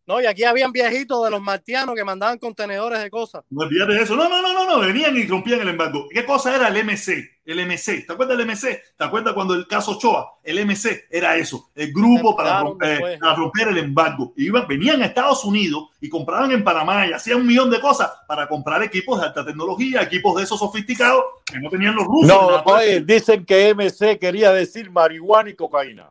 [0.08, 3.44] No, y aquí habían viejitos de los martianos que mandaban contenedores de cosas.
[3.50, 4.16] No olvides de eso.
[4.16, 4.78] No, no, no, no, no.
[4.80, 6.06] Venían y rompían el embargo.
[6.10, 7.28] ¿Qué cosa era el MC?
[7.44, 8.06] El MC.
[8.06, 8.82] ¿Te acuerdas del MC?
[8.96, 10.38] ¿Te acuerdas cuando el caso Ochoa?
[10.42, 11.68] El MC era eso.
[11.74, 13.18] El grupo para, romper- después.
[13.20, 14.32] para romper el embargo.
[14.34, 17.78] Y iban, venían a Estados Unidos y compraban en Panamá y hacían un millón de
[17.78, 22.06] cosas para comprar equipos de alta tecnología, equipos de esos sofisticados que no tenían los
[22.06, 22.28] rusos.
[22.28, 26.10] No, oye, dicen que MC quería decir marihuana y cocaína.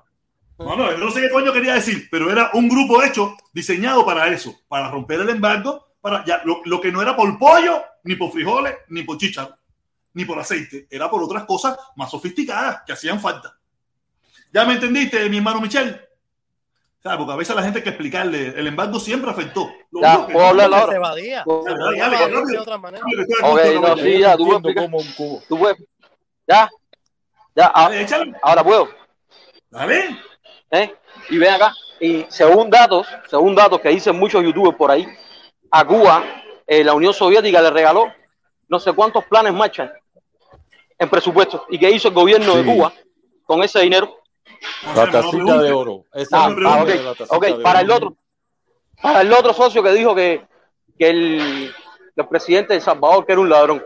[0.60, 4.04] No, no, yo no sé qué coño quería decir, pero era un grupo hecho, diseñado
[4.06, 7.84] para eso, para romper el embargo, para ya, lo, lo que no era por pollo,
[8.04, 9.56] ni por frijoles, ni por chícharo,
[10.14, 13.56] ni por aceite, era por otras cosas más sofisticadas que hacían falta.
[14.52, 16.02] ¿Ya me entendiste, mi hermano Michel?
[17.04, 17.18] ¿Sabes?
[17.20, 19.70] Porque a veces a la gente hay que explicarle, el embargo siempre afectó.
[19.92, 20.88] Lo Ya, ¿puedo hablar ahora?
[20.92, 21.44] Se evadía.
[21.44, 22.40] ¿Puedo- Se Dale, evadía dale, para dale.
[22.42, 23.04] irse de otra manera.
[23.44, 24.84] Ok, no, sí, ya, tú puedes Entiendo explicar.
[24.86, 25.44] como un cubo.
[25.48, 25.78] Tú puedes.
[26.48, 26.70] Ya,
[27.56, 27.66] ya,
[28.42, 28.90] ahora puedo.
[29.70, 30.18] Dale.
[30.72, 30.96] ¿Eh?
[31.30, 35.08] Y ven acá, y según datos, según datos que dicen muchos youtubers por ahí,
[35.72, 36.24] a Cuba
[36.66, 38.12] eh, la Unión Soviética le regaló
[38.68, 39.92] no sé cuántos planes marchan
[41.00, 41.66] en presupuesto.
[41.70, 42.66] ¿Y qué hizo el gobierno de.
[42.66, 42.94] Cuba
[43.46, 44.22] con ese dinero?
[44.96, 46.04] La tacita de oro.
[46.14, 47.86] Esa Ah, la ah, de para oro.
[47.86, 48.16] el otro,
[49.02, 50.46] para el otro socio que dijo que,
[50.98, 51.74] que el,
[52.16, 53.86] el presidente de El Salvador que era un ladrón.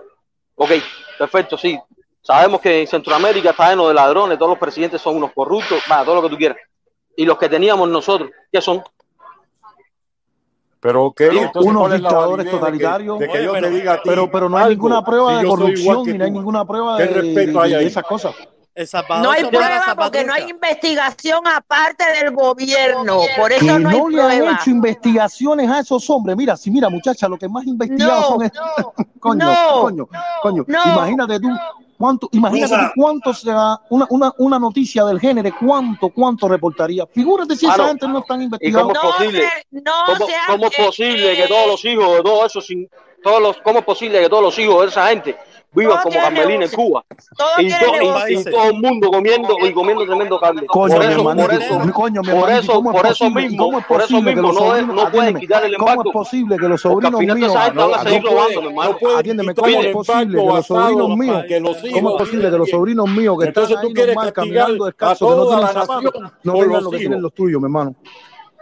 [0.56, 0.72] Ok,
[1.18, 1.80] perfecto, sí.
[2.22, 6.04] Sabemos que en Centroamérica está lleno de ladrones, todos los presidentes son unos corruptos, va,
[6.06, 6.58] todo lo que tú quieras.
[7.16, 8.84] Y los que teníamos nosotros, ¿qué son?
[10.80, 13.20] Pero Entonces, unos ¿cuál es la dictadores de que- totalitarios.
[13.20, 15.06] De que, Oye, yo pero- te diga a ti Pero, pero no hay algo, ninguna
[15.06, 17.70] prueba si de corrupción que ni no hay ninguna prueba ¿Qué de, respeto de- hay
[17.72, 17.86] de ahí?
[17.86, 18.34] esas cosas.
[19.22, 23.20] No hay prueba porque no hay investigación aparte del gobierno.
[23.38, 26.36] Por eso Que no hay no le han hecho investigaciones a esos hombres.
[26.38, 28.64] Mira, si mira, muchacha, lo que más investigados No, son estos.
[29.20, 30.08] coño, no, coño,
[30.42, 30.66] coño.
[30.68, 30.84] no.
[30.86, 31.50] Imagínate tú
[32.02, 32.92] cuánto, imagínate Rosa.
[32.96, 37.06] tú cuánto sea una, una, una noticia del género, cuánto, cuánto reportaría.
[37.08, 38.94] Figúrate si esa gente no están ¿Y investigando.
[38.94, 39.50] cómo es No, posible?
[39.72, 39.92] no
[40.48, 42.90] ¿Cómo, es eh, posible que todos los hijos de todos esos, sin-
[43.24, 45.38] todos los, cómo es posible que todos los hijos de esa gente
[45.74, 46.72] Todo como Carmelina en.
[46.72, 47.06] Cuba?
[47.38, 50.66] Todo Y, tiene to- y- y todo el mundo comiendo y comiendo tremendo carne.
[50.68, 53.42] Coño, por mi eso, por eso, coño, por eso, ¿cómo es por eso posible?
[53.48, 55.40] mismo, ¿Cómo es por eso posible que mismo los no, es- sobrinos, no pueden atiéndeme,
[55.40, 56.12] quitar el ¿Cómo es embargo?
[56.12, 58.98] posible que los sobrinos míos, van a No, seguir robando, hermano.
[59.18, 62.58] atiéndeme, ¿cómo es posible embargo que los sobrinos míos, que los cómo es posible que
[62.58, 65.62] los sobrinos míos que Entonces están tú ahí quieres normal, caminando descalzos, que no tienen
[65.74, 67.96] zapatos, nación no los lo que tienen los tuyos, mi hermano?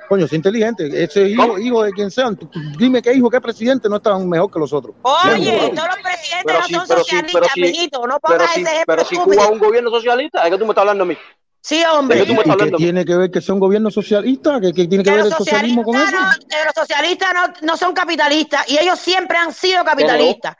[0.09, 0.89] Coño, es inteligente.
[1.03, 2.37] Ese hijo, hijo de quien sean,
[2.79, 4.95] dime qué hijo, qué presidente no están mejor que los otros.
[5.03, 8.07] Oye, todos los presidentes Pero no si, son pero si, socialistas, pero si, mijito.
[8.07, 10.57] No pero pongas si, ese ejemplo pero si Cuba es un gobierno socialista, es que
[10.57, 11.17] tú me estás hablando a mí.
[11.61, 12.23] Sí, ¿De hombre.
[12.23, 14.59] ¿Y qué tiene que ver que sea un gobierno socialista?
[14.59, 16.11] ¿Qué, qué tiene que Que ver el socialismo con eso?
[16.11, 20.55] no, que los socialistas no, no son capitalistas y ellos siempre han sido capitalistas.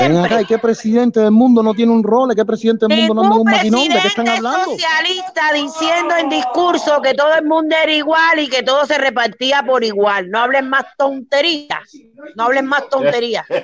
[0.00, 0.46] Ven acá, ¿y Siempre.
[0.46, 2.34] qué presidente del mundo no tiene un rol?
[2.34, 3.88] ¿Qué presidente del mundo no anda Ningún un maquinón?
[3.88, 4.64] ¿De qué están hablando?
[4.64, 9.62] socialista diciendo en discurso que todo el mundo era igual y que todo se repartía
[9.62, 10.30] por igual.
[10.30, 11.96] No hablen más tonterías.
[12.36, 13.46] No hablen más tonterías.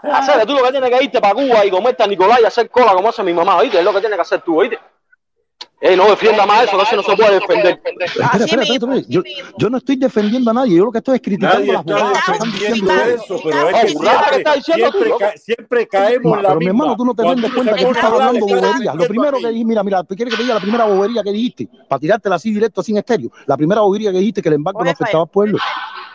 [0.00, 2.70] Hacer, tú lo que tienes que irte para Cuba y comerte a Nicolás y hacer
[2.70, 3.80] cola como hace mi mamá, ¿oíste?
[3.80, 4.78] Es lo que tienes que hacer tú, ¿oíste?
[5.80, 7.80] Eh, no defienda más eso, eso no se puede defender.
[7.84, 8.96] Espera, espera, espera.
[9.08, 9.22] Yo,
[9.58, 12.24] yo no estoy defendiendo a nadie, yo lo que estoy es criticando Nadie las burradas
[12.24, 13.22] que están diciendo ustedes.
[13.22, 15.18] eso, pero es que siempre, siempre, loco.
[15.18, 17.90] ca- siempre caemos en la Pero mi hermano, tú no te se cuenta que tú
[17.92, 18.94] estás hablando boberías.
[18.96, 21.30] Lo primero que dijiste, mira, mira, ¿tú quieres que te diga la primera bobería que
[21.30, 21.68] dijiste?
[21.88, 23.30] Para tirártela así directo, sin estéreo.
[23.46, 25.58] La primera bobería que dijiste que el embargo no afectaba al pueblo.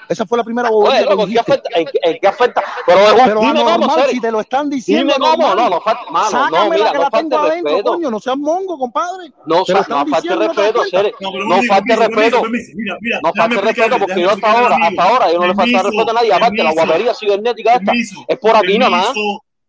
[0.10, 1.70] Esa fue la primera Oye, bobería que loco, ¿en qué afecta?
[1.80, 2.64] ¿En, qué- en qué afecta?
[2.86, 4.14] Pero, Pero dime cómo, anormal, Seri.
[4.14, 5.70] si te lo están diciendo, Dime cómo, anormal.
[5.70, 7.92] no, no falta, mano, no, Sácamela mira, que no la tengo adentro, respeto.
[7.94, 9.32] coño, no seas mongo, compadre.
[9.46, 10.84] No, no falte ¿no respeto?
[10.86, 11.12] Seri.
[11.20, 12.44] No, No falte respeto.
[12.76, 15.84] Mira, mira, No falte respeto porque yo hasta ahora, hasta ahora yo no le falta
[15.84, 16.34] respeto a nadie.
[16.34, 17.92] Aparte, la guapería cibernética esta
[18.28, 19.14] es por aquí nada más.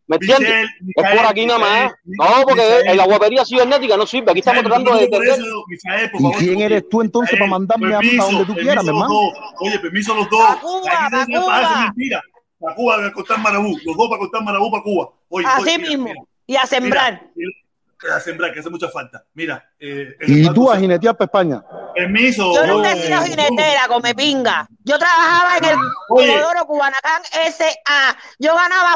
[0.06, 0.70] Permiso, ¿Me entiendes?
[0.96, 1.92] Es por aquí nada más.
[2.04, 4.30] Michael, No, porque Michael, en la guapería cibernética no sirve.
[4.30, 5.38] Aquí estamos Michael, tratando de entender.
[5.40, 8.54] eso, Michael, por ¿Y quién eres tú entonces para mandarme a mí para donde tú
[8.54, 9.20] permiso, quieras, mi permiso hermano?
[9.22, 9.54] los dos.
[9.60, 10.40] Oye, permiso los dos.
[10.40, 11.84] Pa' Cuba, parece Cuba.
[11.94, 12.22] mentira.
[12.60, 13.76] Para Cuba, a cortar Marabú.
[13.84, 15.08] Los dos para cortar Marabú para Cuba.
[15.28, 16.04] Oye, Así oye, mira, mismo.
[16.04, 17.22] mira, Y a sembrar.
[17.34, 17.50] mira,
[18.16, 19.24] a sembrar, que hace mucha falta.
[19.34, 21.62] Mira, eh, Y tú a jinetear para España.
[21.94, 22.54] Permiso.
[22.54, 24.66] Yo nunca he sido jinetera, come pinga.
[24.84, 25.76] Yo trabajaba en el.
[26.08, 28.16] Comodoro Cubanacán S.A.
[28.38, 28.94] Yo ganaba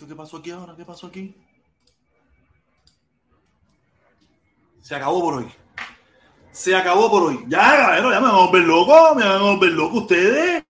[0.00, 0.74] ¿Esto qué pasó aquí ahora?
[0.74, 1.36] ¿Qué pasó aquí?
[4.80, 5.46] Se acabó por hoy.
[6.52, 7.44] Se acabó por hoy.
[7.48, 10.64] Ya, caballero, ya me van a volver loco, me van a volver loco ustedes.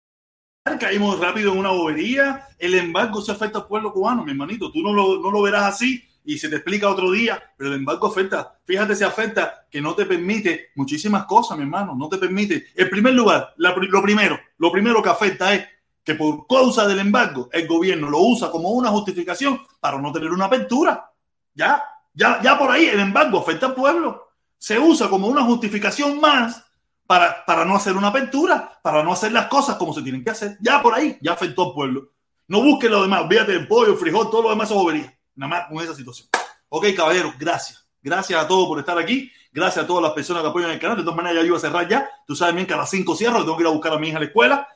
[0.81, 2.49] Caímos rápido en una bobería.
[2.59, 4.73] El embargo se afecta al pueblo cubano, mi hermanito.
[4.73, 7.77] Tú no lo, no lo verás así y se te explica otro día, pero el
[7.77, 8.59] embargo afecta.
[8.65, 11.95] Fíjate si afecta que no te permite muchísimas cosas, mi hermano.
[11.95, 12.67] No te permite.
[12.75, 15.69] En primer lugar, lo primero, lo primero que afecta es
[16.05, 20.31] que por causa del embargo, el gobierno lo usa como una justificación para no tener
[20.31, 21.11] una apertura.
[21.55, 21.83] Ya,
[22.15, 24.29] ya, ya por ahí el embargo afecta al pueblo.
[24.59, 26.65] Se usa como una justificación más
[27.07, 30.31] para, para no hacer una apertura, para no hacer las cosas como se tienen que
[30.31, 30.57] hacer.
[30.61, 32.11] Ya por ahí, ya afectó al pueblo.
[32.49, 35.19] No busques lo demás, olvídate del pollo, el frijol, todo lo demás es bobería.
[35.37, 36.29] Nada más con esa situación.
[36.69, 37.87] Ok, caballeros, gracias.
[38.03, 39.31] Gracias a todos por estar aquí.
[39.53, 40.97] Gracias a todas las personas que apoyan el canal.
[40.97, 42.09] De todas maneras, ya yo iba a cerrar ya.
[42.27, 44.09] Tú sabes bien que a las 5 cierro, tengo que ir a buscar a mi
[44.09, 44.69] hija a la escuela.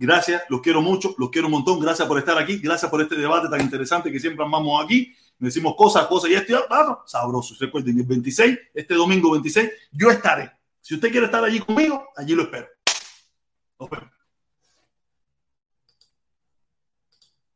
[0.00, 1.78] Gracias, los quiero mucho, los quiero un montón.
[1.78, 2.56] Gracias por estar aquí.
[2.56, 5.14] Gracias por este debate tan interesante que siempre amamos aquí.
[5.38, 7.02] Decimos cosas, cosas y esto y otro.
[7.04, 7.54] Sabroso.
[7.60, 10.52] Recuerden, el 26, este domingo 26, yo estaré.
[10.80, 12.66] Si usted quiere estar allí conmigo, allí lo espero.
[13.78, 14.19] Nos vemos.